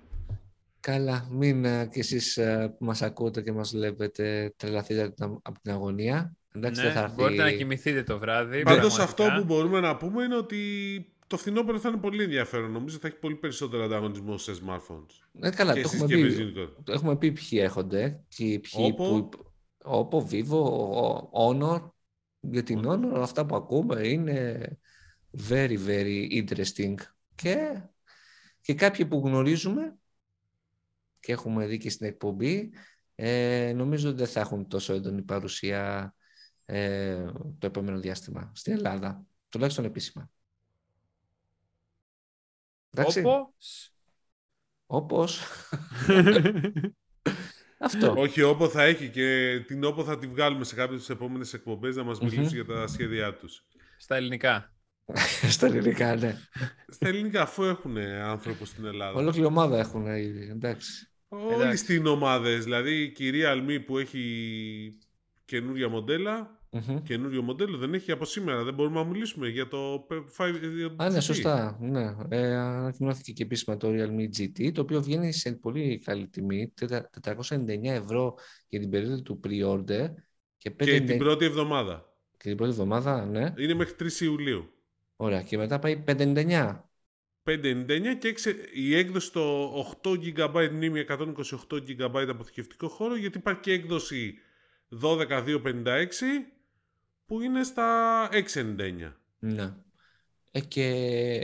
Καλά, 0.80 1.26
μην 1.30 1.64
ε, 1.64 1.88
κι 1.92 1.98
εσείς 1.98 2.36
ε, 2.36 2.74
που 2.78 2.84
μας 2.84 3.02
ακούτε 3.02 3.42
και 3.42 3.52
μας 3.52 3.70
βλέπετε 3.70 4.52
τρελαθείτε 4.56 5.02
από 5.02 5.14
την- 5.14 5.38
από 5.42 5.60
την 5.62 5.72
αγωνία. 5.72 6.36
Εντάξει, 6.54 6.82
δεν 6.82 6.92
θα 6.92 6.98
Ναι, 6.98 7.04
έρθει... 7.04 7.14
μπορείτε 7.16 7.42
να 7.42 7.50
κοιμηθείτε 7.50 8.02
το 8.02 8.18
βράδυ. 8.18 8.62
Πάντως 8.62 8.94
πραγματικά. 8.94 9.24
αυτό 9.26 9.38
που 9.40 9.44
μπορούμε 9.54 9.80
να 9.80 9.96
πούμε 9.96 10.22
είναι 10.24 10.36
ότι 10.36 10.58
το 11.32 11.38
φθινόπωρο 11.38 11.78
θα 11.78 11.88
είναι 11.88 11.98
πολύ 11.98 12.22
ενδιαφέρον. 12.22 12.70
Νομίζω 12.70 12.98
θα 12.98 13.06
έχει 13.06 13.16
πολύ 13.16 13.36
περισσότερο 13.36 13.84
ανταγωνισμό 13.84 14.38
σε 14.38 14.52
smartphones. 14.52 15.40
Ε, 15.40 15.50
καλά, 15.50 15.74
και 15.74 15.80
το 15.80 15.88
έχουμε, 15.92 16.06
συσκευές 16.06 16.34
πει, 16.34 16.42
γενικότερα. 16.42 16.82
το 16.82 16.92
έχουμε 16.92 17.16
πει 17.16 17.32
ποιοι 17.32 17.58
έρχονται 17.62 18.24
και 18.28 18.44
ποιοι 18.44 18.94
Oppo. 18.94 18.96
που... 18.96 19.28
Oppo, 19.84 20.18
Vivo, 20.30 20.62
ο- 20.92 21.30
Honor. 21.32 21.90
Για 22.40 22.62
την 22.62 22.82
Honor 22.86 23.12
αυτά 23.16 23.46
που 23.46 23.56
ακούμε 23.56 24.08
είναι 24.08 24.68
very, 25.48 25.76
very 25.86 26.44
interesting. 26.44 26.94
Και, 27.34 27.82
και 28.60 28.74
κάποιοι 28.74 29.06
που 29.06 29.22
γνωρίζουμε 29.24 29.96
και 31.20 31.32
έχουμε 31.32 31.66
δει 31.66 31.78
και 31.78 31.90
στην 31.90 32.06
εκπομπή, 32.06 32.72
ε, 33.14 33.72
νομίζω 33.76 34.08
ότι 34.08 34.18
δεν 34.18 34.26
θα 34.26 34.40
έχουν 34.40 34.68
τόσο 34.68 34.94
έντονη 34.94 35.22
παρουσία 35.22 36.14
ε, 36.64 37.24
το 37.58 37.66
επόμενο 37.66 37.98
διάστημα 38.00 38.52
στην 38.54 38.72
Ελλάδα. 38.72 39.24
Τουλάχιστον 39.48 39.84
επίσημα. 39.84 40.30
Εντάξει, 42.94 43.20
Όπως... 43.20 43.92
όπως 44.86 45.40
αυτό. 47.78 48.14
Όχι,όπο 48.16 48.68
θα 48.68 48.82
έχει 48.82 49.08
και 49.08 49.58
τηνόπο 49.66 50.04
θα 50.04 50.18
τη 50.18 50.26
βγάλουμε 50.26 50.64
σε 50.64 50.74
κάποιες 50.74 50.98
τις 50.98 51.08
επόμενες 51.08 51.54
εκπομπές 51.54 51.96
να 51.96 52.02
μας 52.02 52.20
Μμμ. 52.20 52.28
μιλήσει 52.28 52.54
για 52.54 52.64
τα 52.64 52.86
σχέδιά 52.86 53.34
τους. 53.34 53.66
Στα 53.96 54.16
ελληνικά. 54.16 54.72
Στα 55.48 55.66
ελληνικά, 55.66 56.16
ναι. 56.16 56.38
Στα 56.88 57.08
ελληνικά, 57.08 57.42
αφού 57.42 57.62
έχουν 57.62 57.96
άνθρωπος 58.22 58.68
στην 58.68 58.84
Ελλάδα. 58.84 59.18
Ολόκληρη 59.18 59.46
ομάδα 59.46 59.78
έχουν 59.78 60.06
ήδη, 60.06 60.48
εντάξει. 60.50 61.06
Όλοι 61.28 61.54
Εντάξει. 61.54 61.76
στην 61.76 62.06
ομάδες. 62.06 62.64
Δηλαδή 62.64 63.02
η 63.02 63.12
κυρία 63.12 63.50
Αλμή 63.50 63.80
που 63.80 63.98
έχει 63.98 64.98
καινούρια 65.44 65.88
μοντέλα, 65.88 66.61
Μμμ. 66.74 67.02
καινούριο 67.02 67.42
μοντέλο 67.42 67.76
δεν 67.76 67.94
έχει 67.94 68.12
από 68.12 68.24
σήμερα. 68.24 68.62
Δεν 68.64 68.74
μπορούμε 68.74 69.00
να 69.02 69.06
μιλήσουμε 69.06 69.48
για 69.48 69.68
το 69.68 70.06
5 70.36 70.94
Α, 70.96 71.10
ναι, 71.10 71.20
σωστά. 71.20 71.78
Ναι. 71.80 72.14
Ε, 72.28 72.54
ανακοινώθηκε 72.56 73.32
και 73.32 73.42
επίσημα 73.42 73.76
το 73.76 73.88
Realme 73.90 74.28
GT, 74.38 74.72
το 74.72 74.80
οποίο 74.80 75.02
βγαίνει 75.02 75.32
σε 75.32 75.52
πολύ 75.52 75.98
καλή 76.04 76.28
τιμή, 76.28 76.72
τετρα- 76.74 77.10
499 77.20 77.92
ευρώ 77.92 78.34
για 78.68 78.80
την 78.80 78.90
περίοδο 78.90 79.22
του 79.22 79.40
pre-order 79.44 80.06
και, 80.58 80.70
599 80.70 80.84
Και 80.84 81.00
την 81.00 81.18
πρώτη 81.18 81.44
εβδομάδα. 81.44 82.14
και 82.36 82.48
την 82.48 82.56
πρώτη 82.56 82.72
εβδομάδα, 82.72 83.24
ναι. 83.26 83.52
Είναι 83.56 83.74
μέχρι 83.74 83.94
3 83.94 84.20
Ιουλίου. 84.20 84.72
Ωραία. 85.16 85.42
Και 85.42 85.56
μετά 85.56 85.78
πάει 85.78 85.96
599. 85.96 86.90
599 87.44 88.14
και 88.18 88.28
έξε- 88.28 88.68
η 88.74 88.96
έκδοση 88.96 89.26
στο 89.26 89.72
8 90.02 90.10
GB 90.10 90.68
μνήμη 90.72 91.00
128 91.00 91.76
GB 91.76 92.26
αποθηκευτικό 92.28 92.88
χώρο 92.88 93.16
γιατί 93.16 93.38
υπάρχει 93.38 93.60
και 93.60 93.72
έκδοση 93.72 94.34
12256 94.88 96.52
που 97.26 97.40
είναι 97.40 97.64
στα 97.64 98.28
699. 98.32 99.12
Ναι. 99.38 99.74
Ε, 100.50 100.60
και 100.60 100.84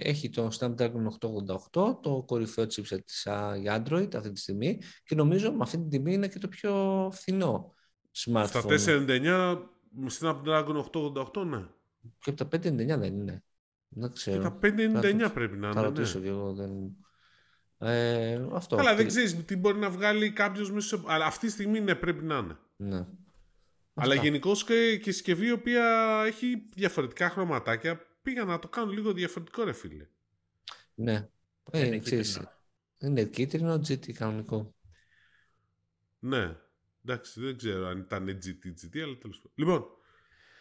έχει 0.03 0.31
το 0.31 0.49
Snapdragon 0.59 1.07
888, 1.21 1.97
το 2.03 2.23
κορυφαίο 2.27 2.65
chipset 2.65 3.05
της 3.05 3.27
α, 3.27 3.57
για 3.57 3.83
Android 3.83 4.15
αυτή 4.15 4.33
τη 4.33 4.41
στιγμή 4.41 4.81
και 5.05 5.15
νομίζω 5.15 5.53
με 5.53 5.59
αυτή 5.63 5.77
την 5.77 5.89
τιμή 5.89 6.13
είναι 6.13 6.29
και 6.29 6.39
το 6.39 6.49
πιο 6.49 7.09
φθηνό 7.13 7.75
Στα 8.11 8.63
smartphone. 8.63 8.79
499 8.87 9.59
με 9.91 10.11
Snapdragon 10.21 10.85
888 10.93 11.47
ναι. 11.47 11.67
Και 12.19 12.31
από 12.31 12.49
τα 12.49 12.59
599 12.59 12.77
δεν 12.99 13.03
είναι. 13.03 13.43
Δεν 13.89 14.09
Και 14.09 14.15
ξέρω. 14.15 14.43
τα 14.43 14.59
599 14.63 15.19
Θα- 15.19 15.33
πρέπει 15.33 15.57
να 15.57 15.73
Θα 15.73 15.81
είναι. 15.81 15.89
ρωτήσω 15.89 16.19
Ναι. 16.19 16.25
κι 16.25 16.31
εγώ. 16.31 16.53
Δεν... 16.55 16.71
Ε, 17.79 18.47
αυτό. 18.53 18.77
Καλά, 18.77 18.95
δεν 18.95 19.05
Τι- 19.05 19.11
ξέρεις 19.11 19.45
τι 19.45 19.57
μπορεί 19.57 19.79
να 19.79 19.91
βγάλει 19.91 20.33
κάποιος 20.33 20.73
μέσα 20.73 20.97
σε... 20.97 21.03
Αλλά 21.07 21.27
αυτή 21.27 21.47
τη 21.47 21.53
στιγμή 21.53 21.81
ναι, 21.81 21.95
πρέπει 21.95 22.25
να 22.25 22.37
είναι. 22.37 22.57
Ναι. 22.77 23.07
Αλλά 24.01 24.13
Αυτά. 24.13 24.25
γενικώς 24.25 24.65
και, 24.65 24.97
και 25.03 25.11
η 25.11 25.13
συσκευή 25.13 25.47
η 25.47 25.51
οποία 25.51 26.23
έχει 26.27 26.69
διαφορετικά 26.75 27.31
χρωματάκια 27.31 28.01
πήγα 28.23 28.45
να 28.45 28.59
το 28.59 28.69
κάνουν 28.69 28.93
λίγο 28.93 29.13
διαφορετικό 29.13 29.65
ρε 29.65 29.73
φίλε. 29.73 30.07
Ναι. 30.95 31.29
Ε, 31.71 31.87
Είναι 31.87 31.99
ξέρεις, 31.99 32.29
κίτρινο. 32.29 32.53
είναι 32.99 33.25
κίτρινο 33.25 33.75
GT 33.75 34.13
κανονικό. 34.13 34.75
Ναι. 36.19 36.57
Εντάξει, 37.05 37.41
δεν 37.41 37.57
ξέρω 37.57 37.87
αν 37.87 37.99
ήταν 37.99 38.27
GT, 38.29 38.67
GT, 38.67 38.99
αλλά 39.03 39.17
τέλος 39.19 39.37
πάντων. 39.37 39.53
Λοιπόν, 39.55 39.87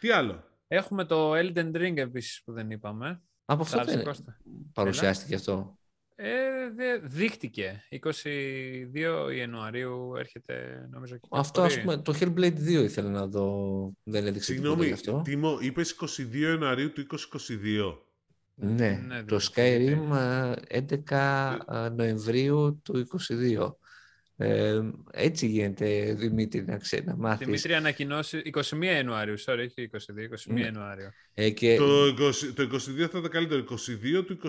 τι 0.00 0.10
άλλο; 0.10 0.44
Έχουμε 0.68 1.04
το 1.04 1.32
Elden 1.34 1.76
Ring 1.76 1.96
επίσης 1.96 2.42
που 2.44 2.52
δεν 2.52 2.70
είπαμε. 2.70 3.22
Από 3.44 3.62
αυτό 3.62 3.78
Άρεσε, 3.78 3.96
δεν 3.96 4.04
Κώστα. 4.04 4.40
παρουσιάστηκε 4.72 5.34
αυτό. 5.34 5.78
Ε, 6.20 6.70
δε, 6.74 6.98
δείχτηκε. 7.02 7.82
22 7.90 9.36
Ιανουαρίου 9.36 10.14
έρχεται 10.16 10.86
νομίζω 10.90 11.16
και 11.16 11.28
Αυτό 11.30 11.62
ας 11.62 11.74
κυκλοφορεί. 11.74 12.02
πούμε, 12.02 12.16
το 12.18 12.32
Hellblade 12.34 12.80
2 12.80 12.82
ήθελα 12.84 13.10
να 13.10 13.26
δω. 13.26 13.90
Δεν 14.02 14.26
έδειξε 14.26 14.52
τίποτα 14.52 14.68
Συγγνώμη, 14.68 14.86
γι' 14.86 14.92
αυτό. 14.92 15.20
Τίμο, 15.24 15.58
είπες 15.60 15.96
22 16.18 16.34
Ιανουαρίου 16.34 16.92
του 16.92 17.06
2022. 17.06 17.98
Ναι, 18.54 19.02
Ναι, 19.06 19.22
το 19.22 19.36
δεν 19.36 19.48
Skyrim 19.54 20.16
ε, 20.68 20.84
11 21.08 21.58
ε, 21.72 21.88
Νοεμβρίου 21.88 22.80
του 22.84 23.06
22. 23.28 23.72
Ε, 24.40 24.80
έτσι 25.10 25.46
γίνεται, 25.46 26.14
Δημήτρη, 26.14 26.64
να 26.64 26.76
ξέρεις, 26.76 27.06
να 27.06 27.16
μάθεις. 27.16 27.46
Δημήτρη 27.46 27.74
ανακοινώσει 27.74 28.42
21 28.54 28.82
Ιανουαρίου, 28.82 29.34
sorry, 29.44 29.58
όχι 29.58 29.90
22, 29.92 30.28
21 30.28 30.52
Ναι. 30.54 30.60
Ιανουαρίου. 30.60 31.08
Ε, 31.34 31.50
και... 31.50 31.76
Το, 31.76 32.06
20, 32.06 32.14
το 32.54 32.62
22 32.62 33.08
θα 33.10 33.18
ήταν 33.18 33.28
καλύτερο. 33.28 33.64
22 34.20 34.24
του 34.26 34.38
22. 34.42 34.48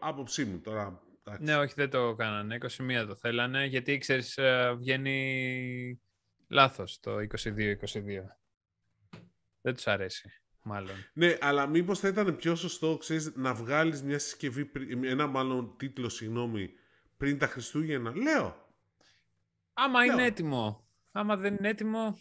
Άποψή 0.00 0.44
μου 0.44 0.60
τώρα. 0.60 1.02
εντάξει. 1.24 1.44
Ναι, 1.44 1.56
όχι, 1.56 1.72
δεν 1.76 1.90
το 1.90 2.14
κάνανε. 2.14 2.58
21 2.60 3.04
το 3.08 3.14
θέλανε, 3.16 3.66
γιατί 3.66 3.98
ξέρεις, 3.98 4.36
ε, 4.36 4.74
βγαίνει 4.78 6.00
λάθος 6.48 7.00
το 7.00 7.16
22-22. 7.18 8.36
Δεν 9.60 9.74
τους 9.74 9.86
αρέσει, 9.86 10.30
μάλλον. 10.62 10.94
Ναι, 11.14 11.36
αλλά 11.40 11.66
μήπως 11.66 11.98
θα 11.98 12.08
ήταν 12.08 12.36
πιο 12.36 12.54
σωστό, 12.54 12.96
ξέρεις, 12.96 13.32
να 13.34 13.54
βγάλεις 13.54 14.02
μια 14.02 14.18
συσκευή, 14.18 14.64
πρι- 14.64 15.04
ένα 15.04 15.26
μάλλον 15.26 15.74
τίτλο, 15.76 16.08
συγγνώμη, 16.08 16.70
πριν 17.16 17.38
τα 17.38 17.46
Χριστούγεννα. 17.46 18.12
Λέω. 18.16 18.61
Άμα 19.72 20.04
είναι 20.04 20.14
Λέω. 20.14 20.24
έτοιμο. 20.24 20.86
Άμα 21.12 21.36
δεν 21.36 21.54
είναι 21.58 21.68
έτοιμο, 21.68 22.18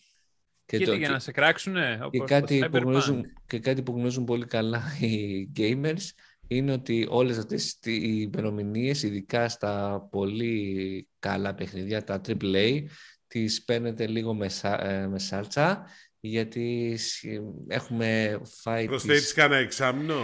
και 0.65 0.77
και 0.77 0.85
το- 0.85 0.93
για 0.93 1.07
και- 1.07 1.13
να 1.13 1.19
σε 1.19 1.31
κράξουνε, 1.31 1.93
όπως 2.03 2.09
Και 2.11 2.17
το 2.17 2.25
κάτι, 2.25 2.59
που 2.59 2.65
Cyberpunk. 2.77 2.81
γνωρίζουν, 2.81 3.25
και 3.47 3.59
κάτι 3.59 3.81
που 3.83 3.91
γνωρίζουν 3.93 4.23
πολύ 4.23 4.45
καλά 4.45 4.83
οι 5.01 5.47
gamers 5.57 6.03
είναι 6.47 6.71
ότι 6.71 7.07
όλες 7.09 7.37
αυτές 7.37 7.79
τις- 7.79 7.95
οι 8.03 8.29
ημερομηνίε, 8.33 8.89
ειδικά 9.01 9.49
στα 9.49 10.01
πολύ 10.11 11.07
καλά 11.19 11.55
παιχνιδιά, 11.55 12.03
τα 12.03 12.21
AAA, 12.21 12.83
τις 13.27 13.63
παίρνετε 13.63 14.07
λίγο 14.07 14.33
με, 14.33 14.49
σα- 14.49 14.89
ε, 14.89 15.07
με 15.07 15.19
σάλτσα, 15.19 15.85
γιατί 16.19 16.95
σ- 16.97 17.25
έχουμε 17.67 18.39
φάει, 18.61 18.85
Προσθέτεις 18.85 19.21
τις, 19.21 19.33
κανένα 19.33 19.61
εξάμεινο; 19.61 20.15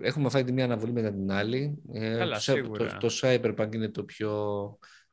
έχουμε 0.00 0.28
φάει 0.30 0.44
τη 0.44 0.52
μία 0.52 0.64
αναβολή 0.64 0.92
μετά 0.92 1.12
την 1.12 1.30
άλλη. 1.30 1.82
Ε, 1.92 2.16
Καλά, 2.16 2.34
το, 2.34 2.40
σίγουρα. 2.40 2.86
το, 2.96 3.08
το 3.08 3.18
Cyberpunk 3.22 3.74
είναι 3.74 3.88
το 3.88 4.04
πιο 4.04 4.32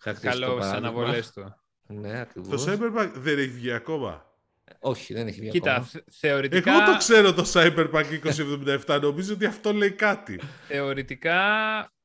χαρακτηριστικό 0.04 0.48
Καλό 0.50 0.62
στις 0.62 0.72
παράδειγμα. 0.72 1.00
αναβολές 1.02 1.32
του. 1.32 1.56
Ναι, 1.88 2.20
ακριβώς. 2.20 2.64
Το 2.66 2.72
Cyberpunk 2.72 3.12
δεν 3.16 3.38
έχει 3.38 3.50
βγει 3.50 3.72
ακόμα. 3.72 4.26
Όχι, 4.80 5.14
δεν 5.14 5.28
έχει 5.28 5.40
βγει 5.40 5.50
Κοίτα, 5.50 5.72
ακόμα. 5.72 5.86
θε- 5.88 6.04
θεωρητικά, 6.12 6.74
Εγώ 6.84 6.92
το 6.92 6.98
ξέρω 6.98 7.34
το 7.34 7.44
Cyberpunk 7.54 8.04
2077. 8.86 9.00
Νομίζω 9.02 9.34
ότι 9.34 9.46
αυτό 9.46 9.74
λέει 9.74 9.92
κάτι. 9.92 10.40
θεωρητικά 10.68 11.40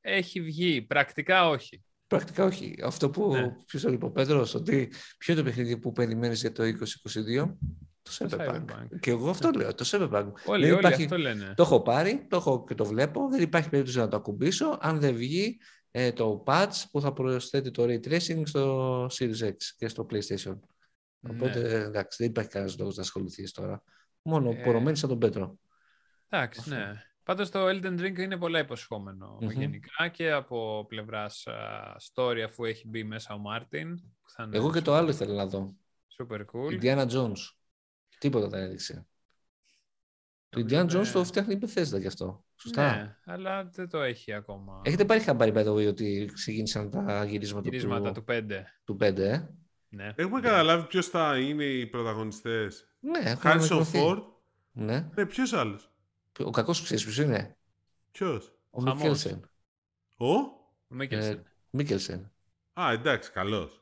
έχει 0.01 0.41
βγει. 0.41 0.81
Πρακτικά 0.81 1.47
όχι. 1.49 1.83
Πρακτικά 2.07 2.45
όχι. 2.45 2.75
Αυτό 2.83 3.09
που 3.09 3.33
Ναι. 3.33 3.55
ποιος 3.65 3.81
το 3.81 3.91
είπε 3.91 4.05
ο 4.05 4.11
Πέτρος, 4.11 4.53
ότι 4.55 4.91
ποιο 5.17 5.33
είναι 5.33 5.41
το 5.43 5.49
παιχνίδι 5.49 5.77
που 5.77 5.91
περιμένεις 5.91 6.41
για 6.41 6.51
το 6.51 6.63
2022, 6.63 7.57
Το 8.01 8.27
Το 8.27 8.37
Cyberpunk. 8.37 8.55
Cyberpunk. 8.55 8.99
Και 8.99 9.09
εγώ 9.09 9.29
αυτό 9.29 9.49
λέω, 9.55 9.73
το 9.73 9.85
Cyberpunk. 9.87 10.31
Όλοι, 10.45 10.61
Δεν 10.65 10.71
όλοι 10.71 10.79
υπάρχει- 10.79 11.03
αυτό 11.03 11.17
λένε. 11.17 11.53
Το 11.55 11.63
έχω 11.63 11.81
πάρει, 11.81 12.25
το 12.29 12.35
έχω 12.37 12.63
και 12.67 12.75
το 12.75 12.85
βλέπω. 12.85 13.27
Δεν 13.31 13.41
υπάρχει 13.41 13.69
περίπτωση 13.69 13.97
να 13.97 14.07
το 14.07 14.15
ακουμπήσω 14.17 14.77
αν 14.81 14.99
δεν 14.99 15.15
βγει 15.15 15.57
ε, 15.91 16.11
το 16.11 16.43
patch 16.47 16.83
που 16.91 17.01
θα 17.01 17.13
προσθέτει 17.13 17.71
το 17.71 17.83
Ray 17.83 17.99
Tracing 18.07 18.41
στο 18.45 19.05
Series 19.05 19.41
X 19.43 19.55
και 19.77 19.87
στο 19.87 20.05
PlayStation. 20.09 20.59
Οπότε 21.29 21.59
Ναι. 21.61 21.69
εντάξει, 21.69 22.17
δεν 22.23 22.29
υπάρχει 22.31 22.49
κανένας 22.49 22.77
λόγος 22.77 22.95
να 22.95 23.01
ασχοληθείς 23.01 23.51
τώρα. 23.51 23.83
Μόνο 24.21 24.49
Ε, 24.51 24.53
πορωμένη 24.63 24.97
σαν 24.97 25.09
τον 25.09 25.19
Πέτρο. 25.19 25.57
Εντάξει, 26.29 26.59
Αυτό. 26.59 26.75
ναι. 26.75 27.03
Πάντως 27.23 27.49
το 27.49 27.67
Elden 27.67 27.99
Ring 27.99 28.17
είναι 28.19 28.37
πολλά 28.37 28.59
υποσχόμενο 28.59 29.37
Μμμ. 29.41 29.49
γενικά 29.49 30.07
και 30.07 30.31
από 30.31 30.85
πλευράς 30.87 31.47
α, 31.47 31.95
story 32.13 32.39
αφού 32.45 32.65
έχει 32.65 32.87
μπει 32.87 33.03
μέσα 33.03 33.33
ο 33.33 33.37
Μάρτιν. 33.37 33.95
που 34.21 34.29
θα 34.29 34.43
είναι 34.43 34.57
Εγώ 34.57 34.71
και 34.71 34.81
το 34.81 34.93
άλλο 34.93 35.09
ήθελα 35.09 35.33
να 35.33 35.45
δω. 35.47 35.75
Super 36.17 36.39
cool. 36.39 36.81
Indiana 36.81 37.07
Jones. 37.09 37.37
Τίποτα 38.19 38.47
δεν 38.47 38.61
έδειξε. 38.63 39.07
Το 40.49 40.59
Νομίζω 40.59 40.77
Indiana 40.81 40.85
Jones 40.85 41.03
δεν- 41.03 41.11
το 41.11 41.23
φτιάχνει 41.23 41.53
η 41.53 41.59
Bethesda 41.61 41.99
γι' 41.99 42.07
αυτό. 42.07 42.45
Σωστά. 42.55 42.95
Ναι, 42.95 43.15
αλλά 43.25 43.63
δεν 43.65 43.89
το 43.89 44.01
έχει 44.01 44.33
ακόμα. 44.33 44.81
Έχετε 44.85 45.05
πάρει 45.05 45.19
χαμπάρι 45.19 45.51
by 45.55 45.65
the 45.65 45.73
way 45.73 45.87
ότι 45.87 46.29
ξεκίνησαν 46.33 46.89
τα 46.89 47.25
γυρίσματα, 47.25 47.69
Γυρίσματα 47.69 48.11
του, 48.11 48.19
του 48.19 48.25
5. 48.25 48.65
του 48.83 48.95
5, 48.99 49.17
ε; 49.17 49.49
Ναι. 49.89 50.13
Έχουμε 50.15 50.39
καταλάβει 50.41 50.87
ποιος 50.87 51.07
θα 51.07 51.37
είναι 51.39 51.63
οι 51.63 51.87
πρωταγωνιστές. 51.87 52.87
Ναι, 52.99 53.19
έχουν 53.19 53.39
Χάρισον 53.41 53.77
ανακοινωθεί. 53.77 53.97
Φόρντ. 53.97 54.23
Ναι. 54.71 55.09
Ναι, 55.15 55.25
ποιος 55.25 55.53
άλλος; 55.53 55.91
Ο 56.39 56.49
κακός 56.49 56.81
ξέρεις 56.83 57.03
ποιος 57.03 57.17
είναι; 57.17 57.57
Ποιος; 58.11 58.53
Ο 58.69 58.81
Χαμός. 58.81 58.97
Μίκελσεν. 59.01 59.49
Ο; 60.17 60.33
Ο 60.33 60.49
Μίκελσεν. 60.87 61.43
Μίκελσεν. 61.69 62.31
Α, 62.73 62.91
εντάξει, 62.91 63.31
καλός. 63.31 63.78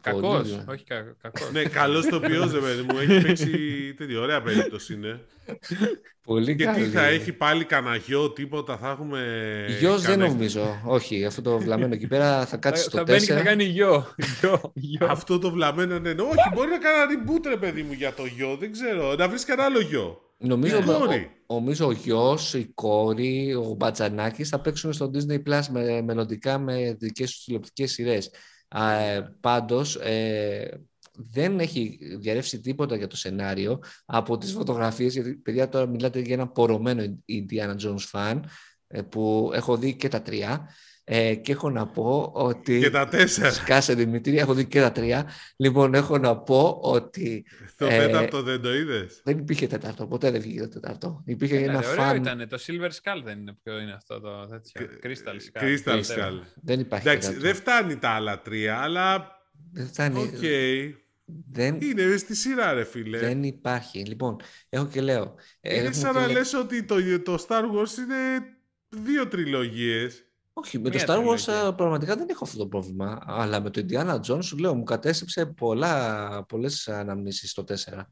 Κακός, 0.00 0.46
Λίλιο. 0.46 0.64
όχι 0.68 0.84
κα, 0.84 1.16
κακός. 1.22 1.50
ναι, 1.52 1.62
καλός 1.62 2.06
το 2.06 2.20
ποιό, 2.20 2.50
ρε 2.52 2.58
παιδί 2.60 2.82
μου. 2.82 2.98
Έχει 2.98 3.20
παίξει 3.22 3.48
τέτοια 3.96 4.20
ωραία 4.20 4.42
περίπτωση 4.42 4.92
είναι. 4.94 5.20
Πολύ 6.24 6.56
Και 6.56 6.64
καλή. 6.64 6.84
τι 6.84 6.90
θα 6.90 7.04
έχει 7.06 7.32
πάλι 7.32 7.64
κανένα 7.64 7.96
γιο, 7.96 8.30
τίποτα, 8.32 8.76
θα 8.76 8.90
έχουμε. 8.90 9.20
Γιος 9.78 10.00
δεν 10.02 10.10
κανένα- 10.10 10.30
νομίζω. 10.32 10.80
Όχι, 10.84 11.24
αυτό 11.24 11.42
το 11.42 11.58
βλαμμένο 11.58 11.94
εκεί 11.94 12.06
πέρα 12.06 12.38
θα 12.40 12.46
Θα, 12.46 12.56
κάτσει 12.56 12.82
στο 12.82 12.96
θα 12.96 13.02
μπαίνει 13.02 13.26
και 13.26 13.32
4. 13.32 13.36
θα 13.36 13.42
κάνει 13.42 13.64
γιο. 13.64 14.06
γιο, 14.40 14.72
γιο. 14.74 15.06
Αυτό 15.10 15.38
το 15.38 15.50
βλαμμένο 15.50 15.98
ναι. 15.98 16.12
ναι. 16.12 16.22
Όχι, 16.22 16.50
μπορεί 16.54 16.70
να 16.70 16.78
κάνει 16.78 17.12
ένα 17.12 17.22
reboot, 17.24 17.46
ρε 17.48 17.56
παιδί 17.56 17.82
μου, 17.82 17.92
για 17.92 18.14
το 18.14 18.24
γιο. 18.26 18.56
Δεν 18.56 18.72
ξέρω. 18.72 19.14
Να 19.14 19.28
βρεις 19.28 19.44
κανένα 19.44 19.66
άλλο 19.66 19.80
γιο. 19.80 20.20
Νομίζω, 20.38 20.80
Ναι. 20.80 20.92
ο, 20.94 20.98
Κόρη. 20.98 21.30
ο, 21.46 21.54
νομίζω 21.54 21.86
ο 21.86 21.92
γιος, 21.92 22.54
η 22.54 22.70
κόρη, 22.74 23.54
ο 23.54 23.74
Μπατζανάκης 23.76 24.48
θα 24.48 24.60
παίξουν 24.60 24.92
στο 24.92 25.10
Disney 25.14 25.42
Plus 25.48 25.62
με, 25.70 26.02
μελλοντικά 26.02 26.58
με 26.58 26.96
δικές 26.98 27.30
τους 27.30 27.44
τηλεοπτικές 27.44 27.92
σειρές. 27.92 28.30
Α, 28.70 28.92
ε, 28.92 29.36
πάντως, 29.40 29.96
ε, 29.96 30.80
δεν 31.12 31.60
έχει 31.60 31.98
διαρρεύσει 32.20 32.60
τίποτα 32.60 32.96
για 32.96 33.06
το 33.06 33.16
σενάριο 33.16 33.82
από 34.04 34.38
τις 34.38 34.52
φωτογραφίες, 34.52 35.12
γιατί 35.12 35.34
παιδιά 35.34 35.68
τώρα 35.68 35.86
μιλάτε 35.86 36.20
για 36.20 36.34
ένα 36.34 36.48
πορωμένο 36.48 37.18
Indiana 37.28 37.76
Jones 37.76 38.10
fan, 38.12 38.40
ε, 38.86 39.02
που 39.02 39.50
έχω 39.54 39.76
δει 39.76 39.96
και 39.96 40.08
τα 40.08 40.22
τρία 40.22 40.68
ε, 41.12 41.34
και 41.34 41.52
έχω 41.52 41.70
να 41.70 41.86
πω 41.86 42.30
ότι... 42.34 42.78
Και 42.80 42.90
τα 42.90 43.08
τέσσερα. 43.08 43.50
Σκάσε 43.50 43.94
Δημητρή, 43.94 44.38
έχω 44.38 44.54
δει 44.54 44.64
και 44.64 44.80
τα 44.80 44.92
τρία. 44.92 45.30
Λοιπόν, 45.56 45.94
έχω 45.94 46.18
να 46.18 46.36
πω 46.36 46.78
ότι 46.82 47.44
Το 47.76 47.86
Ε, 47.86 47.98
τέταρτο 47.98 48.42
δεν 48.42 48.60
το 48.60 48.74
είδες; 48.74 49.20
δεν 49.24 49.38
υπήρχε 49.38 49.66
τέταρτο, 49.66 50.06
ποτέ 50.06 50.30
δεν 50.30 50.40
βγήκε 50.40 50.60
το 50.60 50.68
τέταρτο. 50.68 51.22
Υπήρχε 51.26 51.56
Έλα, 51.56 51.64
ένα 51.72 51.80
ρε, 51.80 51.86
ωραίο 51.86 52.02
φαν. 52.04 52.16
ήταν. 52.16 52.48
Το 52.48 52.58
Silver 52.66 52.88
Skull 52.88 53.22
δεν 53.24 53.38
είναι 53.38 53.56
ποιο 53.62 53.78
είναι 53.78 53.92
αυτό 53.92 54.20
το 54.20 54.46
τέτοιο. 54.46 54.86
Crystal 55.02 55.62
Skull. 55.62 55.62
Crystal 55.64 56.00
Whatever. 56.00 56.18
Skull. 56.18 56.42
Δεν 56.62 56.80
υπάρχει 56.80 57.08
Εντάξει, 57.08 57.28
τέταρτο. 57.28 57.46
δεν 57.46 57.54
φτάνει 57.54 57.96
τα 57.96 58.08
άλλα 58.10 58.40
τρία, 58.42 58.76
αλλά. 58.78 59.26
Δεν 59.72 59.86
φτάνει. 59.86 60.18
Οκ. 60.20 60.38
Δεν, 61.50 61.78
Είναι 61.80 62.16
στη 62.16 62.34
σειρά, 62.36 62.72
ρε 62.72 62.84
φίλε. 62.84 63.18
δεν 63.18 63.42
υπάρχει. 63.42 64.04
Λοιπόν, 64.04 64.36
έχω 64.68 64.86
και 64.86 65.00
λέω. 65.00 65.34
Είναι 65.60 65.74
έχουμε 65.74 65.92
σαν 65.92 66.12
και 66.12 66.18
να 66.18 66.26
λέ- 66.26 66.36
λες 66.36 66.54
ότι 66.54 66.82
το, 66.84 66.96
το 67.24 67.44
Star 67.48 67.62
Wars 67.62 67.98
είναι 67.98 68.40
δύο 68.88 69.28
τριλογίες. 69.28 70.24
Όχι, 70.52 70.78
με 70.78 70.90
το 70.90 70.96
Μία 70.96 71.06
Star 71.06 71.10
Wars 71.18 71.44
τριλογία. 71.44 71.66
ε, 71.66 71.72
πραγματικά 71.76 72.16
δεν 72.16 72.28
έχω 72.30 72.44
αυτό 72.44 72.58
το 72.58 72.66
πρόβλημα. 72.66 73.22
Αλλά 73.26 73.60
με 73.60 73.70
το 73.70 73.84
Indiana 73.88 74.20
Jones 74.20 74.44
σου 74.44 74.56
λέω, 74.58 74.74
μου 74.74 74.82
κατέστρεψε 74.84 75.46
πολλά, 75.46 76.44
πολλές 76.48 76.88
αναμνήσεις 76.88 77.50
στο 77.50 77.64
4. 77.64 78.06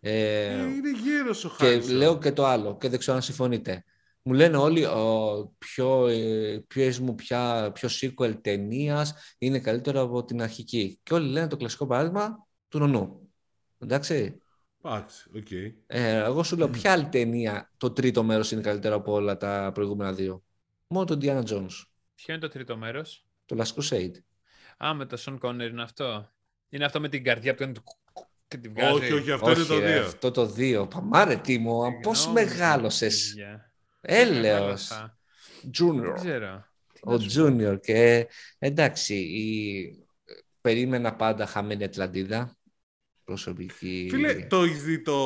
Ε, 0.00 0.44
Ε, 0.44 0.62
είναι 0.62 0.90
γέρος 0.90 1.44
ο 1.44 1.48
Και 1.48 1.64
Χάρισον. 1.64 1.96
λέω 1.96 2.18
και 2.18 2.32
το 2.32 2.46
άλλο, 2.46 2.76
και 2.76 2.88
δεν 2.88 2.98
ξέρω 2.98 3.16
αν 3.16 3.22
συμφωνείτε. 3.22 3.84
Μου 4.22 4.32
λένε 4.32 4.56
όλοι 4.56 4.84
ο, 4.84 5.54
ποιο, 5.58 6.06
ε, 6.06 6.64
ποιος 6.66 6.98
μου 6.98 7.14
πια, 7.14 7.70
ποιος 7.72 8.02
sequel 8.04 8.40
ταινίας 8.40 9.14
είναι 9.38 9.58
καλύτερο 9.58 10.00
από 10.00 10.24
την 10.24 10.42
αρχική. 10.42 11.00
Και 11.02 11.14
όλοι 11.14 11.28
λένε 11.28 11.46
το 11.48 11.56
κλασικό 11.56 11.86
παράδειγμα 11.86 12.46
του 12.68 12.78
νονού. 12.78 13.30
Εντάξει. 13.78 14.38
Εντάξει, 14.82 15.28
οκ. 15.36 15.50
Ε, 15.86 16.16
εγώ 16.16 16.42
σου 16.42 16.56
λέω 16.56 16.68
ποια 16.68 16.92
άλλη 16.92 17.08
ταινία 17.08 17.70
το 17.76 17.90
τρίτο 17.90 18.22
μέρος 18.22 18.52
είναι 18.52 18.60
καλύτερο 18.60 18.94
από 18.94 19.12
όλα 19.12 19.36
τα 19.36 19.70
προηγούμενα 19.74 20.12
δύο; 20.12 20.42
Μόνο 20.88 21.04
το 21.04 21.18
Indiana 21.22 21.42
Jones. 21.42 21.84
Ποιο 22.14 22.34
είναι 22.34 22.38
το 22.38 22.48
τρίτο 22.48 22.76
μέρος; 22.76 23.26
Το 23.44 23.56
Last 23.58 23.80
Crusade. 23.82 24.14
Α, 24.84 24.94
με 24.94 25.06
το 25.06 25.22
Sean 25.24 25.38
Connery 25.38 25.68
είναι 25.70 25.82
αυτό. 25.82 26.32
Είναι 26.68 26.84
αυτό 26.84 27.00
με 27.00 27.08
την 27.08 27.24
καρδιά 27.24 27.52
που 27.52 27.58
κάνει 27.58 27.72
το 27.72 27.82
και 28.48 28.56
τη 28.56 28.68
βγάζει. 28.68 28.94
Όχι, 28.94 29.12
όχι, 29.12 29.30
αυτό 29.30 29.50
είναι 29.50 29.60
Όχι, 29.60 29.68
το 29.68 29.78
ρε, 29.78 29.92
δύο. 29.92 30.04
αυτό 30.04 30.30
το 30.30 30.46
δύο. 30.46 30.86
Παμάρε 30.86 31.36
Τίμο, 31.36 31.98
πώς 32.02 32.18
Συγγνώμη, 32.20 32.46
μεγάλωσες. 32.46 33.28
παιδιά. 33.28 33.72
Έλεος. 34.00 34.40
Μεγάλωσα. 34.42 35.18
Δεν 35.62 35.70
Junior. 35.78 36.14
ξέρω. 36.14 36.64
Ο 37.02 37.12
Junior 37.12 37.78
και 37.80 38.28
εντάξει, 38.58 39.14
η... 39.14 40.06
περίμενα 40.60 41.16
πάντα 41.16 41.46
χαμένη 41.46 41.84
Ατλαντίδα. 41.84 42.56
Προσωπική. 43.24 44.08
Φίλε, 44.10 44.34
το 44.46 44.62
έχεις 44.62 44.82
δει 44.82 45.02
το... 45.02 45.16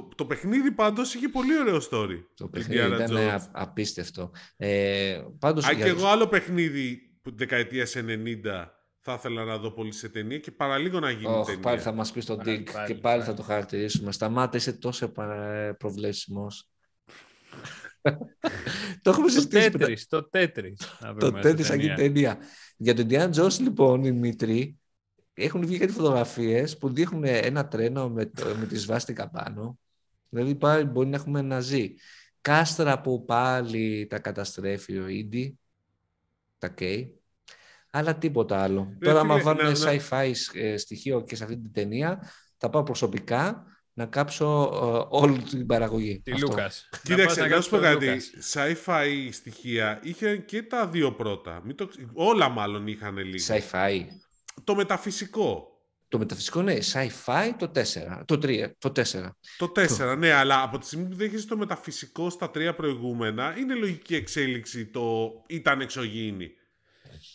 το... 0.00 0.08
Το 0.14 0.26
παιχνίδι 0.26 0.70
πάντως 0.72 1.14
είχε 1.14 1.28
πολύ 1.28 1.58
ωραίο 1.58 1.78
story. 1.90 2.24
Το 2.34 2.48
παιχνίδι 2.48 2.80
Indiana 2.82 2.94
ήταν 3.00 3.16
Jones. 3.16 3.30
α- 3.30 3.48
απίστευτο. 3.52 4.30
Ε, 4.56 5.20
πάντως, 5.38 5.66
Α, 5.66 5.72
για- 5.72 5.84
και 5.84 5.90
εγώ 5.90 6.06
άλλο 6.06 6.26
παιχνίδι 6.28 7.00
που 7.22 7.36
δεκαετίας 7.36 7.94
90 7.96 8.70
θα 9.00 9.14
ήθελα 9.14 9.44
να 9.44 9.58
δω 9.58 9.70
πολύ 9.70 9.92
σε 9.92 10.08
ταινία 10.08 10.38
και 10.38 10.50
παραλίγο 10.50 11.00
να 11.00 11.10
γίνει 11.10 11.26
Ωχ, 11.26 11.46
ταινία. 11.46 11.60
πάλι 11.60 11.80
θα 11.80 11.92
μας 11.92 12.12
πεις 12.12 12.24
τον 12.24 12.36
Πάλι, 12.36 12.64
Dick 12.66 12.72
πάλι, 12.72 12.86
και 12.86 12.94
πάλι 12.94 13.00
πάλι. 13.00 13.22
θα 13.22 13.34
το 13.34 13.42
χαρακτηρίσουμε. 13.42 14.12
Σταμάτα, 14.12 14.56
είσαι 14.56 14.72
τόσο 14.72 15.04
επα- 15.04 15.74
προβλέψιμος. 15.78 16.68
το 19.02 19.10
έχουμε 19.10 19.26
Το 19.26 19.32
συζητήσει. 19.32 19.70
μετά. 19.70 19.78
Τέτρι, 19.78 19.96
το 20.08 20.28
Τέτρι. 20.28 20.76
Το 21.18 21.32
τέτοιο 21.32 21.64
σαν 21.64 21.80
γίνει 21.80 21.94
ταινία. 21.94 22.38
Για 22.76 22.94
τον 22.94 23.06
Diana 23.10 23.30
Jones, 23.32 23.58
λοιπόν, 23.60 24.04
οι 24.04 24.10
Δημήτρη 24.10 24.78
έχουν 25.34 25.66
βγει 25.66 25.78
κάτι 25.78 25.92
φωτογραφίες 25.92 26.78
που 26.78 26.92
δείχνουν 26.92 27.24
ένα 27.24 27.68
τρένο 27.68 28.08
με, 28.08 28.26
το, 28.26 28.54
με 28.58 28.66
τη 28.66 28.76
σβάστηκα 28.78 29.30
πάνω. 29.30 29.78
Δηλαδή 30.28 30.54
πάλι 30.54 30.84
μπορεί 30.84 31.08
να 31.08 31.16
έχουμε 31.16 31.40
ένα 31.40 31.60
ζή. 31.60 31.94
Κάστρα 32.40 33.00
που 33.00 33.24
πάλι 33.24 34.06
τα 34.06 34.18
καταστρέφει 34.18 34.98
ο 34.98 35.06
Ίντι, 35.06 35.58
τα 36.58 36.68
καίει. 36.68 37.20
Αλλά 37.90 38.16
τίποτα 38.18 38.62
άλλο. 38.62 38.96
Ρε 39.02 39.06
Τώρα, 39.06 39.20
φίλε, 39.20 39.32
άμα 39.32 39.42
βάλουν 39.42 39.72
να- 39.72 39.78
να- 39.78 40.00
sci-fi 40.00 40.32
ε, 40.54 40.76
στοιχείο 40.76 41.22
και 41.22 41.36
σε 41.36 41.44
αυτή 41.44 41.56
την 41.60 41.72
ταινία, 41.72 42.30
θα 42.56 42.70
πάω 42.70 42.82
προσωπικά 42.82 43.64
να 43.92 44.06
κάψω 44.06 44.70
ε, 44.72 45.16
όλη 45.16 45.42
την 45.42 45.66
παραγωγή. 45.66 46.20
Τη 46.20 46.32
Αυτό. 46.32 46.46
Λούκας. 46.46 46.88
Κοίταξε, 47.02 47.46
να 47.46 47.60
σου 47.60 47.70
πω 47.70 47.78
κάτι. 47.78 48.16
Sci-fi 48.52 49.28
στοιχεία 49.32 50.00
είχε 50.02 50.36
και 50.36 50.62
τα 50.62 50.88
δύο 50.88 51.12
πρώτα. 51.14 51.60
Μην 51.64 51.76
το... 51.76 51.86
ξε- 51.86 52.06
Όλα 52.12 52.48
μάλλον 52.48 52.86
είχαν 52.86 53.16
λίγο. 53.16 53.44
Sci-fi. 53.46 54.00
Το 54.64 54.74
μεταφυσικό. 54.74 55.75
Το 56.08 56.18
μεταφυσικό 56.18 56.62
ναι, 56.62 56.76
sci-fi 56.92 57.50
το 57.58 57.70
4, 57.74 57.80
το 58.24 58.34
3, 58.42 58.70
το 58.78 58.92
4. 58.96 59.02
Το 59.58 59.72
4, 59.76 60.16
ναι, 60.18 60.32
αλλά 60.32 60.62
από 60.62 60.78
τη 60.78 60.86
στιγμή 60.86 61.08
που 61.08 61.14
δέχεσαι 61.14 61.46
το 61.46 61.56
μεταφυσικό 61.56 62.30
στα 62.30 62.50
τρία 62.50 62.74
προηγούμενα, 62.74 63.58
είναι 63.58 63.74
λογική 63.74 64.14
εξέλιξη 64.14 64.86
το 64.86 65.32
ήταν 65.48 65.80
εξωγήινη. 65.80 66.50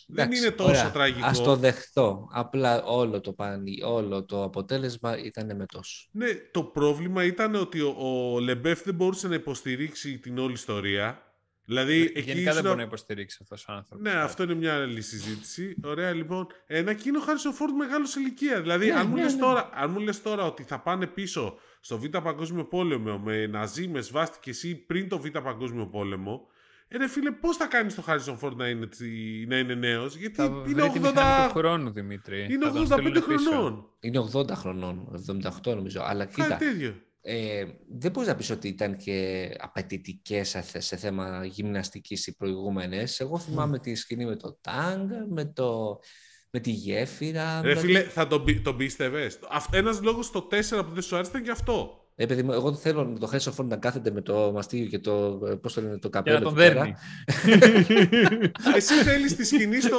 Δεν 0.06 0.24
Εντάξει, 0.24 0.42
είναι 0.42 0.50
τόσο 0.50 0.70
ωραία. 0.70 0.90
τραγικό. 0.90 1.26
Ας 1.26 1.42
το 1.42 1.56
δεχτώ. 1.56 2.28
Απλά 2.32 2.82
όλο 2.82 3.20
το, 3.20 3.32
πάνι, 3.32 3.82
όλο 3.82 4.24
το 4.24 4.42
αποτέλεσμα 4.42 5.18
ήταν 5.18 5.56
με 5.56 5.66
τόσο. 5.66 6.08
Ναι, 6.12 6.28
το 6.50 6.64
πρόβλημα 6.64 7.24
ήταν 7.24 7.54
ότι 7.54 7.80
ο, 7.80 7.96
ο 7.98 8.38
Λεμπέφ 8.38 8.82
δεν 8.82 8.94
μπορούσε 8.94 9.28
να 9.28 9.34
υποστηρίξει 9.34 10.18
την 10.18 10.38
όλη 10.38 10.52
ιστορία. 10.52 11.31
Δηλαδή, 11.64 12.00
εκεί 12.00 12.20
Γενικά 12.20 12.34
δεν 12.42 12.50
ήσουν- 12.52 12.62
μπορεί 12.64 12.76
να 12.76 12.82
υποστηρίξει 12.82 13.38
αυτός 13.42 13.66
ο 13.68 13.72
άνθρωπος. 13.72 14.04
Ναι, 14.12 14.18
αυτό 14.18 14.42
είναι 14.42 14.54
μια 14.54 14.74
άλλη 14.74 15.00
συζήτηση. 15.02 15.76
Ωραία, 15.84 16.12
λοιπόν. 16.12 16.46
Ένα 16.66 16.92
και 16.94 17.08
είναι 17.08 17.18
ο 17.18 17.20
Χάρισον 17.20 17.52
Φόρντ 17.52 17.74
μεγάλος 17.76 18.10
σε 18.10 18.20
ηλικία. 18.20 18.60
Δηλαδή, 18.60 18.86
Ναι, 18.86 18.92
αν, 18.92 19.06
μου 19.08 19.14
ναι, 19.14 19.22
λες 19.22 19.34
ναι. 19.34 19.40
τώρα, 19.40 19.70
αν 19.74 19.90
μου 19.90 19.98
λες 19.98 20.22
τώρα 20.22 20.44
ότι 20.44 20.62
θα 20.62 20.80
πάνε 20.80 21.06
πίσω 21.06 21.58
στο 21.80 21.98
Β' 21.98 22.06
Παγκόσμιο 22.22 22.64
Πόλεμο 22.64 23.18
με 23.18 23.46
ναζί, 23.46 23.88
με 23.88 24.00
σβάστηκε 24.00 24.50
εσύ 24.50 24.74
πριν 24.74 25.08
το 25.08 25.18
Β' 25.18 25.38
Παγκόσμιο 25.42 25.86
Πόλεμο, 25.86 26.46
ε, 26.88 26.96
ρε 26.96 27.08
φίλε, 27.08 27.30
πώς 27.30 27.56
θα 27.56 27.66
κάνεις 27.66 27.94
το 27.94 28.02
Χάρισον 28.02 28.38
Φόρντ 28.38 28.58
να 28.58 28.68
είναι, 28.68 28.86
τσι- 28.86 29.46
να 29.48 29.58
είναι 29.58 29.74
νέος, 29.74 30.16
Γιατί 30.16 30.34
Θα 30.34 30.44
είναι 30.44 30.60
βρει 30.62 30.74
τη 30.74 30.80
80, 30.80 31.00
μηχανή 31.00 31.46
του 31.48 31.54
χρόνου, 31.58 31.90
Δημήτρη. 31.90 32.46
είναι 32.50 32.64
Θα 32.66 32.72
τον 32.72 32.82
85 32.82 32.92
στείλουνε 32.92 33.20
πίσω. 33.36 33.50
χρονών. 33.50 33.86
Είναι 34.00 34.18
80 34.18 34.54
χρονών, 34.54 35.08
78 35.64 35.74
νομίζω. 35.74 36.02
Αλλά 36.02 36.24
Κάτι 36.24 36.42
κοίτα, 36.42 36.56
τέτοιο. 36.56 36.94
Ε, 37.24 37.64
δεν 37.98 38.10
μπορείς 38.10 38.28
να 38.28 38.34
πεις 38.34 38.50
ότι 38.50 38.68
ήταν 38.68 38.96
και 38.96 39.48
απαιτητικές 39.58 40.48
σε, 40.48 40.80
σε 40.80 40.96
θέμα 40.96 41.44
γυμναστικής 41.44 42.26
οι 42.26 42.36
προηγούμενες. 42.36 43.20
Εγώ 43.20 43.38
θυμάμαι 43.38 43.78
τη 43.78 43.94
σκηνή 43.94 44.24
με 44.24 44.36
το 44.36 44.58
τάγκ, 44.60 45.08
με 45.28 45.44
το 45.44 45.98
με 46.50 46.60
τη 46.60 46.70
γέφυρα. 46.70 47.60
Ρε 47.60 47.68
δηλαδή- 47.68 47.86
φίλε, 47.86 48.00
θα 48.02 48.26
τον, 48.26 48.44
πι- 48.44 48.64
τον 48.64 48.76
πίστευες. 48.76 49.38
Αυ- 49.50 49.74
Ένας 49.74 50.02
λόγος 50.02 50.26
στο 50.26 50.46
4 50.50 50.84
που 50.84 50.92
δεν 50.92 51.02
σου 51.02 51.14
άρεσε 51.16 51.30
ήταν 51.30 51.42
και 51.42 51.50
αυτό. 51.50 51.96
Ε, 52.14 52.26
παιδί 52.26 52.42
μου, 52.42 52.52
εγώ 52.52 52.70
δεν 52.70 52.80
θέλω 52.80 53.16
το 53.20 53.30
Harrison 53.32 53.52
Ford 53.60 53.64
να 53.68 53.76
κάθεται 53.76 54.10
με 54.10 54.20
το 54.20 54.52
μαστίγιο 54.54 54.86
και 54.88 54.98
το, 54.98 55.40
ε, 55.50 55.54
πώς 55.54 55.72
το, 55.74 55.80
λένε, 55.80 55.98
το 55.98 56.08
Και 56.08 56.08
καπέλο 56.08 56.38
να 56.38 56.42
τον 56.44 56.58
εκεί 56.60 56.68
πέρα. 56.68 56.80
δέρνει. 56.80 56.94
Εσύ 58.76 58.94
θέλεις 58.94 59.36
τη 59.36 59.44
σκηνή 59.44 59.80
στο, 59.80 59.98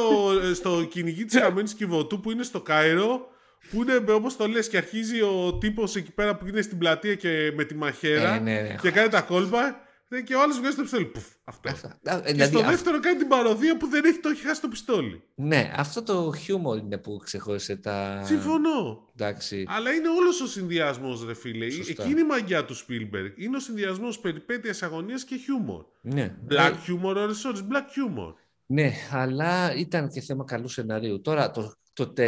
στο 0.53 0.85
κυνηγή 0.89 1.25
της 1.25 1.39
χαμένης 1.39 1.73
κυβωτού 1.73 2.19
που 2.19 2.31
είναι 2.31 2.43
στο 2.43 2.61
Κάιρο 2.61 3.27
που 3.71 3.81
είναι 3.81 4.11
όπως 4.11 4.35
το 4.37 4.47
λες 4.47 4.69
και 4.69 4.77
αρχίζει 4.77 5.21
ο 5.21 5.57
τύπος 5.59 5.95
εκεί 5.95 6.11
πέρα 6.11 6.35
που 6.37 6.47
είναι 6.47 6.61
στην 6.61 6.77
πλατεία 6.77 7.15
και 7.15 7.51
με 7.55 7.63
τη 7.63 7.75
μαχαίρα 7.75 8.33
Ε, 8.33 8.39
ναι, 8.39 8.61
ναι. 8.61 8.75
και 8.81 8.91
κάνει 8.91 9.09
τα 9.09 9.21
κόλπα 9.21 9.81
ναι, 10.07 10.21
και 10.21 10.35
ο 10.35 10.41
άλλος 10.41 10.59
βγάζει 10.59 10.75
το 10.75 10.81
πιστόλι. 10.81 11.05
Πουφ, 11.05 11.25
αυτό. 11.43 11.69
Αυτά. 11.69 11.99
Α, 12.03 12.15
ε, 12.17 12.21
Και 12.25 12.31
δηλαδή, 12.31 12.51
στο 12.51 12.59
αυ- 12.59 12.69
δεύτερο 12.69 12.99
κάνει 12.99 13.17
την 13.17 13.27
παροδία 13.27 13.77
που 13.77 13.87
δεν 13.87 14.05
έχει, 14.05 14.19
το 14.19 14.29
έχει 14.29 14.41
χάσει 14.45 14.61
το 14.61 14.67
πιστόλι. 14.67 15.23
Ναι, 15.35 15.71
αυτό 15.75 16.03
το 16.03 16.33
χιούμορ 16.33 16.77
είναι 16.77 16.97
που 16.97 17.17
ξεχώρισε 17.23 17.75
τα... 17.75 18.21
Συμφωνώ. 18.25 19.11
Εντάξει. 19.15 19.65
Αλλά 19.67 19.91
είναι 19.91 20.07
όλος 20.09 20.41
ο 20.41 20.47
συνδυασμός 20.47 21.25
ρε 21.25 21.33
φίλε. 21.33 21.69
Σωστά. 21.69 22.03
Εκείνη 22.03 22.19
η 22.19 22.23
μαγιά 22.23 22.65
του 22.65 22.75
Spielberg. 22.75 23.31
Είναι 23.35 23.55
ο 23.57 23.59
συνδυασμός 23.59 24.19
περιπέτειας 24.19 24.83
αγωνίας 24.83 25.23
και 25.23 25.35
χιούμορ. 25.35 25.85
Ναι. 26.01 26.35
Black 26.49 26.55
Ε, 26.55 26.91
humor, 26.91 27.15
ώρες 27.15 27.45
ώρες, 27.45 27.63
black 27.71 27.75
humor. 28.19 28.33
ναι, 28.65 28.91
αλλά 29.11 29.75
ήταν 29.75 30.09
και 30.09 30.21
θέμα 30.21 30.43
καλού 30.45 30.67
σεναρίου. 30.67 31.21
Τώρα 31.21 31.51
το, 31.51 31.73
το 31.93 32.13
4 32.17 32.21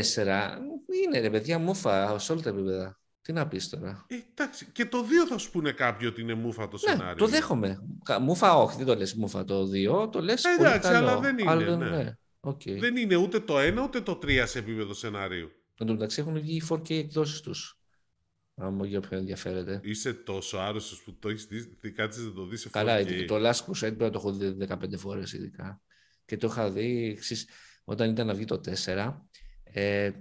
είναι 1.03 1.19
ρε 1.19 1.29
παιδιά 1.29 1.57
μούφα 1.59 2.19
σε 2.19 2.31
όλα 2.31 2.41
τα 2.41 2.49
επίπεδα. 2.49 2.99
Τι 3.21 3.33
να 3.33 3.47
πεις 3.47 3.69
τώρα. 3.69 4.05
Ε, 4.07 4.15
εντάξει, 4.31 4.65
και 4.71 4.85
το 4.85 5.03
2 5.03 5.27
θα 5.29 5.37
σου 5.37 5.51
πούνε 5.51 5.71
κάποιοι 5.71 6.07
ότι 6.11 6.21
είναι 6.21 6.33
μούφα 6.33 6.67
το 6.67 6.77
Ναι, 6.85 6.91
σενάριο. 6.91 7.15
το 7.15 7.27
δέχομαι. 7.27 7.79
Κα- 8.03 8.19
Μούφα 8.19 8.55
όχι, 8.57 8.77
δεν 8.77 8.85
το 8.85 8.95
λες 8.95 9.13
μούφα 9.13 9.43
το 9.43 9.69
2, 9.71 10.09
το 10.11 10.19
λες 10.21 10.43
Ε, 10.43 10.49
πολύ 10.57 10.69
εντάξει, 10.69 10.91
καλό. 10.91 11.07
αλλά 11.07 11.19
δεν 11.19 11.37
είναι, 11.37 11.75
ναι. 11.75 12.13
Οκ. 12.39 12.61
Δεν 12.65 12.95
είναι 12.95 13.15
ούτε 13.15 13.39
το 13.39 13.57
1 13.59 13.83
ούτε 13.83 14.01
το 14.01 14.15
3 14.21 14.43
σε 14.47 14.59
επίπεδο 14.59 14.93
σενάριου. 14.93 15.49
Εν 15.77 15.87
τω 15.87 15.93
μεταξύ 15.93 16.19
έχουν 16.21 16.39
βγει 16.39 16.55
οι 16.55 16.61
4K 16.69 16.89
εκδόσεις 16.97 17.41
τους. 17.41 17.79
Αν 18.55 18.83
για 18.83 18.97
όποιον 18.97 19.19
ενδιαφέρεται. 19.19 19.79
Είσαι 19.83 20.13
τόσο 20.13 20.57
άρρωστος 20.57 21.01
που 21.03 21.17
το 21.19 21.29
έχεις 21.29 21.45
δει, 21.79 21.91
κάτσεις 21.91 22.23
να 22.25 22.33
το 22.33 22.45
δεις 22.45 22.61
σε 22.61 22.69
Καλά, 22.69 22.97
4K. 22.99 23.25
το 23.27 23.35
Last 23.35 23.65
Crusade 23.65 23.79
πρέπει 23.79 24.03
να 24.03 24.09
το 24.09 24.17
έχω 24.17 24.31
δει 24.33 24.51
15 24.67 24.97
φορές 24.97 25.33
ειδικά. 25.33 25.81
Και 26.25 26.37
το 26.37 26.47
είχα 26.47 26.71
δει 26.71 27.09
εξής, 27.17 27.47
όταν 27.83 28.09
ήταν 28.09 28.27
να 28.27 28.33
βγει 28.33 28.45
το 28.45 28.59
4. 28.59 29.21
Ε, 29.77 30.11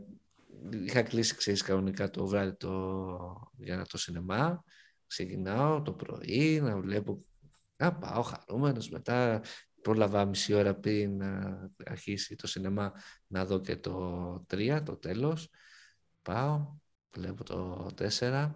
είχα 0.84 1.02
κλείσει, 1.02 1.34
ξέρεις, 1.34 1.62
κανονικά 1.62 2.10
το 2.10 2.26
βράδυ 2.26 2.56
το, 2.56 3.50
για 3.56 3.76
να 3.76 3.86
το 3.86 3.98
σινεμά. 3.98 4.64
Ξεκινάω 5.06 5.82
το 5.82 5.92
πρωί 5.92 6.60
να 6.60 6.80
βλέπω, 6.80 7.24
να 7.76 7.94
πάω 7.94 8.22
χαρούμενος 8.22 8.88
μετά. 8.88 9.42
Πρόλαβα 9.82 10.24
μισή 10.24 10.54
ώρα 10.54 10.74
πριν 10.74 11.16
να 11.16 11.60
αρχίσει 11.84 12.36
το 12.36 12.46
σινεμά 12.46 12.92
να 13.26 13.44
δω 13.44 13.60
και 13.60 13.76
το 13.76 14.44
3, 14.50 14.82
το 14.84 14.96
τέλος. 14.96 15.50
Πάω, 16.22 16.74
βλέπω 17.16 17.44
το 17.44 17.88
4, 18.20 18.50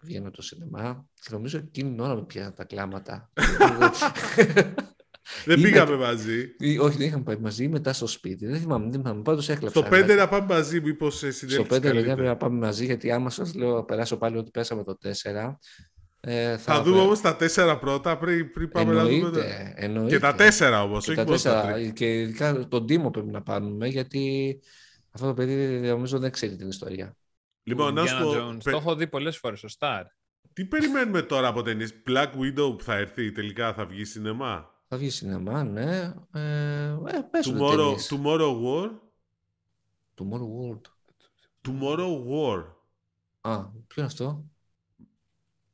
βγαίνω 0.00 0.26
από 0.26 0.36
το 0.36 0.42
σινεμά 0.42 1.08
και 1.14 1.28
νομίζω 1.30 1.58
εκείνη 1.58 1.90
την 1.90 2.00
ώρα 2.00 2.14
με 2.14 2.24
πιάνουν 2.24 2.54
τα 2.54 2.64
κλάματα. 2.64 3.30
Δεν 5.44 5.58
είναι- 5.58 5.68
πήγαμε 5.70 5.96
μαζί. 5.96 6.54
Ή, 6.58 6.78
Όχι, 6.78 6.96
δεν 6.96 7.06
είχαμε 7.06 7.22
πάει 7.22 7.36
μαζί, 7.36 7.68
μετά 7.68 7.92
στο 7.92 8.06
σπίτι. 8.06 8.46
Δεν 8.46 8.60
θυμάμαι, 8.60 8.90
δεν 8.90 9.00
θυμάμαι. 9.02 9.22
Πάντως 9.22 9.48
έκλαψα. 9.48 9.80
Στο 9.80 9.88
5 9.90 10.14
να 10.14 10.28
πάμε 10.28 10.54
μαζί, 10.54 10.80
μήπως 10.80 11.16
σε 11.18 11.30
Στο 11.30 11.38
συνέλθεις 11.38 11.66
5 11.66 11.68
παιδιά 11.68 11.90
καλύτερα. 11.90 12.14
πρέπει 12.14 12.28
να 12.28 12.36
πάμε 12.36 12.58
μαζί, 12.66 12.84
γιατί 12.84 13.10
άμα 13.10 13.30
σας 13.30 13.54
λέω 13.54 13.74
να 13.74 13.84
περάσω 13.84 14.16
πάλι 14.16 14.36
ότι 14.36 14.50
πέσαμε 14.50 14.84
το 14.84 14.96
4, 14.96 15.58
ε, 16.20 16.56
θα, 16.56 16.72
Θα 16.74 16.82
δούμε 16.82 17.00
όμως 17.00 17.20
τα 17.20 17.36
4 17.36 17.76
πρώτα 17.80 18.18
πριν, 18.18 18.50
πριν 18.50 18.68
πάμε 18.68 18.92
να 18.94 19.04
δούμε. 19.04 19.14
Εννοείται, 19.14 19.40
τα- 19.40 19.72
εννοείται. 19.76 20.14
Και 20.14 20.18
τα 20.20 20.34
4 20.34 20.82
όμως, 20.82 21.04
Και 21.04 21.10
όχι 21.10 21.18
τα 21.20 21.24
μόνο 21.26 21.36
τα 21.38 21.50
τέσσερα, 21.50 21.72
τρία. 21.72 21.90
και 21.90 22.20
ειδικά 22.20 22.68
τον 22.68 22.86
Τίμο 22.86 23.10
πρέπει 23.10 23.30
να 23.30 23.42
πάρουμε, 23.42 23.86
γιατί 23.88 24.54
αυτό 25.10 25.26
το 25.26 25.34
παιδί 25.34 25.80
νομίζω 25.88 26.18
δεν 26.18 26.30
ξέρει 26.30 26.56
την 26.56 26.68
ιστορία. 26.68 27.16
Λοιπόν, 27.62 27.94
να 27.94 28.06
σου 28.06 28.16
Indiana 28.16 28.22
πω, 28.22 28.30
Jones. 28.30 28.58
πε- 28.64 28.72
Το 28.72 28.78
έχω 28.78 28.94
δει 28.96 29.06
πολλές 29.06 29.36
φορές 29.36 29.58
στο 29.58 29.68
Star. 29.78 30.02
τι 30.52 30.64
περιμένουμε 30.64 31.22
τώρα 31.22 31.48
από 31.48 31.62
ταινίες; 31.62 31.92
Black 32.08 32.26
Widow 32.26 32.76
που 32.78 32.82
θα 32.82 32.94
έρθει 32.96 33.32
τελικά 33.32 33.72
θα 33.74 33.86
βγει 33.86 34.04
σινεμά; 34.04 34.66
Θα 34.88 34.96
βγει 34.96 35.10
σινεμά, 35.10 35.64
ναι. 35.64 36.14
Ε, 36.32 36.84
ε, 37.06 37.20
παίζουν 37.30 37.58
Tomorrow, 37.60 37.76
ταινίες. 37.76 38.12
tomorrow 38.12 38.54
War. 38.64 38.90
Tomorrow 40.18 40.48
World. 40.60 40.80
Tomorrow 41.68 42.12
War. 42.30 42.64
Α, 43.40 43.64
ποιο 43.64 44.02
είναι 44.02 44.06
αυτό; 44.06 44.44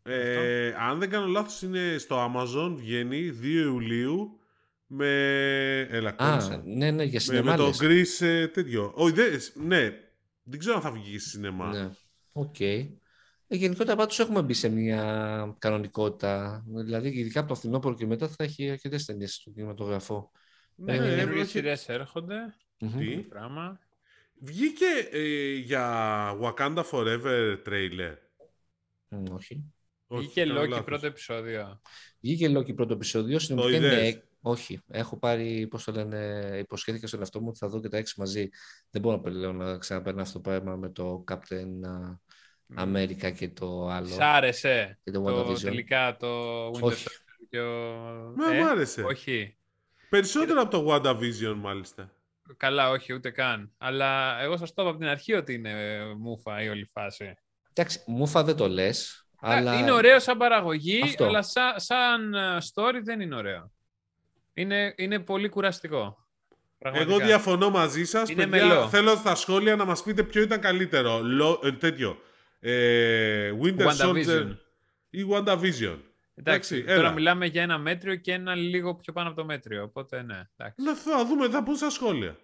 Ε, 0.02 0.74
αν 0.78 0.98
δεν 0.98 1.10
κάνω 1.10 1.26
λάθος 1.26 1.62
είναι 1.62 1.96
στο 1.98 2.32
Amazon, 2.32 2.72
βγαίνει 2.76 3.30
2 3.42 3.44
Ιουλίου 3.44 4.38
με... 4.86 5.06
Έλα, 5.90 6.14
Α, 6.18 6.28
κόλλησα. 6.30 6.62
ναι, 6.64 6.90
ναι, 6.90 7.02
για 7.02 7.12
με, 7.12 7.18
σινεμά 7.18 7.50
με 7.50 7.56
το 7.56 7.64
λες. 7.66 7.78
Grease 7.82 8.26
ε, 8.26 8.48
τέτοιο. 8.48 8.92
Όχι, 8.94 9.12
δεν, 9.14 9.30
ναι, 9.54 9.90
δεν 10.42 10.58
ξέρω 10.58 10.76
αν 10.76 10.82
θα 10.82 10.90
βγει 10.90 11.18
στη 11.18 11.28
σινεμά. 11.28 11.68
Ναι, 11.72 11.90
οκ. 12.32 12.60
Ε, 12.60 12.86
γενικότερα 13.48 13.96
πάντως 13.96 14.18
έχουμε 14.18 14.42
μπει 14.42 14.52
σε 14.54 14.68
μια 14.68 15.56
κανονικότητα. 15.58 16.64
Δηλαδή, 16.66 17.08
ειδικά 17.08 17.40
από 17.40 17.48
το 17.48 17.54
φθινόπωρο 17.54 17.94
και 17.94 18.06
μετά 18.06 18.28
θα 18.28 18.44
έχει 18.44 18.70
αρκετές 18.70 19.04
ταινίες 19.04 19.34
στον 19.34 19.50
κινηματογράφο. 19.50 20.30
Ναι, 20.74 20.92
Ε, 20.92 20.96
ε, 21.12 21.16
Καινούργιες 21.16 21.42
όχι- 21.42 21.50
σειρές 21.50 21.88
έρχονται. 21.88 22.36
Μμμ. 22.80 22.98
Τι; 22.98 23.16
Πράγμα. 23.16 23.78
Βγήκε 24.40 24.86
ε, 25.10 25.54
για 25.54 25.84
Wakanda 26.42 26.82
Forever 26.90 27.56
trailer. 27.66 28.14
Μ, 29.08 29.22
όχι. 29.32 29.64
Όχι, 30.06 30.24
Βγήκε 30.24 30.44
κάνω 30.44 30.60
Loki 30.60 30.68
λάθος. 30.68 30.84
πρώτο 30.84 31.06
επεισόδιο. 31.06 31.80
Βγήκε 32.20 32.58
Loki 32.58 32.74
πρώτο 32.74 32.94
επεισόδιο. 32.94 33.38
Συνολικά 33.38 33.76
είδες; 33.76 34.10
είναι. 34.10 34.22
Όχι. 34.40 34.80
Έχω 34.90 35.18
πάρει, 35.18 35.66
πώς 35.70 35.84
το 35.84 35.92
λένε, 35.92 36.50
υποσχέθηκα 36.58 37.06
στον 37.06 37.20
εαυτό 37.20 37.40
μου 37.40 37.46
ότι 37.48 37.58
θα 37.58 37.68
δω 37.68 37.80
και 37.80 37.88
τα 37.88 37.96
έξι 37.96 38.14
μαζί. 38.20 38.48
Δεν 38.90 39.02
μπορώ 39.02 39.18
πλέον 39.20 39.56
να 39.56 39.78
ξαναπαίρνω 39.78 40.22
αυτό 40.22 40.32
το 40.32 40.40
πράγμα 40.40 40.76
με 40.76 40.90
το 40.90 41.24
Captain 41.30 41.68
α, 42.76 42.84
America 42.86 43.32
και 43.34 43.48
το 43.48 43.88
άλλο. 43.88 44.06
Σ' 44.08 44.20
άρεσε 44.20 44.98
Και 45.04 45.10
το 45.10 45.22
το, 45.22 45.48
WandaVision. 45.50 45.60
τελικά 45.60 46.16
το 46.16 46.66
Winter 46.68 46.80
Όχι. 46.80 47.04
Soldier 47.08 47.46
και 47.50 47.60
ο... 47.60 47.72
Μα 48.36 48.54
Ε, 48.54 48.58
μου 48.58 48.66
άρεσε. 48.68 49.02
Όχι. 49.02 49.56
Περισσότερο 50.08 50.60
από 50.60 50.70
το 50.70 50.94
WandaVision 50.94 51.54
μάλιστα. 51.56 52.10
Καλά, 52.56 52.90
όχι, 52.90 53.12
ούτε 53.12 53.30
καν. 53.30 53.72
Αλλά 53.78 54.40
εγώ 54.40 54.56
σας 54.56 54.74
το 54.74 54.82
είπα 54.82 54.90
από 54.90 54.98
την 55.00 55.08
αρχή 55.08 55.34
ότι 55.34 55.54
είναι 55.54 55.70
ε, 55.70 56.04
μούφα 56.18 56.62
η 56.62 56.68
όλη 56.68 56.90
φάση. 56.92 57.34
Εντάξει, 57.72 58.02
μούφα 58.06 58.44
δεν 58.44 58.56
το 58.56 58.68
λες. 58.68 59.26
Αλλά... 59.40 59.78
Είναι 59.78 59.92
ωραίο 59.92 60.20
σαν 60.20 60.38
παραγωγή, 60.38 61.00
Αυτό. 61.02 61.24
αλλά 61.24 61.42
σαν, 61.42 61.72
σαν 61.76 62.34
ε, 62.34 62.56
story 62.74 63.00
δεν 63.04 63.20
είναι 63.20 63.34
ωραίο. 63.34 63.72
Είναι, 64.54 64.94
είναι 64.96 65.18
πολύ 65.18 65.48
κουραστικό. 65.48 66.26
Πραγματικά. 66.78 67.12
Εγώ 67.14 67.24
διαφωνώ 67.24 67.70
μαζί 67.70 68.04
σας. 68.04 68.28
Είναι 68.28 68.46
Παιδιά, 68.46 68.66
μελό. 68.66 68.88
θέλω 68.88 69.14
στα 69.14 69.34
σχόλια 69.34 69.76
να 69.76 69.84
μας 69.84 70.02
πείτε 70.02 70.22
ποιο 70.22 70.42
ήταν 70.42 70.60
καλύτερο. 70.60 71.20
Λο, 71.22 71.60
ε, 71.64 71.72
τέτοιο. 71.72 72.18
Ε, 72.66 73.52
Winter 73.62 73.86
Soldier 73.86 74.14
WandaVision. 74.14 74.56
ή 75.10 75.26
WandaVision. 75.30 75.98
Εντάξει, 76.34 76.84
έλα. 76.86 76.96
τώρα 76.96 77.10
μιλάμε 77.10 77.46
για 77.46 77.62
ένα 77.62 77.78
μέτριο 77.78 78.14
και 78.14 78.32
ένα 78.32 78.54
λίγο 78.54 78.94
πιο 78.94 79.12
πάνω 79.12 79.28
από 79.28 79.36
το 79.36 79.44
μέτριο. 79.44 79.82
Οπότε 79.82 80.22
ναι, 80.22 80.42
εντάξει. 80.56 80.82
Να 80.82 80.94
θα 80.94 81.26
δούμε, 81.26 81.48
θα 81.48 81.62
πούμε 81.62 81.76
στα 81.76 81.90
σχόλια. 81.90 82.38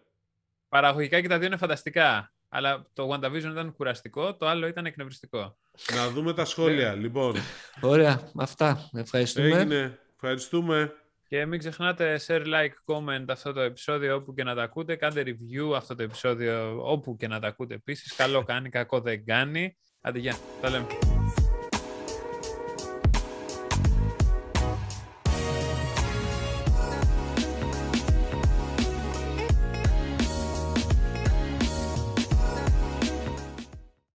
Παραγωγικά 0.68 1.21
και 1.21 1.29
τα 1.29 1.39
δύο 1.39 1.47
είναι 1.47 1.57
φανταστικά. 1.57 2.33
Αλλά 2.49 2.87
το 2.93 3.11
WandaVision 3.12 3.51
ήταν 3.51 3.73
κουραστικό, 3.73 4.37
το 4.37 4.49
άλλο 4.49 4.66
ήταν 4.66 4.87
εκνευριστικό. 4.87 5.59
Να 5.95 6.09
δούμε 6.11 6.33
τα 6.33 6.45
σχόλια. 6.45 6.95
λοιπόν, 6.95 7.35
Ωραία, 7.81 8.31
αυτά. 8.37 8.91
Ευχαριστούμε. 8.93 9.49
έγινε. 9.49 9.99
Ευχαριστούμε. 10.14 10.93
Και 11.29 11.47
μην 11.47 11.59
ξεχνάτε 11.59 12.21
share, 12.27 12.47
like, 12.47 12.95
comment 12.95 13.25
αυτό 13.29 13.53
το 13.53 13.61
επεισόδιο 13.61 14.16
όπου 14.16 14.35
και 14.35 14.45
να 14.45 14.55
τα 14.55 14.62
ακούτε. 14.62 14.97
Κάντε 14.97 15.23
review 15.27 15.75
αυτό 15.77 15.95
το 15.95 16.03
επεισόδιο 16.03 16.81
όπου 16.85 17.16
και 17.16 17.29
να 17.29 17.41
τα 17.41 17.49
ακούτε 17.49 17.75
επίσης. 17.75 18.14
Καλό 18.14 18.43
κάνει, 18.43 18.68
κακό 18.68 19.01
δεν 19.01 19.25
κάνει. 19.25 19.77
Άντε, 20.03 20.19
γεια. 20.19 20.37
Τα 20.61 20.71
λέμε. 20.71 20.87